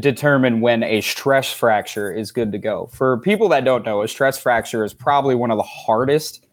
determine 0.00 0.60
when 0.60 0.82
a 0.82 1.00
stress 1.00 1.52
fracture 1.52 2.12
is 2.12 2.32
good 2.32 2.52
to 2.52 2.58
go 2.58 2.88
for 2.92 3.18
people 3.20 3.48
that 3.48 3.64
don't 3.64 3.86
know 3.86 4.02
a 4.02 4.08
stress 4.08 4.38
fracture 4.38 4.84
is 4.84 4.92
probably 4.92 5.34
one 5.34 5.50
of 5.50 5.56
the 5.56 5.62
hardest 5.62 6.44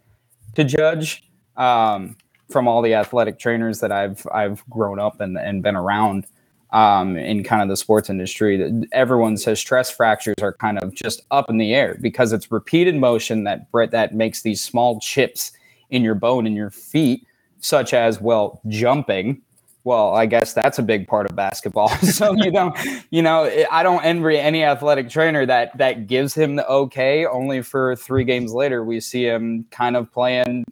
to 0.55 0.63
judge 0.63 1.27
um, 1.57 2.15
from 2.53 2.67
all 2.67 2.81
the 2.81 2.93
athletic 2.93 3.39
trainers 3.39 3.79
that 3.79 3.91
i've 3.91 4.25
i've 4.33 4.63
grown 4.69 4.99
up 4.99 5.19
and, 5.19 5.37
and 5.37 5.63
been 5.63 5.75
around 5.75 6.25
um, 6.71 7.17
in 7.17 7.43
kind 7.43 7.61
of 7.61 7.67
the 7.67 7.77
sports 7.77 8.09
industry 8.09 8.71
everyone 8.93 9.37
says 9.37 9.59
stress 9.59 9.91
fractures 9.91 10.35
are 10.41 10.53
kind 10.53 10.79
of 10.79 10.93
just 10.95 11.21
up 11.29 11.49
in 11.49 11.57
the 11.57 11.73
air 11.73 11.97
because 12.01 12.31
it's 12.31 12.51
repeated 12.51 12.95
motion 12.95 13.43
that 13.43 13.67
that 13.91 14.15
makes 14.15 14.41
these 14.41 14.63
small 14.63 14.99
chips 14.99 15.51
in 15.89 16.03
your 16.03 16.15
bone 16.15 16.47
in 16.47 16.53
your 16.53 16.71
feet 16.71 17.27
such 17.59 17.93
as 17.93 18.21
well 18.21 18.61
jumping 18.67 19.41
well, 19.85 20.13
I 20.13 20.25
guess 20.25 20.53
that's 20.53 20.79
a 20.79 20.81
big 20.83 21.07
part 21.07 21.29
of 21.29 21.35
basketball. 21.35 21.89
so 22.03 22.33
you 22.37 22.51
know, 22.51 22.73
you 23.09 23.21
know, 23.21 23.51
I 23.71 23.83
don't 23.83 24.03
envy 24.03 24.37
any 24.37 24.63
athletic 24.63 25.09
trainer 25.09 25.45
that 25.45 25.77
that 25.77 26.07
gives 26.07 26.33
him 26.33 26.55
the 26.55 26.67
okay. 26.67 27.25
Only 27.25 27.61
for 27.61 27.95
three 27.95 28.23
games 28.23 28.53
later, 28.53 28.83
we 28.83 28.99
see 28.99 29.25
him 29.25 29.65
kind 29.71 29.97
of 29.97 30.11
playing 30.11 30.65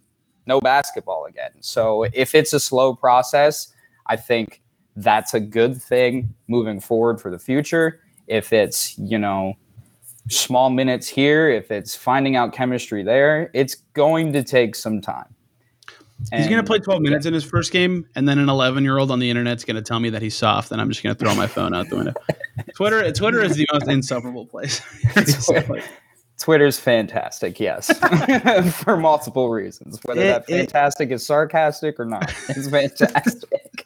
no 0.46 0.60
basketball 0.62 1.26
again. 1.26 1.52
So 1.62 2.04
if 2.14 2.36
it's 2.36 2.54
a 2.54 2.60
slow 2.60 2.96
process, 2.96 3.74
I 4.08 4.16
think 4.16 4.62
that's 4.96 5.34
a 5.34 5.40
good 5.40 5.82
thing 5.82 6.34
moving 6.48 6.80
forward 6.80 7.22
for 7.22 7.32
the 7.32 7.40
future. 7.40 8.02
If 8.28 8.54
it's 8.54 8.98
you 8.98 9.18
know 9.18 9.56
small 10.30 10.70
minutes 10.70 11.08
here, 11.08 11.50
if 11.50 11.72
it's 11.72 11.96
finding 11.96 12.36
out 12.36 12.54
chemistry 12.54 13.04
there, 13.04 13.50
it's 13.54 13.76
going 13.94 14.34
to 14.34 14.44
take 14.44 14.76
some 14.76 15.02
time. 15.02 15.34
He's 16.32 16.48
going 16.48 16.58
to 16.58 16.64
play 16.64 16.78
12 16.78 17.02
minutes 17.02 17.26
in 17.26 17.34
his 17.34 17.44
first 17.44 17.72
game, 17.72 18.08
and 18.16 18.30
then 18.30 18.38
an 18.38 18.48
11 18.48 18.84
year 18.84 19.00
old 19.00 19.10
on 19.10 19.20
the 19.20 19.30
internet's 19.30 19.64
going 19.64 19.76
to 19.76 19.82
tell 19.82 20.00
me 20.00 20.10
that 20.12 20.22
he's 20.22 20.36
soft, 20.36 20.72
and 20.72 20.80
I'm 20.80 20.90
just 20.90 21.02
going 21.02 21.16
to 21.16 21.20
throw 21.20 21.34
my 21.34 21.48
phone 21.48 21.74
out 21.74 21.90
the 21.90 21.96
window. 21.96 22.14
Twitter, 22.76 23.12
Twitter 23.12 23.42
is 23.42 23.56
the 23.56 23.68
most 23.74 23.88
insufferable 23.88 24.46
place. 24.46 24.82
Twitter's 26.42 26.80
fantastic, 26.80 27.60
yes, 27.60 27.96
for 28.84 28.98
multiple 28.98 29.50
reasons. 29.50 30.00
Whether 30.04 30.22
it, 30.22 30.26
that 30.26 30.48
fantastic 30.48 31.12
it, 31.12 31.14
is 31.14 31.26
sarcastic 31.26 32.00
or 32.00 32.06
not, 32.06 32.34
it's 32.50 32.68
fantastic. 32.70 33.86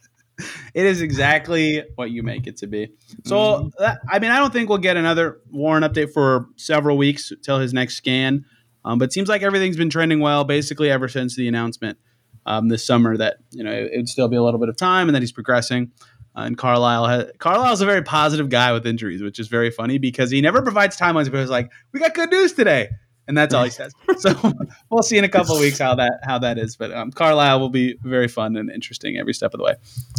it 0.74 0.86
is 0.86 1.02
exactly 1.02 1.84
what 1.96 2.12
you 2.12 2.24
make 2.24 2.48
it 2.48 2.56
to 2.58 2.68
be. 2.68 2.94
So, 3.26 3.36
mm-hmm. 3.36 3.68
that, 3.80 4.00
I 4.10 4.20
mean, 4.20 4.32
I 4.32 4.38
don't 4.38 4.54
think 4.54 4.70
we'll 4.70 4.78
get 4.78 4.96
another 4.96 5.42
Warren 5.52 5.84
update 5.84 6.14
for 6.14 6.48
several 6.56 6.98
weeks 6.98 7.34
till 7.44 7.60
his 7.60 7.74
next 7.74 7.96
scan. 7.96 8.46
Um, 8.86 9.00
but 9.00 9.06
it 9.06 9.14
seems 9.14 9.28
like 9.28 9.42
everything's 9.42 9.78
been 9.78 9.90
trending 9.90 10.22
well 10.22 10.46
basically 10.46 10.90
ever 10.90 11.10
since 11.10 11.36
the 11.36 11.50
announcement 11.50 11.98
um, 12.46 12.70
this 12.70 12.86
summer 12.86 13.18
that 13.18 13.38
you 13.52 13.64
know 13.64 13.72
it, 13.72 13.92
would 13.96 14.08
still 14.08 14.28
be 14.28 14.36
a 14.36 14.44
little 14.44 14.60
bit 14.60 14.70
of 14.70 14.78
time 14.78 15.10
and 15.10 15.16
that 15.16 15.22
he's 15.22 15.32
progressing. 15.32 15.92
Uh, 16.36 16.42
and 16.42 16.58
Carlisle 16.58 17.08
has, 17.08 17.32
Carlisle's 17.40 17.82
a 17.82 17.86
very 17.86 18.02
positive 18.02 18.50
guy 18.50 18.74
with 18.74 18.86
injuries, 18.86 19.22
which 19.22 19.40
is 19.40 19.48
very 19.48 19.72
funny 19.72 19.98
because 19.98 20.30
he 20.32 20.42
never 20.42 20.62
provides 20.62 20.98
timelines. 20.98 21.32
But 21.32 21.40
he's 21.40 21.50
like, 21.50 21.72
"We 21.94 22.00
got 22.00 22.14
good 22.14 22.30
news 22.32 22.54
today," 22.54 22.90
and 23.28 23.38
that's 23.38 23.54
all 23.54 23.64
he 23.64 23.70
says. 23.70 23.94
So 24.18 24.54
we'll 24.90 25.04
see 25.04 25.18
in 25.18 25.24
a 25.24 25.30
couple 25.30 25.58
weeks 25.60 25.80
how 25.80 25.96
that 25.96 26.20
how 26.24 26.40
that 26.40 26.58
is. 26.58 26.76
But 26.76 26.92
um, 26.92 27.12
Carlisle 27.12 27.60
will 27.60 27.70
be 27.70 27.98
very 28.04 28.28
fun 28.28 28.58
and 28.58 28.70
interesting 28.70 29.18
every 29.18 29.34
step 29.34 29.54
of 29.54 29.60
the 29.60 29.64
way. 29.64 29.76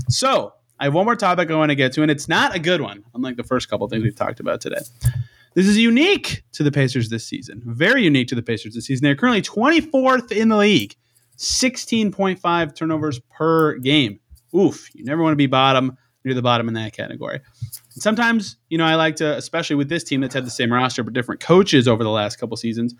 So 0.08 0.54
I 0.80 0.84
have 0.84 0.94
one 0.94 1.04
more 1.04 1.16
topic 1.16 1.50
I 1.50 1.54
want 1.54 1.70
to 1.70 1.74
get 1.74 1.92
to, 1.94 2.02
and 2.02 2.10
it's 2.10 2.28
not 2.28 2.54
a 2.54 2.58
good 2.58 2.80
one, 2.80 3.04
unlike 3.14 3.36
the 3.36 3.44
first 3.44 3.68
couple 3.68 3.86
things 3.88 4.02
we've 4.02 4.16
talked 4.16 4.40
about 4.40 4.60
today. 4.60 4.80
This 5.54 5.66
is 5.66 5.78
unique 5.78 6.42
to 6.52 6.62
the 6.62 6.70
Pacers 6.70 7.08
this 7.08 7.26
season. 7.26 7.62
Very 7.64 8.04
unique 8.04 8.28
to 8.28 8.34
the 8.34 8.42
Pacers 8.42 8.74
this 8.74 8.86
season. 8.86 9.04
They're 9.04 9.16
currently 9.16 9.40
24th 9.40 10.30
in 10.30 10.50
the 10.50 10.56
league 10.56 10.94
16.5 11.38 12.74
turnovers 12.74 13.20
per 13.30 13.78
game. 13.78 14.20
Oof, 14.54 14.94
you 14.94 15.04
never 15.04 15.22
want 15.22 15.32
to 15.32 15.36
be 15.36 15.46
bottom 15.46 15.96
near 16.26 16.34
the 16.34 16.42
bottom 16.42 16.68
in 16.68 16.74
that 16.74 16.92
category. 16.92 17.40
And 17.94 18.02
sometimes, 18.02 18.56
you 18.68 18.76
know, 18.76 18.84
I 18.84 18.96
like 18.96 19.16
to, 19.16 19.36
especially 19.36 19.76
with 19.76 19.88
this 19.88 20.04
team 20.04 20.20
that's 20.20 20.34
had 20.34 20.44
the 20.44 20.50
same 20.50 20.72
roster 20.72 21.02
but 21.02 21.14
different 21.14 21.40
coaches 21.40 21.86
over 21.88 22.02
the 22.02 22.10
last 22.10 22.36
couple 22.36 22.56
seasons, 22.56 22.94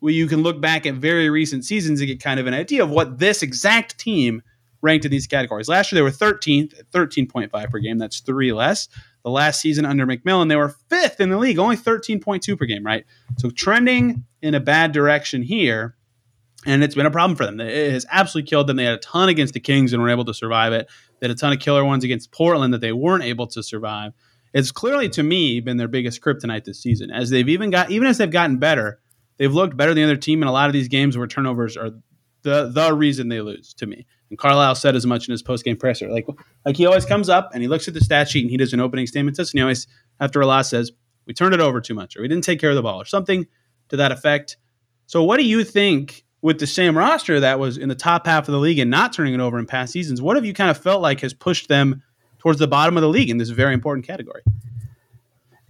where 0.00 0.12
you 0.12 0.26
can 0.26 0.42
look 0.42 0.60
back 0.60 0.86
at 0.86 0.94
very 0.94 1.30
recent 1.30 1.64
seasons 1.64 2.00
and 2.00 2.08
get 2.08 2.20
kind 2.20 2.40
of 2.40 2.46
an 2.46 2.54
idea 2.54 2.82
of 2.82 2.90
what 2.90 3.18
this 3.18 3.42
exact 3.42 3.98
team 3.98 4.42
ranked 4.80 5.04
in 5.04 5.10
these 5.10 5.26
categories. 5.26 5.68
Last 5.68 5.92
year 5.92 5.98
they 5.98 6.02
were 6.02 6.10
13th 6.10 6.82
13.5 6.90 7.70
per 7.70 7.78
game. 7.78 7.98
That's 7.98 8.20
three 8.20 8.52
less. 8.52 8.88
The 9.22 9.30
last 9.30 9.60
season 9.60 9.84
under 9.84 10.04
McMillan, 10.04 10.48
they 10.48 10.56
were 10.56 10.74
fifth 10.88 11.20
in 11.20 11.28
the 11.28 11.38
league, 11.38 11.58
only 11.58 11.76
13.2 11.76 12.58
per 12.58 12.64
game, 12.64 12.84
right? 12.84 13.04
So 13.38 13.50
trending 13.50 14.24
in 14.40 14.54
a 14.56 14.60
bad 14.60 14.90
direction 14.90 15.42
here 15.42 15.94
and 16.66 16.84
it's 16.84 16.94
been 16.94 17.06
a 17.06 17.10
problem 17.10 17.36
for 17.36 17.44
them. 17.44 17.60
It 17.60 17.92
has 17.92 18.06
absolutely 18.10 18.48
killed 18.48 18.66
them. 18.66 18.76
They 18.76 18.84
had 18.84 18.94
a 18.94 18.98
ton 18.98 19.28
against 19.28 19.54
the 19.54 19.60
Kings 19.60 19.92
and 19.92 20.02
were 20.02 20.10
able 20.10 20.24
to 20.26 20.34
survive 20.34 20.72
it. 20.72 20.88
They 21.18 21.26
had 21.28 21.36
a 21.36 21.38
ton 21.38 21.52
of 21.52 21.58
killer 21.58 21.84
ones 21.84 22.04
against 22.04 22.32
Portland 22.32 22.72
that 22.74 22.80
they 22.80 22.92
weren't 22.92 23.24
able 23.24 23.46
to 23.48 23.62
survive. 23.62 24.12
It's 24.52 24.70
clearly 24.70 25.08
to 25.10 25.22
me 25.22 25.60
been 25.60 25.76
their 25.76 25.88
biggest 25.88 26.20
kryptonite 26.20 26.64
this 26.64 26.80
season. 26.80 27.10
As 27.10 27.30
they've 27.30 27.48
even 27.48 27.70
got, 27.70 27.90
even 27.90 28.06
as 28.06 28.18
they've 28.18 28.30
gotten 28.30 28.58
better, 28.58 29.00
they've 29.38 29.52
looked 29.52 29.76
better 29.76 29.94
than 29.94 30.02
the 30.02 30.12
other 30.12 30.16
team 30.16 30.42
in 30.42 30.48
a 30.48 30.52
lot 30.52 30.68
of 30.68 30.72
these 30.72 30.88
games 30.88 31.16
where 31.16 31.26
turnovers 31.26 31.76
are 31.76 31.90
the 32.42 32.70
the 32.70 32.92
reason 32.92 33.28
they 33.28 33.40
lose 33.40 33.72
to 33.74 33.86
me. 33.86 34.06
And 34.30 34.38
Carlisle 34.38 34.74
said 34.76 34.96
as 34.96 35.06
much 35.06 35.28
in 35.28 35.32
his 35.32 35.42
post 35.42 35.64
game 35.64 35.76
presser. 35.76 36.10
Like 36.10 36.26
like 36.66 36.76
he 36.76 36.86
always 36.86 37.06
comes 37.06 37.28
up 37.28 37.50
and 37.54 37.62
he 37.62 37.68
looks 37.68 37.88
at 37.88 37.94
the 37.94 38.00
stat 38.00 38.28
sheet 38.28 38.42
and 38.42 38.50
he 38.50 38.56
does 38.56 38.72
an 38.72 38.80
opening 38.80 39.06
statement 39.06 39.36
to. 39.36 39.42
and 39.42 39.50
he 39.52 39.60
always 39.60 39.86
after 40.20 40.40
a 40.40 40.46
loss 40.46 40.70
says 40.70 40.92
we 41.26 41.32
turned 41.32 41.54
it 41.54 41.60
over 41.60 41.80
too 41.80 41.94
much 41.94 42.16
or 42.16 42.22
we 42.22 42.28
didn't 42.28 42.44
take 42.44 42.60
care 42.60 42.70
of 42.70 42.76
the 42.76 42.82
ball 42.82 43.00
or 43.00 43.04
something 43.04 43.46
to 43.88 43.96
that 43.96 44.12
effect. 44.12 44.56
So 45.06 45.22
what 45.22 45.38
do 45.38 45.44
you 45.44 45.64
think 45.64 46.21
with 46.42 46.58
the 46.58 46.66
same 46.66 46.98
roster 46.98 47.40
that 47.40 47.58
was 47.58 47.78
in 47.78 47.88
the 47.88 47.94
top 47.94 48.26
half 48.26 48.48
of 48.48 48.52
the 48.52 48.58
league 48.58 48.80
and 48.80 48.90
not 48.90 49.12
turning 49.12 49.32
it 49.32 49.40
over 49.40 49.58
in 49.58 49.66
past 49.66 49.92
seasons, 49.92 50.20
what 50.20 50.36
have 50.36 50.44
you 50.44 50.52
kind 50.52 50.70
of 50.70 50.76
felt 50.76 51.00
like 51.00 51.20
has 51.20 51.32
pushed 51.32 51.68
them 51.68 52.02
towards 52.38 52.58
the 52.58 52.66
bottom 52.66 52.96
of 52.96 53.02
the 53.02 53.08
league 53.08 53.30
in 53.30 53.38
this 53.38 53.50
very 53.50 53.72
important 53.72 54.04
category? 54.06 54.42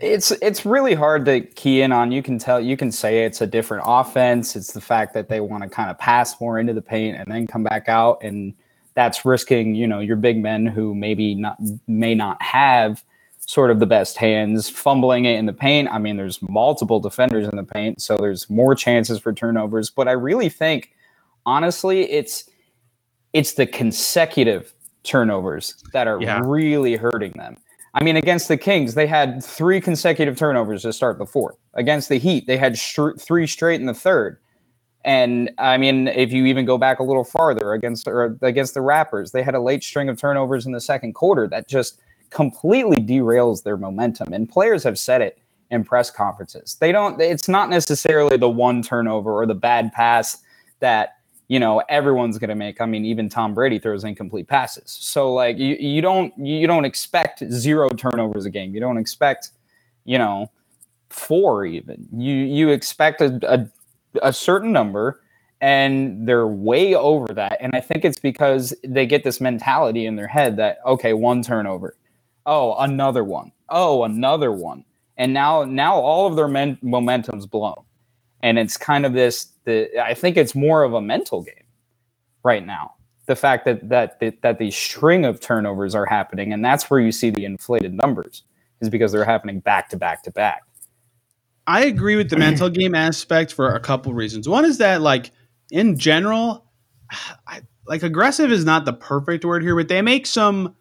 It's 0.00 0.32
it's 0.32 0.66
really 0.66 0.94
hard 0.94 1.24
to 1.26 1.42
key 1.42 1.82
in 1.82 1.92
on. 1.92 2.10
You 2.10 2.24
can 2.24 2.36
tell 2.38 2.60
you 2.60 2.76
can 2.76 2.90
say 2.90 3.24
it's 3.24 3.40
a 3.40 3.46
different 3.46 3.84
offense. 3.86 4.56
It's 4.56 4.72
the 4.72 4.80
fact 4.80 5.14
that 5.14 5.28
they 5.28 5.38
want 5.38 5.62
to 5.62 5.68
kind 5.68 5.90
of 5.90 5.98
pass 5.98 6.40
more 6.40 6.58
into 6.58 6.72
the 6.72 6.82
paint 6.82 7.18
and 7.18 7.30
then 7.30 7.46
come 7.46 7.62
back 7.62 7.88
out, 7.88 8.20
and 8.20 8.52
that's 8.94 9.24
risking 9.24 9.76
you 9.76 9.86
know 9.86 10.00
your 10.00 10.16
big 10.16 10.42
men 10.42 10.66
who 10.66 10.92
maybe 10.92 11.36
not 11.36 11.56
may 11.86 12.16
not 12.16 12.42
have 12.42 13.04
sort 13.52 13.70
of 13.70 13.80
the 13.80 13.86
best 13.86 14.16
hands, 14.16 14.70
fumbling 14.70 15.26
it 15.26 15.38
in 15.38 15.44
the 15.44 15.52
paint. 15.52 15.86
I 15.92 15.98
mean, 15.98 16.16
there's 16.16 16.40
multiple 16.40 17.00
defenders 17.00 17.46
in 17.46 17.54
the 17.56 17.62
paint, 17.62 18.00
so 18.00 18.16
there's 18.16 18.48
more 18.48 18.74
chances 18.74 19.18
for 19.18 19.34
turnovers. 19.34 19.90
But 19.90 20.08
I 20.08 20.12
really 20.12 20.48
think, 20.48 20.94
honestly, 21.44 22.10
it's 22.10 22.48
it's 23.34 23.52
the 23.52 23.66
consecutive 23.66 24.72
turnovers 25.02 25.74
that 25.92 26.06
are 26.06 26.18
yeah. 26.22 26.40
really 26.42 26.96
hurting 26.96 27.32
them. 27.32 27.58
I 27.92 28.02
mean, 28.02 28.16
against 28.16 28.48
the 28.48 28.56
Kings, 28.56 28.94
they 28.94 29.06
had 29.06 29.44
three 29.44 29.82
consecutive 29.82 30.38
turnovers 30.38 30.80
to 30.82 30.92
start 30.94 31.18
the 31.18 31.26
fourth. 31.26 31.56
Against 31.74 32.08
the 32.08 32.16
Heat, 32.16 32.46
they 32.46 32.56
had 32.56 32.78
sh- 32.78 33.18
three 33.18 33.46
straight 33.46 33.82
in 33.82 33.86
the 33.86 33.92
third. 33.92 34.38
And 35.04 35.50
I 35.58 35.76
mean, 35.76 36.08
if 36.08 36.32
you 36.32 36.46
even 36.46 36.64
go 36.64 36.78
back 36.78 37.00
a 37.00 37.02
little 37.02 37.24
farther 37.24 37.74
against 37.74 38.08
or 38.08 38.38
against 38.40 38.72
the 38.72 38.80
Raptors, 38.80 39.32
they 39.32 39.42
had 39.42 39.54
a 39.54 39.60
late 39.60 39.84
string 39.84 40.08
of 40.08 40.16
turnovers 40.16 40.64
in 40.64 40.72
the 40.72 40.80
second 40.80 41.12
quarter 41.12 41.46
that 41.48 41.68
just 41.68 42.00
completely 42.32 42.98
derails 42.98 43.62
their 43.62 43.76
momentum. 43.76 44.32
And 44.32 44.48
players 44.48 44.82
have 44.84 44.98
said 44.98 45.20
it 45.20 45.38
in 45.70 45.84
press 45.84 46.10
conferences. 46.10 46.76
They 46.80 46.92
don't, 46.92 47.20
it's 47.20 47.48
not 47.48 47.70
necessarily 47.70 48.36
the 48.36 48.48
one 48.48 48.82
turnover 48.82 49.32
or 49.32 49.46
the 49.46 49.54
bad 49.54 49.92
pass 49.92 50.38
that, 50.80 51.16
you 51.48 51.60
know, 51.60 51.82
everyone's 51.88 52.38
going 52.38 52.50
to 52.50 52.54
make. 52.54 52.80
I 52.80 52.86
mean, 52.86 53.04
even 53.04 53.28
Tom 53.28 53.54
Brady 53.54 53.78
throws 53.78 54.04
incomplete 54.04 54.48
passes. 54.48 54.84
So 54.86 55.32
like 55.32 55.58
you, 55.58 55.76
you 55.76 56.00
don't, 56.00 56.36
you 56.38 56.66
don't 56.66 56.84
expect 56.84 57.42
zero 57.50 57.88
turnovers 57.90 58.46
a 58.46 58.50
game. 58.50 58.74
You 58.74 58.80
don't 58.80 58.98
expect, 58.98 59.50
you 60.04 60.18
know, 60.18 60.50
four 61.10 61.66
even. 61.66 62.08
You, 62.16 62.34
you 62.34 62.68
expect 62.70 63.20
a, 63.20 63.38
a, 63.42 63.66
a 64.22 64.32
certain 64.32 64.72
number 64.72 65.20
and 65.60 66.26
they're 66.26 66.46
way 66.46 66.94
over 66.94 67.32
that. 67.34 67.58
And 67.60 67.74
I 67.74 67.80
think 67.80 68.04
it's 68.04 68.18
because 68.18 68.74
they 68.82 69.06
get 69.06 69.22
this 69.22 69.40
mentality 69.40 70.06
in 70.06 70.16
their 70.16 70.26
head 70.26 70.56
that, 70.56 70.78
okay, 70.84 71.12
one 71.12 71.42
turnover 71.42 71.96
oh 72.46 72.76
another 72.78 73.24
one. 73.24 73.52
Oh 73.68 74.04
another 74.04 74.52
one. 74.52 74.84
And 75.16 75.32
now 75.32 75.64
now 75.64 75.94
all 75.94 76.26
of 76.26 76.36
their 76.36 76.48
men- 76.48 76.78
momentum's 76.82 77.46
blown. 77.46 77.82
And 78.42 78.58
it's 78.58 78.76
kind 78.76 79.06
of 79.06 79.12
this 79.12 79.48
the 79.64 79.88
i 80.02 80.14
think 80.14 80.36
it's 80.36 80.54
more 80.54 80.82
of 80.82 80.94
a 80.94 81.00
mental 81.00 81.42
game 81.42 81.54
right 82.44 82.64
now. 82.64 82.94
The 83.26 83.36
fact 83.36 83.64
that 83.66 83.88
that 83.88 84.20
that, 84.20 84.42
that 84.42 84.58
these 84.58 84.76
string 84.76 85.24
of 85.24 85.40
turnovers 85.40 85.94
are 85.94 86.06
happening 86.06 86.52
and 86.52 86.64
that's 86.64 86.90
where 86.90 87.00
you 87.00 87.12
see 87.12 87.30
the 87.30 87.44
inflated 87.44 87.94
numbers 87.94 88.42
is 88.80 88.88
because 88.90 89.12
they're 89.12 89.24
happening 89.24 89.60
back 89.60 89.88
to 89.90 89.96
back 89.96 90.22
to 90.24 90.30
back. 90.30 90.62
I 91.66 91.84
agree 91.84 92.16
with 92.16 92.30
the 92.30 92.36
mental 92.36 92.68
game 92.80 92.94
aspect 92.94 93.52
for 93.52 93.74
a 93.74 93.80
couple 93.80 94.12
reasons. 94.14 94.48
One 94.48 94.64
is 94.64 94.78
that 94.78 95.00
like 95.00 95.30
in 95.70 95.98
general 95.98 96.66
I, 97.46 97.62
like 97.86 98.02
aggressive 98.02 98.52
is 98.52 98.64
not 98.64 98.84
the 98.84 98.92
perfect 98.92 99.44
word 99.44 99.62
here 99.62 99.74
but 99.76 99.88
they 99.88 100.02
make 100.02 100.26
some 100.26 100.74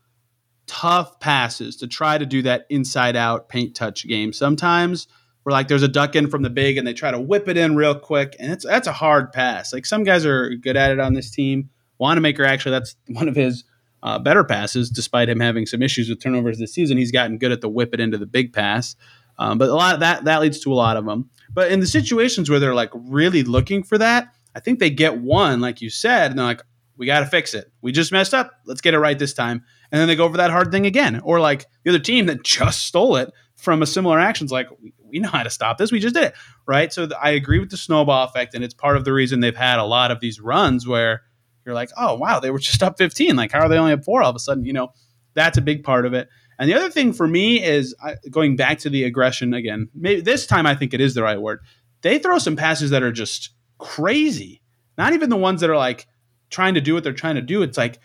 tough 0.72 1.20
passes 1.20 1.76
to 1.76 1.86
try 1.86 2.18
to 2.18 2.26
do 2.26 2.42
that 2.42 2.66
inside 2.70 3.18
out 3.18 3.50
paint 3.50 3.76
touch 3.76 4.08
game. 4.08 4.32
Sometimes 4.32 5.06
where 5.44 5.52
like 5.52 5.68
there's 5.68 5.84
a 5.84 5.88
duck 5.90 6.16
in 6.16 6.30
from 6.30 6.44
the 6.44 6.50
big 6.50 6.78
and 6.78 6.88
they 6.88 6.94
try 6.94 7.12
to 7.12 7.20
whip 7.20 7.50
it 7.50 7.58
in 7.58 7.76
real 7.76 7.94
quick 7.94 8.38
and 8.40 8.54
it's 8.54 8.64
that's 8.64 8.88
a 8.88 8.94
hard 8.94 9.34
pass. 9.34 9.74
Like 9.74 9.86
some 9.86 10.06
guys 10.06 10.26
are 10.26 10.56
good 10.56 10.78
at 10.78 10.92
it 10.92 11.00
on 11.02 11.14
this 11.14 11.30
team. 11.30 11.70
Wanamaker 11.98 12.46
actually 12.46 12.72
that's 12.72 12.96
one 13.10 13.28
of 13.28 13.36
his 13.36 13.66
uh, 14.02 14.18
better 14.18 14.46
passes, 14.46 14.90
despite 14.90 15.28
him 15.28 15.42
having 15.42 15.66
some 15.66 15.82
issues 15.82 16.08
with 16.08 16.22
turnovers 16.22 16.58
this 16.58 16.74
season. 16.74 16.98
He's 16.98 17.12
gotten 17.12 17.38
good 17.38 17.52
at 17.52 17.60
the 17.60 17.70
whip 17.70 17.94
it 17.94 18.00
into 18.00 18.18
the 18.18 18.26
big 18.26 18.54
pass. 18.54 18.96
Um, 19.38 19.58
but 19.58 19.68
a 19.68 19.76
lot 19.76 19.94
of 19.94 20.00
that 20.00 20.24
that 20.24 20.40
leads 20.40 20.62
to 20.62 20.72
a 20.72 20.76
lot 20.76 20.96
of 20.96 21.06
them. 21.06 21.30
But 21.54 21.70
in 21.70 21.82
the 21.82 21.88
situations 21.88 22.50
where 22.50 22.62
they're 22.62 22.74
like 22.74 22.92
really 22.94 23.44
looking 23.44 23.84
for 23.84 23.98
that, 23.98 24.34
I 24.56 24.62
think 24.62 24.80
they 24.80 24.90
get 24.90 25.18
one, 25.18 25.60
like 25.60 25.82
you 25.82 25.90
said, 25.90 26.32
and 26.32 26.40
they're 26.40 26.46
like, 26.46 26.64
we 26.96 27.06
got 27.08 27.20
to 27.22 27.26
fix 27.26 27.54
it. 27.54 27.72
We 27.82 27.92
just 27.92 28.14
messed 28.14 28.34
up. 28.34 28.52
Let's 28.66 28.80
get 28.80 28.94
it 28.94 29.00
right 29.00 29.20
this 29.20 29.34
time. 29.34 29.66
And 29.92 30.00
then 30.00 30.08
they 30.08 30.16
go 30.16 30.26
over 30.26 30.38
that 30.38 30.52
hard 30.52 30.72
thing 30.72 30.86
again. 30.86 31.22
Or 31.24 31.40
like 31.40 31.66
the 31.84 31.92
other 31.92 32.00
team 32.00 32.28
that 32.28 32.44
just 32.44 32.86
stole 32.86 33.18
it 33.18 33.32
from 33.58 33.82
a 33.82 33.86
similar 33.86 34.20
action's 34.20 34.52
like, 34.52 34.68
we, 34.82 34.94
we 35.06 35.20
know 35.20 35.30
how 35.30 35.44
to 35.44 35.50
stop 35.50 35.78
this. 35.78 35.92
We 35.92 36.00
just 36.00 36.16
did 36.16 36.26
it. 36.26 36.34
Right. 36.66 36.92
So 36.92 37.06
th- 37.06 37.20
I 37.22 37.32
agree 37.32 37.60
with 37.60 37.72
the 37.72 37.78
snowball 37.78 38.26
effect. 38.26 38.54
And 38.54 38.64
it's 38.64 38.74
part 38.74 38.98
of 38.98 39.06
the 39.06 39.14
reason 39.14 39.40
they've 39.40 39.56
had 39.56 39.80
a 39.80 39.84
lot 39.84 40.12
of 40.12 40.20
these 40.20 40.40
runs 40.40 40.88
where 40.88 41.22
you're 41.66 41.76
like, 41.76 41.92
oh, 41.98 42.16
wow, 42.16 42.40
they 42.40 42.52
were 42.52 42.60
just 42.60 42.82
up 42.82 42.98
15. 42.98 43.36
Like, 43.36 43.52
how 43.52 43.60
are 43.60 43.70
they 43.70 43.78
only 43.78 43.94
up 43.94 44.04
four 44.04 44.24
all 44.24 44.30
of 44.30 44.36
a 44.36 44.40
sudden? 44.40 44.66
You 44.66 44.74
know, 44.74 44.90
that's 45.34 45.58
a 45.58 45.62
big 45.62 45.84
part 45.84 46.06
of 46.06 46.14
it. 46.14 46.30
And 46.58 46.70
the 46.70 46.76
other 46.76 46.90
thing 46.90 47.12
for 47.12 47.28
me 47.28 47.64
is 47.64 47.96
uh, 48.04 48.16
going 48.30 48.56
back 48.56 48.80
to 48.80 48.90
the 48.90 49.04
aggression 49.04 49.54
again. 49.54 49.90
Maybe 49.96 50.22
this 50.22 50.46
time 50.46 50.66
I 50.66 50.76
think 50.76 50.94
it 50.94 51.02
is 51.02 51.14
the 51.14 51.24
right 51.24 51.42
word. 51.42 51.60
They 52.02 52.20
throw 52.20 52.38
some 52.38 52.56
passes 52.56 52.92
that 52.92 53.04
are 53.04 53.12
just 53.12 53.52
crazy. 53.78 54.62
Not 54.98 55.14
even 55.14 55.30
the 55.30 55.38
ones 55.38 55.62
that 55.62 55.70
are 55.70 55.78
like 55.78 56.08
trying 56.50 56.76
to 56.76 56.82
do 56.82 56.94
what 56.94 57.04
they're 57.04 57.14
trying 57.14 57.36
to 57.36 57.42
do. 57.42 57.64
It's 57.64 57.78
like 57.78 58.00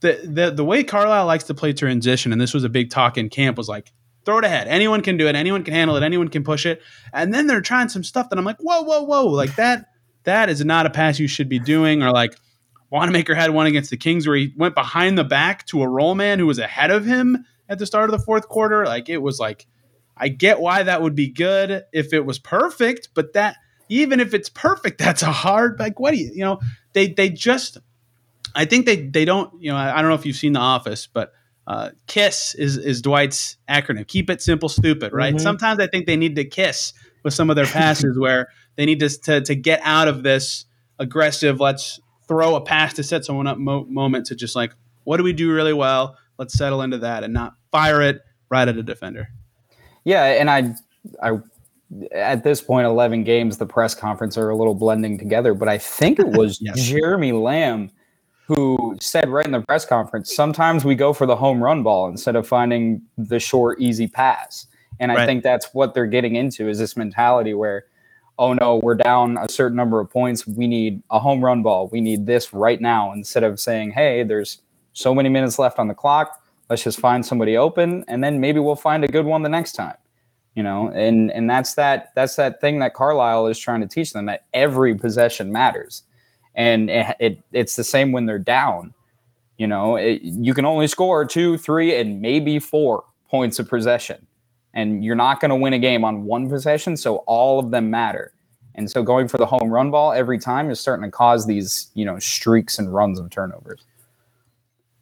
the 0.00 0.20
the 0.24 0.50
the 0.50 0.64
way 0.64 0.84
Carlisle 0.84 1.26
likes 1.26 1.44
to 1.44 1.54
play 1.54 1.72
transition, 1.72 2.32
and 2.32 2.40
this 2.40 2.54
was 2.54 2.64
a 2.64 2.68
big 2.68 2.90
talk 2.90 3.18
in 3.18 3.28
camp, 3.28 3.56
was 3.58 3.68
like 3.68 3.92
throw 4.24 4.38
it 4.38 4.44
ahead. 4.44 4.68
Anyone 4.68 5.00
can 5.02 5.16
do 5.16 5.28
it. 5.28 5.34
Anyone 5.34 5.64
can 5.64 5.74
handle 5.74 5.96
it. 5.96 6.02
Anyone 6.02 6.28
can 6.28 6.44
push 6.44 6.66
it. 6.66 6.82
And 7.12 7.32
then 7.32 7.46
they're 7.46 7.60
trying 7.60 7.88
some 7.88 8.04
stuff 8.04 8.28
that 8.30 8.38
I'm 8.38 8.44
like, 8.44 8.58
whoa, 8.58 8.82
whoa, 8.82 9.02
whoa, 9.02 9.26
like 9.26 9.56
that. 9.56 9.86
That 10.24 10.50
is 10.50 10.62
not 10.62 10.84
a 10.84 10.90
pass 10.90 11.18
you 11.18 11.26
should 11.26 11.48
be 11.48 11.58
doing. 11.58 12.02
Or 12.02 12.10
like 12.10 12.36
Wanamaker 12.90 13.34
had 13.34 13.50
one 13.50 13.66
against 13.66 13.90
the 13.90 13.96
Kings 13.96 14.26
where 14.26 14.36
he 14.36 14.52
went 14.56 14.74
behind 14.74 15.16
the 15.16 15.24
back 15.24 15.66
to 15.68 15.82
a 15.82 15.88
roll 15.88 16.14
man 16.14 16.38
who 16.38 16.46
was 16.46 16.58
ahead 16.58 16.90
of 16.90 17.06
him 17.06 17.44
at 17.68 17.78
the 17.78 17.86
start 17.86 18.10
of 18.10 18.18
the 18.18 18.24
fourth 18.24 18.48
quarter. 18.48 18.84
Like 18.84 19.08
it 19.08 19.18
was 19.18 19.40
like, 19.40 19.66
I 20.16 20.28
get 20.28 20.60
why 20.60 20.82
that 20.82 21.00
would 21.00 21.14
be 21.14 21.30
good 21.30 21.84
if 21.92 22.12
it 22.12 22.26
was 22.26 22.38
perfect, 22.38 23.08
but 23.14 23.32
that 23.32 23.56
even 23.88 24.20
if 24.20 24.34
it's 24.34 24.50
perfect, 24.50 24.98
that's 24.98 25.22
a 25.22 25.32
hard 25.32 25.78
like 25.78 25.98
what 25.98 26.12
do 26.12 26.18
you 26.18 26.30
you 26.34 26.44
know 26.44 26.60
they 26.92 27.08
they 27.08 27.30
just 27.30 27.78
I 28.54 28.64
think 28.64 28.86
they 28.86 28.96
they 29.06 29.24
don't 29.24 29.52
you 29.62 29.70
know 29.70 29.76
I, 29.76 29.98
I 29.98 30.02
don't 30.02 30.10
know 30.10 30.14
if 30.14 30.26
you've 30.26 30.36
seen 30.36 30.52
The 30.52 30.60
Office, 30.60 31.06
but 31.06 31.32
uh, 31.66 31.90
KISS 32.06 32.54
is 32.56 32.76
is 32.76 33.02
Dwight's 33.02 33.56
acronym. 33.68 34.06
Keep 34.06 34.30
it 34.30 34.42
simple, 34.42 34.68
stupid. 34.68 35.12
Right. 35.12 35.34
Mm-hmm. 35.34 35.42
Sometimes 35.42 35.80
I 35.80 35.86
think 35.86 36.06
they 36.06 36.16
need 36.16 36.36
to 36.36 36.44
kiss 36.44 36.92
with 37.22 37.34
some 37.34 37.50
of 37.50 37.56
their 37.56 37.66
passes 37.66 38.18
where 38.20 38.48
they 38.76 38.86
need 38.86 39.00
to, 39.00 39.08
to 39.08 39.40
to 39.42 39.54
get 39.54 39.80
out 39.84 40.08
of 40.08 40.22
this 40.22 40.64
aggressive. 40.98 41.60
Let's 41.60 42.00
throw 42.26 42.56
a 42.56 42.60
pass 42.60 42.94
to 42.94 43.02
set 43.02 43.24
someone 43.24 43.46
up 43.46 43.58
mo- 43.58 43.86
moment 43.86 44.26
to 44.26 44.34
just 44.34 44.56
like 44.56 44.72
what 45.04 45.16
do 45.16 45.22
we 45.22 45.32
do 45.32 45.52
really 45.52 45.72
well? 45.72 46.16
Let's 46.38 46.54
settle 46.54 46.82
into 46.82 46.98
that 46.98 47.24
and 47.24 47.32
not 47.32 47.54
fire 47.70 48.02
it 48.02 48.20
right 48.48 48.66
at 48.66 48.76
a 48.76 48.82
defender. 48.82 49.28
Yeah, 50.04 50.24
and 50.24 50.50
I 50.50 50.74
I 51.22 51.38
at 52.12 52.44
this 52.44 52.62
point, 52.62 52.86
11 52.86 53.24
games, 53.24 53.58
the 53.58 53.66
press 53.66 53.94
conference 53.94 54.38
are 54.38 54.50
a 54.50 54.56
little 54.56 54.74
blending 54.74 55.18
together, 55.18 55.54
but 55.54 55.68
I 55.68 55.78
think 55.78 56.18
it 56.18 56.26
was 56.36 56.58
yes. 56.60 56.82
Jeremy 56.82 57.32
Lamb 57.32 57.90
who 58.50 58.96
said 59.00 59.28
right 59.28 59.46
in 59.46 59.52
the 59.52 59.60
press 59.60 59.84
conference, 59.84 60.34
sometimes 60.34 60.84
we 60.84 60.96
go 60.96 61.12
for 61.12 61.24
the 61.24 61.36
home 61.36 61.62
run 61.62 61.84
ball 61.84 62.08
instead 62.08 62.34
of 62.34 62.48
finding 62.48 63.00
the 63.16 63.38
short, 63.38 63.80
easy 63.80 64.08
pass. 64.08 64.66
And 64.98 65.12
I 65.12 65.14
right. 65.14 65.26
think 65.26 65.44
that's 65.44 65.72
what 65.72 65.94
they're 65.94 66.08
getting 66.08 66.34
into 66.34 66.68
is 66.68 66.80
this 66.80 66.96
mentality 66.96 67.54
where, 67.54 67.84
oh 68.40 68.52
no, 68.54 68.80
we're 68.82 68.96
down 68.96 69.38
a 69.38 69.48
certain 69.48 69.76
number 69.76 70.00
of 70.00 70.10
points. 70.10 70.48
We 70.48 70.66
need 70.66 71.00
a 71.10 71.20
home 71.20 71.44
run 71.44 71.62
ball. 71.62 71.88
We 71.92 72.00
need 72.00 72.26
this 72.26 72.52
right 72.52 72.80
now 72.80 73.12
instead 73.12 73.44
of 73.44 73.60
saying, 73.60 73.92
hey, 73.92 74.24
there's 74.24 74.60
so 74.94 75.14
many 75.14 75.28
minutes 75.28 75.60
left 75.60 75.78
on 75.78 75.86
the 75.86 75.94
clock. 75.94 76.42
Let's 76.68 76.82
just 76.82 76.98
find 76.98 77.24
somebody 77.24 77.56
open 77.56 78.04
and 78.08 78.22
then 78.22 78.40
maybe 78.40 78.58
we'll 78.58 78.74
find 78.74 79.04
a 79.04 79.08
good 79.08 79.26
one 79.26 79.44
the 79.44 79.48
next 79.48 79.72
time. 79.72 79.96
You 80.56 80.64
know, 80.64 80.88
and 80.88 81.30
and 81.30 81.48
that's 81.48 81.74
that 81.74 82.10
that's 82.16 82.34
that 82.34 82.60
thing 82.60 82.80
that 82.80 82.94
Carlisle 82.94 83.46
is 83.46 83.60
trying 83.60 83.80
to 83.82 83.86
teach 83.86 84.12
them 84.12 84.26
that 84.26 84.46
every 84.52 84.96
possession 84.96 85.52
matters 85.52 86.02
and 86.54 86.90
it, 86.90 87.16
it, 87.20 87.42
it's 87.52 87.76
the 87.76 87.84
same 87.84 88.12
when 88.12 88.26
they're 88.26 88.38
down. 88.38 88.94
You 89.56 89.66
know, 89.66 89.96
it, 89.96 90.22
you 90.22 90.54
can 90.54 90.64
only 90.64 90.86
score 90.86 91.24
two, 91.24 91.58
three, 91.58 91.94
and 91.94 92.20
maybe 92.20 92.58
four 92.58 93.04
points 93.28 93.58
of 93.58 93.68
possession, 93.68 94.26
and 94.74 95.04
you're 95.04 95.14
not 95.16 95.40
going 95.40 95.50
to 95.50 95.56
win 95.56 95.72
a 95.72 95.78
game 95.78 96.04
on 96.04 96.24
one 96.24 96.48
possession. 96.48 96.96
So 96.96 97.16
all 97.26 97.58
of 97.58 97.70
them 97.70 97.90
matter. 97.90 98.32
And 98.74 98.90
so 98.90 99.02
going 99.02 99.28
for 99.28 99.36
the 99.36 99.46
home 99.46 99.70
run 99.70 99.90
ball 99.90 100.12
every 100.12 100.38
time 100.38 100.70
is 100.70 100.80
starting 100.80 101.04
to 101.04 101.10
cause 101.10 101.46
these, 101.46 101.90
you 101.94 102.04
know, 102.04 102.18
streaks 102.18 102.78
and 102.78 102.92
runs 102.92 103.18
of 103.18 103.28
turnovers. 103.28 103.84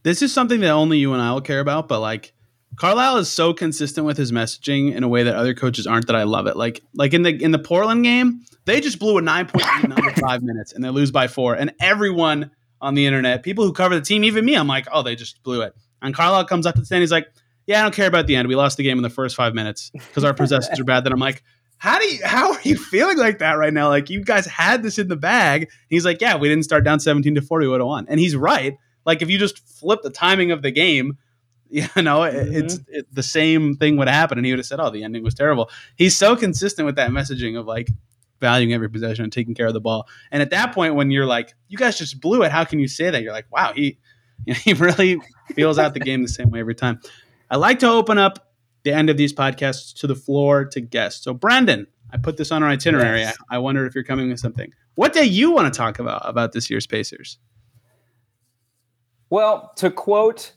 This 0.02 0.22
is 0.22 0.32
something 0.32 0.60
that 0.60 0.70
only 0.70 0.98
you 0.98 1.12
and 1.12 1.20
I 1.22 1.32
will 1.32 1.40
care 1.40 1.60
about, 1.60 1.86
but 1.86 2.00
like 2.00 2.32
Carlisle 2.76 3.18
is 3.18 3.28
so 3.28 3.52
consistent 3.52 4.06
with 4.06 4.16
his 4.16 4.30
messaging 4.30 4.94
in 4.94 5.02
a 5.02 5.08
way 5.08 5.24
that 5.24 5.34
other 5.34 5.54
coaches 5.54 5.86
aren't 5.86 6.06
that 6.06 6.16
I 6.16 6.22
love 6.22 6.46
it. 6.46 6.56
Like 6.56 6.82
like 6.94 7.12
in 7.14 7.22
the 7.22 7.30
in 7.30 7.50
the 7.50 7.58
Portland 7.58 8.04
game, 8.04 8.44
they 8.66 8.80
just 8.80 8.98
blew 8.98 9.18
a 9.18 9.22
nine 9.22 9.46
point 9.46 9.64
lead 9.82 9.98
in 9.98 10.14
five 10.14 10.42
minutes 10.42 10.72
and 10.72 10.84
they 10.84 10.90
lose 10.90 11.10
by 11.10 11.26
four. 11.26 11.54
And 11.54 11.72
everyone 11.80 12.50
on 12.80 12.94
the 12.94 13.06
internet, 13.06 13.42
people 13.42 13.64
who 13.64 13.72
cover 13.72 13.94
the 13.94 14.00
team, 14.00 14.22
even 14.24 14.44
me, 14.44 14.54
I'm 14.54 14.68
like, 14.68 14.86
oh, 14.92 15.02
they 15.02 15.16
just 15.16 15.42
blew 15.42 15.62
it. 15.62 15.74
And 16.00 16.14
Carlisle 16.14 16.44
comes 16.44 16.66
up 16.66 16.76
to 16.76 16.80
the 16.80 16.86
stand, 16.86 17.00
he's 17.00 17.10
like, 17.10 17.28
Yeah, 17.66 17.80
I 17.80 17.82
don't 17.82 17.94
care 17.94 18.06
about 18.06 18.26
the 18.26 18.36
end. 18.36 18.46
We 18.48 18.54
lost 18.54 18.76
the 18.76 18.84
game 18.84 18.98
in 18.98 19.02
the 19.02 19.10
first 19.10 19.34
five 19.34 19.54
minutes 19.54 19.90
because 19.92 20.24
our 20.24 20.34
possessions 20.34 20.78
are 20.78 20.84
bad. 20.84 21.04
Then 21.04 21.12
I'm 21.12 21.18
like, 21.18 21.42
how 21.78 21.98
do 21.98 22.06
you 22.06 22.20
how 22.24 22.52
are 22.52 22.60
you 22.62 22.76
feeling 22.76 23.18
like 23.18 23.38
that 23.38 23.52
right 23.52 23.72
now? 23.72 23.88
Like 23.88 24.10
you 24.10 24.22
guys 24.22 24.46
had 24.46 24.82
this 24.82 24.98
in 24.98 25.08
the 25.08 25.16
bag. 25.16 25.70
he's 25.88 26.04
like, 26.04 26.20
Yeah, 26.20 26.36
we 26.36 26.48
didn't 26.48 26.64
start 26.64 26.84
down 26.84 27.00
17 27.00 27.34
to 27.36 27.42
40, 27.42 27.66
we 27.66 27.70
would 27.70 27.80
have 27.80 27.86
won. 27.86 28.06
And 28.08 28.20
he's 28.20 28.36
right. 28.36 28.76
Like 29.06 29.22
if 29.22 29.30
you 29.30 29.38
just 29.38 29.66
flip 29.66 30.00
the 30.02 30.10
timing 30.10 30.50
of 30.50 30.62
the 30.62 30.70
game, 30.70 31.16
you 31.70 32.02
know, 32.02 32.20
mm-hmm. 32.20 32.54
it's 32.54 32.80
it, 32.88 33.06
the 33.12 33.22
same 33.22 33.76
thing 33.76 33.96
would 33.96 34.08
happen, 34.08 34.38
and 34.38 34.44
he 34.46 34.52
would 34.52 34.58
have 34.58 34.66
said, 34.66 34.80
"Oh, 34.80 34.90
the 34.90 35.04
ending 35.04 35.22
was 35.22 35.34
terrible." 35.34 35.70
He's 35.96 36.16
so 36.16 36.36
consistent 36.36 36.86
with 36.86 36.96
that 36.96 37.10
messaging 37.10 37.58
of 37.58 37.66
like, 37.66 37.90
valuing 38.40 38.72
every 38.72 38.88
possession 38.88 39.24
and 39.24 39.32
taking 39.32 39.54
care 39.54 39.66
of 39.66 39.74
the 39.74 39.80
ball. 39.80 40.08
And 40.30 40.42
at 40.42 40.50
that 40.50 40.72
point, 40.72 40.94
when 40.94 41.10
you're 41.10 41.26
like, 41.26 41.54
you 41.68 41.76
guys 41.76 41.98
just 41.98 42.20
blew 42.20 42.42
it, 42.42 42.52
how 42.52 42.64
can 42.64 42.78
you 42.78 42.88
say 42.88 43.10
that? 43.10 43.22
You're 43.22 43.32
like, 43.32 43.50
wow, 43.50 43.72
he 43.74 43.98
you 44.46 44.52
know, 44.54 44.60
he 44.60 44.72
really 44.74 45.20
feels 45.54 45.78
out 45.78 45.94
the 45.94 46.00
game 46.00 46.22
the 46.22 46.28
same 46.28 46.50
way 46.50 46.60
every 46.60 46.74
time. 46.74 47.00
I 47.50 47.56
like 47.56 47.78
to 47.80 47.88
open 47.88 48.18
up 48.18 48.52
the 48.84 48.92
end 48.92 49.10
of 49.10 49.16
these 49.16 49.32
podcasts 49.32 49.94
to 50.00 50.06
the 50.06 50.14
floor 50.14 50.64
to 50.66 50.80
guests. 50.80 51.24
So, 51.24 51.34
Brendan, 51.34 51.86
I 52.10 52.16
put 52.18 52.36
this 52.36 52.52
on 52.52 52.62
our 52.62 52.68
itinerary. 52.68 53.20
Yes. 53.20 53.36
I, 53.50 53.56
I 53.56 53.58
wondered 53.58 53.86
if 53.86 53.94
you're 53.94 54.04
coming 54.04 54.28
with 54.28 54.40
something. 54.40 54.72
What 54.94 55.12
do 55.12 55.26
you 55.26 55.50
want 55.50 55.72
to 55.72 55.76
talk 55.76 55.98
about 55.98 56.22
about 56.24 56.52
this 56.52 56.70
year's 56.70 56.86
Pacers? 56.86 57.38
Well, 59.30 59.72
to 59.76 59.90
quote 59.90 60.54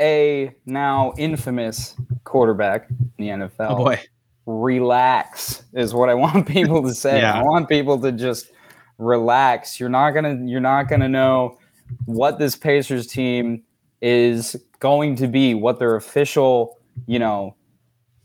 a 0.00 0.54
now 0.66 1.12
infamous 1.18 1.94
quarterback 2.24 2.88
in 2.90 2.96
the 3.18 3.28
NFL. 3.28 3.70
Oh 3.70 3.76
boy 3.76 4.00
relax 4.46 5.62
is 5.72 5.94
what 5.94 6.08
I 6.08 6.14
want 6.14 6.46
people 6.46 6.82
to 6.82 6.94
say. 6.94 7.20
Yeah. 7.20 7.40
I 7.40 7.42
want 7.42 7.68
people 7.68 8.00
to 8.00 8.12
just 8.12 8.50
relax. 8.98 9.78
You're 9.80 9.88
not 9.88 10.10
gonna 10.10 10.38
you're 10.44 10.60
not 10.60 10.84
gonna 10.84 11.08
know 11.08 11.58
what 12.04 12.38
this 12.38 12.56
Pacers 12.56 13.06
team 13.06 13.62
is 14.00 14.56
going 14.78 15.16
to 15.16 15.26
be, 15.26 15.54
what 15.54 15.78
their 15.78 15.96
official, 15.96 16.78
you 17.06 17.18
know, 17.18 17.56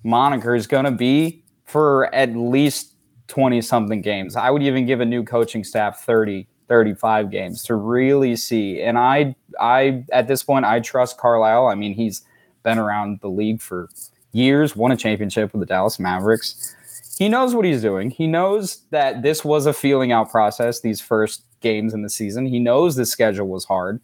moniker 0.04 0.56
is 0.56 0.68
gonna 0.68 0.92
be 0.92 1.44
for 1.66 2.14
at 2.14 2.36
least 2.36 2.96
20 3.28 3.62
something 3.62 4.02
games. 4.02 4.36
I 4.36 4.52
would 4.52 4.62
even 4.62 4.86
give 4.86 5.02
a 5.02 5.06
new 5.06 5.24
coaching 5.24 5.64
staff 5.64 6.02
30, 6.02 6.48
35 6.68 7.32
games 7.32 7.64
to 7.64 7.76
really 7.76 8.36
see. 8.36 8.82
And 8.82 8.98
I 8.98 9.36
I 9.60 10.04
at 10.12 10.28
this 10.28 10.44
point 10.44 10.66
I 10.66 10.80
trust 10.80 11.18
Carlisle. 11.18 11.68
I 11.68 11.76
mean, 11.76 11.94
he's 11.94 12.24
been 12.64 12.78
around 12.80 13.20
the 13.22 13.30
league 13.30 13.62
for 13.62 13.90
years, 14.32 14.76
won 14.76 14.92
a 14.92 14.98
championship 14.98 15.54
with 15.54 15.62
the 15.62 15.66
Dallas 15.66 16.00
Mavericks. 16.00 16.76
He 17.18 17.30
knows 17.30 17.56
what 17.56 17.64
he's 17.64 17.82
doing. 17.82 18.10
He 18.10 18.28
knows 18.28 18.82
that 18.90 19.22
this 19.22 19.46
was 19.46 19.66
a 19.66 19.74
feeling 19.74 20.12
out 20.12 20.30
process, 20.30 20.82
these 20.82 21.00
first 21.00 21.44
games 21.62 21.94
in 21.94 22.02
the 22.02 22.10
season. 22.10 22.46
He 22.46 22.60
knows 22.60 22.96
the 22.96 23.06
schedule 23.06 23.48
was 23.48 23.66
hard. 23.66 24.02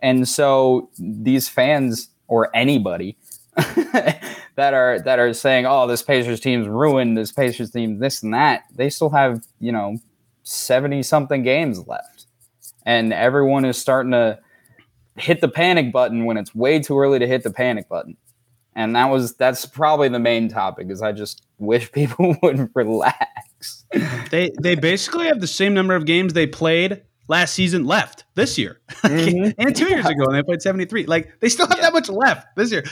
And 0.00 0.28
so 0.28 0.90
these 0.98 1.48
fans 1.48 2.08
or 2.26 2.54
anybody 2.54 3.16
that 3.56 4.74
are 4.74 5.00
that 5.00 5.18
are 5.18 5.32
saying, 5.32 5.66
"Oh, 5.66 5.86
this 5.86 6.02
Pacers 6.02 6.40
team's 6.40 6.68
ruined. 6.68 7.16
This 7.16 7.32
Pacers 7.32 7.70
team, 7.70 7.98
this 7.98 8.22
and 8.22 8.32
that." 8.34 8.64
They 8.74 8.90
still 8.90 9.10
have 9.10 9.44
you 9.60 9.72
know 9.72 9.96
seventy 10.48 11.02
something 11.02 11.42
games 11.42 11.86
left, 11.86 12.26
and 12.84 13.12
everyone 13.12 13.64
is 13.64 13.78
starting 13.78 14.12
to 14.12 14.38
hit 15.16 15.40
the 15.40 15.48
panic 15.48 15.92
button 15.92 16.24
when 16.24 16.36
it's 16.36 16.54
way 16.54 16.80
too 16.80 16.98
early 16.98 17.18
to 17.18 17.26
hit 17.26 17.42
the 17.42 17.52
panic 17.52 17.88
button. 17.88 18.16
And 18.74 18.94
that 18.94 19.06
was 19.06 19.34
that's 19.34 19.66
probably 19.66 20.08
the 20.08 20.20
main 20.20 20.48
topic 20.48 20.88
is 20.90 21.02
i 21.02 21.12
just 21.12 21.44
wish 21.58 21.90
people 21.92 22.36
would 22.42 22.70
relax. 22.74 23.84
They 24.30 24.50
they 24.60 24.74
basically 24.74 25.26
have 25.26 25.40
the 25.40 25.46
same 25.46 25.74
number 25.74 25.94
of 25.94 26.06
games 26.06 26.32
they 26.32 26.46
played 26.46 27.02
last 27.26 27.54
season 27.54 27.84
left 27.84 28.24
this 28.34 28.56
year. 28.58 28.80
Mm-hmm. 29.08 29.60
and 29.60 29.76
two 29.76 29.88
years 29.88 30.06
ago 30.06 30.24
and 30.24 30.34
they 30.34 30.42
played 30.42 30.60
73 30.60 31.06
like 31.06 31.40
they 31.40 31.48
still 31.48 31.66
have 31.66 31.78
yeah. 31.78 31.84
that 31.84 31.92
much 31.92 32.08
left 32.08 32.56
this 32.56 32.72
year. 32.72 32.84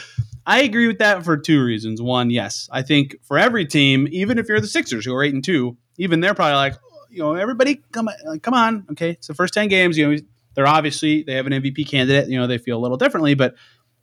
I 0.46 0.62
agree 0.62 0.86
with 0.86 0.98
that 0.98 1.24
for 1.24 1.36
two 1.36 1.62
reasons. 1.64 2.00
One 2.00 2.30
yes 2.30 2.68
i 2.72 2.82
think 2.82 3.16
for 3.22 3.38
every 3.38 3.66
team 3.66 4.08
even 4.10 4.38
if 4.38 4.48
you're 4.48 4.60
the 4.60 4.66
sixers 4.66 5.04
who 5.04 5.14
are 5.14 5.22
8 5.22 5.34
and 5.34 5.44
2 5.44 5.76
even 5.98 6.20
they're 6.20 6.34
probably 6.34 6.54
like 6.54 6.74
you 7.16 7.22
know 7.22 7.34
everybody 7.34 7.82
come 7.92 8.08
on 8.08 8.40
come 8.40 8.54
on 8.54 8.86
okay 8.90 9.10
it's 9.10 9.26
the 9.26 9.34
first 9.34 9.54
10 9.54 9.68
games 9.68 9.98
you 9.98 10.08
know 10.08 10.18
they're 10.56 10.66
obviously 10.66 11.22
they 11.22 11.34
have 11.34 11.46
an 11.46 11.52
MVP 11.52 11.86
candidate. 11.86 12.28
You 12.28 12.40
know, 12.40 12.48
they 12.48 12.58
feel 12.58 12.78
a 12.78 12.80
little 12.80 12.96
differently, 12.96 13.34
but 13.34 13.54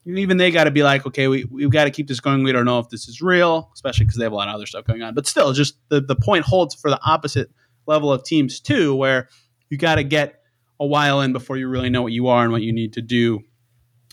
even 0.06 0.38
they 0.38 0.52
got 0.52 0.66
to 0.66 0.72
be 0.72 0.84
like, 0.84 1.06
okay, 1.06 1.28
we 1.28 1.46
we've 1.46 1.72
got 1.72 1.86
to 1.86 1.92
keep 1.92 2.08
this 2.08 2.20
going. 2.20 2.44
We 2.44 2.52
don't 2.52 2.66
know 2.66 2.80
if 2.80 2.90
this 2.90 3.10
is 3.10 3.22
real, 3.22 3.70
especially 3.74 4.06
because 4.06 4.18
they 4.18 4.24
have 4.24 4.32
a 4.32 4.36
lot 4.36 4.48
of 4.48 4.56
other 4.56 4.68
stuff 4.68 4.86
going 4.86 5.02
on. 5.02 5.16
But 5.16 5.28
still, 5.28 5.52
just 5.52 5.76
the 5.90 6.00
the 6.00 6.16
point 6.16 6.46
holds 6.46 6.76
for 6.76 6.90
the 6.90 7.00
opposite 7.04 7.50
level 7.88 8.14
of 8.14 8.24
teams 8.24 8.60
too, 8.60 8.96
where 8.96 9.28
you 9.70 9.78
got 9.78 9.96
to 9.96 10.04
get 10.04 10.42
a 10.80 10.86
while 10.86 11.22
in 11.22 11.34
before 11.34 11.58
you 11.58 11.68
really 11.68 11.90
know 11.90 12.04
what 12.04 12.14
you 12.14 12.28
are 12.28 12.44
and 12.44 12.52
what 12.52 12.62
you 12.62 12.72
need 12.72 12.94
to 12.94 13.02
do 13.02 13.42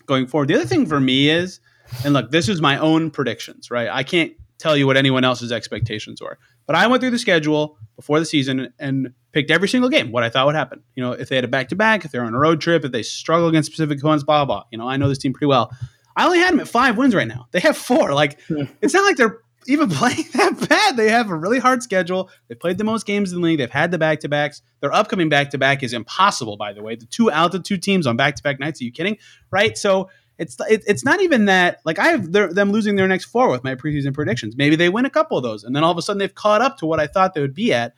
going 0.07 0.27
forward. 0.27 0.49
The 0.49 0.55
other 0.55 0.65
thing 0.65 0.87
for 0.87 0.99
me 0.99 1.29
is, 1.29 1.61
and 2.05 2.15
look, 2.15 2.31
this 2.31 2.49
is 2.49 2.63
my 2.63 2.79
own 2.79 3.11
predictions, 3.11 3.71
right? 3.71 3.89
I 3.91 4.03
can't 4.03 4.33
tell 4.59 4.77
you 4.77 4.87
what 4.87 4.97
anyone 4.97 5.25
else's 5.25 5.53
expectations 5.53 6.23
were, 6.23 6.39
but 6.71 6.77
I 6.77 6.87
went 6.87 7.01
through 7.01 7.11
the 7.11 7.19
schedule 7.19 7.79
before 7.97 8.21
the 8.21 8.25
season 8.25 8.73
and 8.79 9.13
picked 9.33 9.51
every 9.51 9.67
single 9.67 9.91
game 9.91 10.13
what 10.13 10.23
I 10.23 10.31
thought 10.31 10.47
would 10.47 10.55
happen. 10.55 10.85
You 10.95 11.03
know, 11.03 11.11
if 11.11 11.29
they 11.29 11.35
had 11.35 11.45
a 11.45 11.49
back 11.49 11.71
to 11.71 11.75
back, 11.75 12.05
if 12.05 12.13
they're 12.13 12.23
on 12.23 12.33
a 12.33 12.39
road 12.39 12.61
trip, 12.61 12.85
if 12.85 12.93
they 12.93 13.03
struggle 13.03 13.49
against 13.49 13.67
specific 13.67 13.99
opponents, 13.99 14.23
blah, 14.23 14.45
blah, 14.45 14.59
blah. 14.59 14.65
You 14.71 14.79
know, 14.79 14.89
I 14.89 14.97
know 14.97 15.09
this 15.09 15.19
team 15.19 15.33
pretty 15.33 15.47
well. 15.47 15.77
I 16.15 16.27
only 16.27 16.39
had 16.39 16.53
them 16.53 16.61
at 16.61 16.69
five 16.69 16.97
wins 16.97 17.13
right 17.13 17.27
now. 17.27 17.49
They 17.51 17.59
have 17.59 17.77
four. 17.77 18.15
Like, 18.15 18.41
hmm. 18.43 18.67
it's 18.81 18.95
not 18.95 19.03
like 19.03 19.17
they're 19.17 19.41
even 19.67 19.91
playing 19.91 20.27
that 20.35 20.69
bad. 20.69 20.97
They 20.97 21.09
have 21.09 21.29
a 21.29 21.35
really 21.35 21.59
hard 21.59 21.83
schedule. 21.83 22.31
They 22.47 22.55
played 22.55 22.79
the 22.79 22.85
most 22.85 23.05
games 23.05 23.33
in 23.33 23.41
the 23.41 23.45
league. 23.45 23.59
They've 23.59 23.69
had 23.69 23.91
the 23.91 23.99
back 23.99 24.21
to 24.21 24.29
backs. 24.29 24.63
Their 24.79 24.95
upcoming 24.95 25.29
back 25.29 25.51
to 25.51 25.59
back 25.59 25.83
is 25.83 25.93
impossible, 25.93 26.57
by 26.57 26.73
the 26.73 26.85
way. 26.85 26.95
The 26.95 27.07
two 27.07 27.33
altitude 27.33 27.83
teams 27.83 28.07
on 28.07 28.17
back 28.17 28.37
to 28.37 28.45
back 28.45 28.61
nights. 28.61 28.81
Are 28.81 28.85
you 28.85 28.93
kidding? 28.93 29.19
Right? 29.51 29.77
So 29.77 30.09
it's 30.41 30.57
it, 30.71 30.83
it's 30.87 31.05
not 31.05 31.21
even 31.21 31.45
that. 31.45 31.81
Like 31.85 31.99
I 31.99 32.09
have 32.09 32.33
them 32.33 32.73
losing 32.73 32.97
their 32.97 33.07
next 33.07 33.27
four 33.27 33.51
with 33.51 33.63
my 33.63 33.75
preseason 33.75 34.15
predictions. 34.15 34.57
Maybe 34.57 34.75
they 34.75 34.89
win 34.89 35.05
a 35.05 35.11
couple 35.11 35.37
of 35.37 35.45
those, 35.45 35.65
and 35.65 35.77
then 35.77 35.85
all 35.85 35.93
of 35.93 35.99
a 35.99 36.03
sudden 36.03 36.19
they've 36.19 36.35
caught 36.35 36.63
up 36.63 36.79
to 36.79 36.87
what 36.87 36.99
I 36.99 37.07
thought 37.07 37.35
they 37.35 37.43
would 37.43 37.55
be 37.55 37.75
at. 37.75 37.95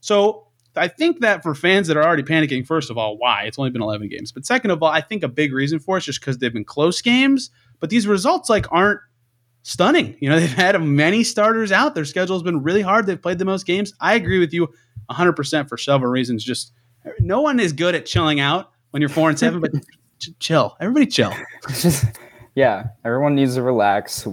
So 0.00 0.48
I 0.74 0.88
think 0.88 1.20
that 1.20 1.44
for 1.44 1.54
fans 1.54 1.86
that 1.86 1.96
are 1.96 2.02
already 2.02 2.24
panicking, 2.24 2.66
first 2.66 2.90
of 2.90 2.98
all, 2.98 3.16
why 3.16 3.44
it's 3.44 3.60
only 3.60 3.70
been 3.70 3.80
11 3.80 4.08
games, 4.08 4.32
but 4.32 4.44
second 4.44 4.72
of 4.72 4.82
all, 4.82 4.90
I 4.90 5.00
think 5.00 5.22
a 5.22 5.28
big 5.28 5.52
reason 5.52 5.78
for 5.78 5.96
it 5.96 6.00
is 6.00 6.06
just 6.06 6.20
because 6.20 6.38
they've 6.38 6.52
been 6.52 6.64
close 6.64 7.00
games. 7.00 7.50
But 7.78 7.90
these 7.90 8.08
results 8.08 8.50
like 8.50 8.66
aren't 8.72 9.00
stunning. 9.62 10.16
You 10.18 10.30
know, 10.30 10.40
they've 10.40 10.50
had 10.50 10.80
many 10.82 11.22
starters 11.22 11.70
out. 11.70 11.94
Their 11.94 12.04
schedule's 12.04 12.42
been 12.42 12.64
really 12.64 12.82
hard. 12.82 13.06
They've 13.06 13.22
played 13.22 13.38
the 13.38 13.44
most 13.44 13.66
games. 13.66 13.94
I 14.00 14.14
agree 14.14 14.40
with 14.40 14.52
you 14.52 14.68
100% 15.10 15.68
for 15.68 15.78
several 15.78 16.10
reasons. 16.10 16.42
Just 16.42 16.72
no 17.20 17.40
one 17.40 17.60
is 17.60 17.72
good 17.72 17.94
at 17.94 18.04
chilling 18.04 18.40
out 18.40 18.72
when 18.90 19.00
you're 19.00 19.08
four 19.08 19.28
and 19.28 19.38
seven, 19.38 19.60
but 19.60 19.72
chill. 20.38 20.76
Everybody 20.80 21.06
chill. 21.06 21.32
yeah, 22.54 22.88
everyone 23.04 23.34
needs 23.34 23.54
to 23.54 23.62
relax. 23.62 24.26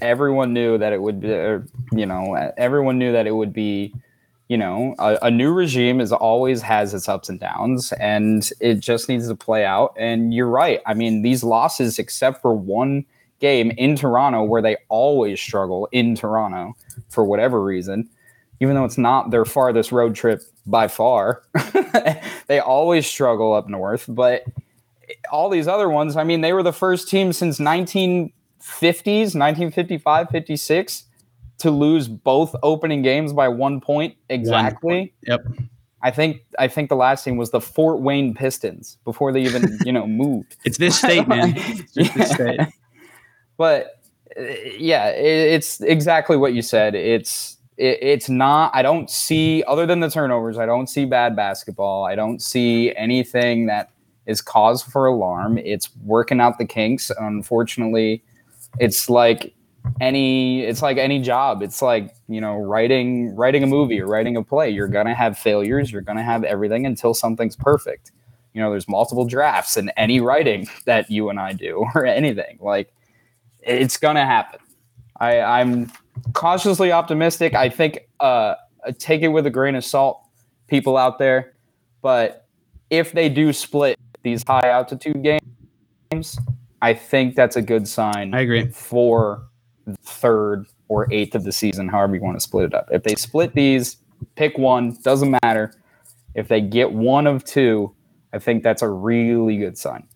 Everyone 0.00 0.52
knew 0.52 0.78
that 0.78 0.92
it 0.92 1.00
would 1.00 1.20
be, 1.20 1.32
uh, 1.32 1.60
you 1.92 2.06
know, 2.06 2.52
everyone 2.56 2.98
knew 2.98 3.12
that 3.12 3.26
it 3.26 3.32
would 3.32 3.52
be, 3.52 3.94
you 4.48 4.56
know, 4.56 4.94
a, 4.98 5.18
a 5.22 5.30
new 5.30 5.52
regime 5.52 6.00
is 6.00 6.12
always 6.12 6.62
has 6.62 6.94
its 6.94 7.08
ups 7.08 7.28
and 7.28 7.40
downs, 7.40 7.92
and 7.92 8.50
it 8.60 8.80
just 8.80 9.08
needs 9.08 9.28
to 9.28 9.34
play 9.34 9.64
out. 9.64 9.94
And 9.98 10.34
you're 10.34 10.48
right. 10.48 10.80
I 10.86 10.94
mean, 10.94 11.22
these 11.22 11.44
losses, 11.44 11.98
except 11.98 12.42
for 12.42 12.54
one 12.54 13.04
game 13.40 13.70
in 13.72 13.94
Toronto 13.96 14.42
where 14.42 14.62
they 14.62 14.76
always 14.88 15.40
struggle 15.40 15.88
in 15.92 16.14
Toronto 16.14 16.74
for 17.08 17.24
whatever 17.24 17.62
reason, 17.62 18.08
even 18.60 18.74
though 18.74 18.84
it's 18.84 18.98
not 18.98 19.30
their 19.30 19.44
farthest 19.44 19.92
road 19.92 20.14
trip 20.14 20.42
by 20.66 20.88
far. 20.88 21.42
they 22.46 22.58
always 22.60 23.06
struggle 23.06 23.52
up 23.52 23.68
north, 23.68 24.06
but 24.08 24.44
all 25.30 25.48
these 25.48 25.68
other 25.68 25.88
ones, 25.88 26.16
I 26.16 26.24
mean, 26.24 26.40
they 26.40 26.52
were 26.52 26.62
the 26.62 26.72
first 26.72 27.08
team 27.08 27.32
since 27.32 27.58
1950s, 27.58 28.32
1955, 29.34 30.28
56 30.30 31.04
to 31.58 31.70
lose 31.70 32.08
both 32.08 32.54
opening 32.62 33.02
games 33.02 33.32
by 33.32 33.48
one 33.48 33.80
point 33.80 34.16
exactly. 34.28 34.94
One 34.94 34.98
point. 34.98 35.12
Yep. 35.26 35.40
I 36.02 36.10
think 36.10 36.42
I 36.58 36.68
think 36.68 36.90
the 36.90 36.96
last 36.96 37.24
team 37.24 37.38
was 37.38 37.50
the 37.50 37.60
Fort 37.60 38.00
Wayne 38.00 38.34
Pistons 38.34 38.98
before 39.04 39.32
they 39.32 39.42
even 39.42 39.78
you 39.84 39.92
know 39.92 40.06
moved. 40.22 40.56
it's 40.64 40.76
this 40.76 40.98
state, 40.98 41.26
man. 41.26 41.54
It's 41.56 41.96
yeah. 41.96 42.12
this 42.14 42.30
state. 42.30 42.60
But 43.56 44.02
uh, 44.38 44.42
yeah, 44.78 45.08
it's 45.08 45.80
exactly 45.80 46.36
what 46.36 46.52
you 46.52 46.60
said. 46.60 46.94
It's 46.94 47.56
it, 47.78 47.98
it's 48.02 48.28
not. 48.28 48.74
I 48.74 48.82
don't 48.82 49.08
see 49.08 49.64
other 49.66 49.86
than 49.86 50.00
the 50.00 50.10
turnovers. 50.10 50.58
I 50.58 50.66
don't 50.66 50.88
see 50.88 51.06
bad 51.06 51.34
basketball. 51.34 52.04
I 52.04 52.14
don't 52.14 52.42
see 52.42 52.94
anything 52.96 53.66
that 53.66 53.90
is 54.26 54.40
cause 54.40 54.82
for 54.82 55.06
alarm. 55.06 55.58
It's 55.58 55.90
working 56.02 56.40
out 56.40 56.58
the 56.58 56.64
kinks. 56.64 57.10
Unfortunately, 57.18 58.22
it's 58.78 59.08
like 59.10 59.54
any 60.00 60.62
it's 60.62 60.80
like 60.80 60.96
any 60.96 61.20
job 61.20 61.60
it's 61.60 61.82
like 61.82 62.16
you 62.26 62.40
know 62.40 62.56
writing 62.56 63.36
writing 63.36 63.62
a 63.62 63.66
movie 63.66 64.00
or 64.00 64.06
writing 64.06 64.34
a 64.34 64.42
play 64.42 64.70
you're 64.70 64.88
gonna 64.88 65.12
have 65.12 65.36
failures 65.36 65.92
you're 65.92 66.00
gonna 66.00 66.22
have 66.22 66.42
everything 66.42 66.86
until 66.86 67.12
something's 67.12 67.54
perfect 67.54 68.10
you 68.54 68.62
know 68.62 68.70
there's 68.70 68.88
multiple 68.88 69.26
drafts 69.26 69.76
in 69.76 69.90
any 69.98 70.20
writing 70.20 70.66
that 70.86 71.10
you 71.10 71.28
and 71.28 71.38
i 71.38 71.52
do 71.52 71.84
or 71.94 72.06
anything 72.06 72.56
like 72.62 72.94
it's 73.66 73.96
gonna 73.96 74.24
happen. 74.24 74.60
I, 75.18 75.40
I'm 75.40 75.90
cautiously 76.32 76.92
optimistic. 76.92 77.54
I 77.54 77.68
think 77.68 78.08
uh, 78.20 78.54
take 78.98 79.22
it 79.22 79.28
with 79.28 79.46
a 79.46 79.50
grain 79.50 79.74
of 79.74 79.84
salt, 79.84 80.22
people 80.68 80.96
out 80.96 81.18
there. 81.18 81.54
But 82.02 82.46
if 82.90 83.12
they 83.12 83.28
do 83.28 83.52
split 83.52 83.98
these 84.24 84.42
high 84.46 84.68
altitude 84.68 85.22
games, 85.22 86.38
I 86.82 86.94
think 86.94 87.36
that's 87.36 87.56
a 87.56 87.62
good 87.62 87.86
sign. 87.86 88.34
I 88.34 88.40
agree 88.40 88.68
for 88.70 89.46
third 90.02 90.66
or 90.88 91.06
eighth 91.12 91.34
of 91.34 91.44
the 91.44 91.52
season, 91.52 91.88
however 91.88 92.16
you 92.16 92.22
want 92.22 92.36
to 92.36 92.40
split 92.40 92.66
it 92.66 92.74
up. 92.74 92.88
If 92.90 93.04
they 93.04 93.14
split 93.14 93.54
these, 93.54 93.98
pick 94.34 94.58
one, 94.58 94.96
doesn't 95.02 95.38
matter. 95.42 95.72
If 96.34 96.48
they 96.48 96.60
get 96.60 96.92
one 96.92 97.26
of 97.26 97.44
two, 97.44 97.94
I 98.32 98.38
think 98.38 98.62
that's 98.62 98.82
a 98.82 98.88
really 98.88 99.56
good 99.56 99.78
sign. 99.78 100.08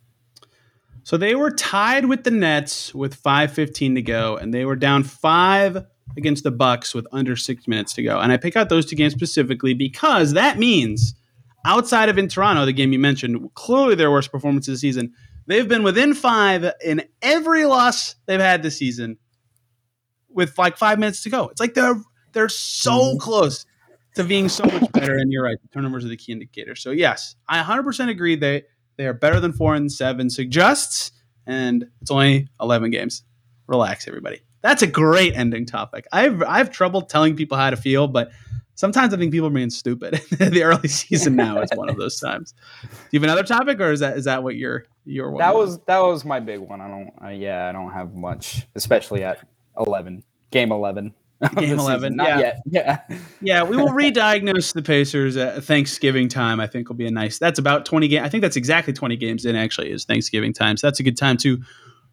So 1.04 1.16
they 1.16 1.34
were 1.34 1.50
tied 1.50 2.06
with 2.06 2.24
the 2.24 2.30
Nets 2.30 2.94
with 2.94 3.14
5:15 3.22 3.94
to 3.94 4.02
go, 4.02 4.36
and 4.36 4.52
they 4.52 4.64
were 4.64 4.76
down 4.76 5.04
five 5.04 5.86
against 6.16 6.44
the 6.44 6.50
Bucks 6.50 6.94
with 6.94 7.06
under 7.12 7.36
six 7.36 7.66
minutes 7.66 7.94
to 7.94 8.02
go. 8.02 8.18
And 8.18 8.32
I 8.32 8.36
pick 8.36 8.56
out 8.56 8.68
those 8.68 8.84
two 8.84 8.96
games 8.96 9.14
specifically 9.14 9.72
because 9.72 10.32
that 10.32 10.58
means 10.58 11.14
outside 11.68 12.08
of 12.08 12.16
in 12.16 12.28
Toronto, 12.28 12.64
the 12.64 12.72
game 12.72 12.92
you 12.92 12.98
mentioned, 12.98 13.50
clearly 13.54 13.94
their 13.94 14.10
worst 14.10 14.32
performance 14.32 14.66
of 14.66 14.74
the 14.74 14.78
season. 14.78 15.12
They've 15.46 15.68
been 15.68 15.82
within 15.82 16.14
five 16.14 16.72
in 16.84 17.04
every 17.22 17.66
loss 17.66 18.16
they've 18.26 18.40
had 18.40 18.62
this 18.62 18.78
season 18.78 19.18
with 20.30 20.56
like 20.58 20.78
five 20.78 20.98
minutes 20.98 21.22
to 21.22 21.30
go. 21.30 21.48
It's 21.48 21.60
like 21.60 21.74
they're 21.74 22.00
they're 22.32 22.48
so 22.48 22.92
mm-hmm. 22.92 23.18
close 23.18 23.66
to 24.14 24.24
being 24.24 24.48
so 24.48 24.64
much 24.64 24.90
better. 24.92 25.14
And 25.14 25.30
you're 25.30 25.44
right, 25.44 25.58
the 25.60 25.68
turnovers 25.68 26.04
are 26.04 26.08
the 26.08 26.16
key 26.16 26.32
indicator. 26.32 26.74
So 26.74 26.90
yes, 26.90 27.36
I 27.46 27.62
100% 27.62 28.08
agree 28.08 28.34
they 28.36 28.64
they 28.96 29.06
are 29.06 29.14
better 29.14 29.38
than 29.38 29.52
four 29.52 29.74
and 29.74 29.92
seven 29.92 30.28
suggests, 30.30 31.12
and 31.46 31.86
it's 32.00 32.10
only 32.10 32.48
11 32.60 32.90
games. 32.90 33.22
Relax, 33.66 34.08
everybody. 34.08 34.40
That's 34.62 34.82
a 34.82 34.86
great 34.86 35.34
ending 35.34 35.66
topic. 35.66 36.06
I've 36.12 36.42
I 36.42 36.58
have 36.58 36.70
trouble 36.70 37.02
telling 37.02 37.36
people 37.36 37.58
how 37.58 37.70
to 37.70 37.76
feel, 37.76 38.08
but 38.08 38.32
sometimes 38.78 39.12
I 39.12 39.16
think 39.16 39.32
people 39.32 39.48
are 39.48 39.50
being 39.50 39.70
stupid. 39.70 40.14
the 40.30 40.62
early 40.62 40.88
season 40.88 41.34
now 41.34 41.60
is 41.60 41.70
one 41.74 41.88
of 41.88 41.96
those 41.98 42.18
times. 42.18 42.54
Do 42.82 42.88
you 43.10 43.20
have 43.20 43.24
another 43.24 43.42
topic, 43.42 43.80
or 43.80 43.92
is 43.92 44.00
that 44.00 44.16
is 44.16 44.24
that 44.24 44.42
what 44.42 44.54
your 44.54 44.86
your 45.04 45.32
one? 45.32 45.40
That 45.40 45.54
was 45.54 45.78
that 45.80 45.98
was 45.98 46.24
my 46.24 46.40
big 46.40 46.60
one. 46.60 46.80
I 46.80 46.88
don't. 46.88 47.10
Uh, 47.22 47.28
yeah, 47.28 47.68
I 47.68 47.72
don't 47.72 47.92
have 47.92 48.14
much, 48.14 48.66
especially 48.74 49.24
at 49.24 49.46
11, 49.78 50.22
game 50.50 50.72
11. 50.72 51.12
Game 51.56 51.78
eleven, 51.78 52.16
not 52.16 52.26
yeah. 52.26 52.38
yet. 52.40 52.62
Yeah, 52.66 53.18
yeah. 53.40 53.62
We 53.62 53.76
will 53.76 53.92
re-diagnose 53.92 54.72
the 54.72 54.82
Pacers 54.82 55.36
at 55.36 55.62
Thanksgiving 55.62 56.26
time. 56.26 56.58
I 56.58 56.66
think 56.66 56.88
will 56.88 56.96
be 56.96 57.06
a 57.06 57.12
nice. 57.12 57.38
That's 57.38 57.60
about 57.60 57.86
twenty 57.86 58.08
games. 58.08 58.26
I 58.26 58.28
think 58.28 58.42
that's 58.42 58.56
exactly 58.56 58.92
twenty 58.92 59.16
games 59.16 59.44
in. 59.44 59.54
Actually, 59.54 59.92
is 59.92 60.04
Thanksgiving 60.04 60.52
time. 60.52 60.76
So 60.76 60.88
that's 60.88 60.98
a 60.98 61.04
good 61.04 61.16
time 61.16 61.36
to 61.36 61.62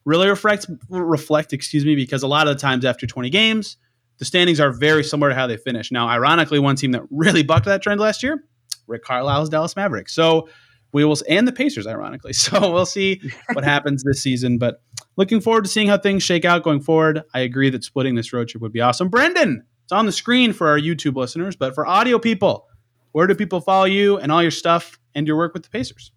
really 0.06 0.30
reflect. 0.30 0.68
Reflect, 0.90 1.54
excuse 1.54 1.84
me, 1.86 1.96
because 1.96 2.22
a 2.22 2.28
lot 2.28 2.48
of 2.48 2.56
the 2.56 2.62
times 2.62 2.86
after 2.86 3.08
twenty 3.08 3.32
games, 3.32 3.78
the 4.18 4.26
standings 4.26 4.60
are 4.60 4.72
very 4.72 5.04
similar 5.04 5.30
to 5.30 5.36
how 5.36 5.48
they 5.48 5.58
finished. 5.58 5.92
Now, 5.92 6.08
ironically, 6.08 6.60
one 6.60 6.76
team 6.76 6.92
that 6.92 7.04
really 7.10 7.44
bucked 7.44 7.66
that 7.66 7.82
trend 7.82 8.00
last 8.00 8.24
year, 8.24 8.44
Rick 8.88 9.04
Carlisle's 9.04 9.50
Dallas 9.50 9.76
Mavericks. 9.76 10.14
So 10.14 10.48
we 10.92 11.04
will, 11.04 11.18
and 11.28 11.48
the 11.48 11.52
Pacers, 11.52 11.88
ironically. 11.88 12.34
So 12.46 12.72
we'll 12.72 12.86
see 12.86 13.22
what 13.54 13.64
happens 13.74 14.04
this 14.04 14.22
season, 14.22 14.58
but 14.58 14.82
looking 15.18 15.42
forward 15.42 15.66
to 15.66 15.70
seeing 15.70 15.88
how 15.88 15.98
things 15.98 16.24
shake 16.24 16.46
out 16.46 16.64
going 16.64 16.82
forward. 16.82 17.24
I 17.34 17.42
agree 17.42 17.70
that 17.70 17.84
splitting 17.84 18.16
this 18.16 18.32
road 18.32 18.48
trip 18.48 18.62
would 18.62 18.72
be 18.72 18.82
awesome. 18.82 19.10
Brendan, 19.10 19.64
it's 19.84 19.92
on 19.92 20.06
the 20.06 20.12
screen 20.12 20.54
for 20.54 20.70
our 20.70 20.80
YouTube 20.80 21.16
listeners, 21.16 21.56
but 21.56 21.76
for 21.76 21.86
audio 21.86 22.18
people, 22.18 22.68
where 23.12 23.28
do 23.28 23.36
people 23.36 23.62
follow 23.62 23.86
you 23.86 24.18
and 24.18 24.32
all 24.32 24.42
your 24.42 24.52
stuff 24.52 24.98
and 25.14 25.28
your 25.28 25.38
work 25.38 25.54
with 25.54 25.64
the 25.64 25.70
Pacers? 25.70 26.12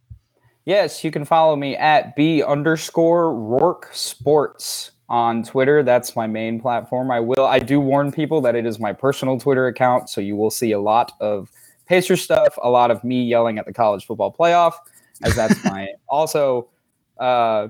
Yes, 0.64 1.02
you 1.02 1.10
can 1.10 1.24
follow 1.24 1.56
me 1.56 1.76
at 1.76 2.14
B 2.14 2.42
underscore 2.42 3.34
Rourke 3.34 3.88
Sports 3.92 4.92
on 5.08 5.42
Twitter. 5.42 5.82
That's 5.82 6.14
my 6.14 6.26
main 6.26 6.60
platform. 6.60 7.10
I 7.10 7.20
will 7.20 7.46
I 7.46 7.58
do 7.58 7.80
warn 7.80 8.12
people 8.12 8.40
that 8.42 8.54
it 8.54 8.66
is 8.66 8.78
my 8.78 8.92
personal 8.92 9.38
Twitter 9.38 9.66
account, 9.66 10.10
so 10.10 10.20
you 10.20 10.36
will 10.36 10.50
see 10.50 10.72
a 10.72 10.80
lot 10.80 11.12
of 11.20 11.50
Pacer 11.86 12.16
stuff, 12.16 12.58
a 12.62 12.68
lot 12.68 12.90
of 12.90 13.02
me 13.02 13.24
yelling 13.24 13.58
at 13.58 13.64
the 13.64 13.72
college 13.72 14.04
football 14.06 14.32
playoff, 14.32 14.74
as 15.22 15.34
that's 15.34 15.64
my 15.64 15.88
also 16.08 16.68
uh 17.18 17.68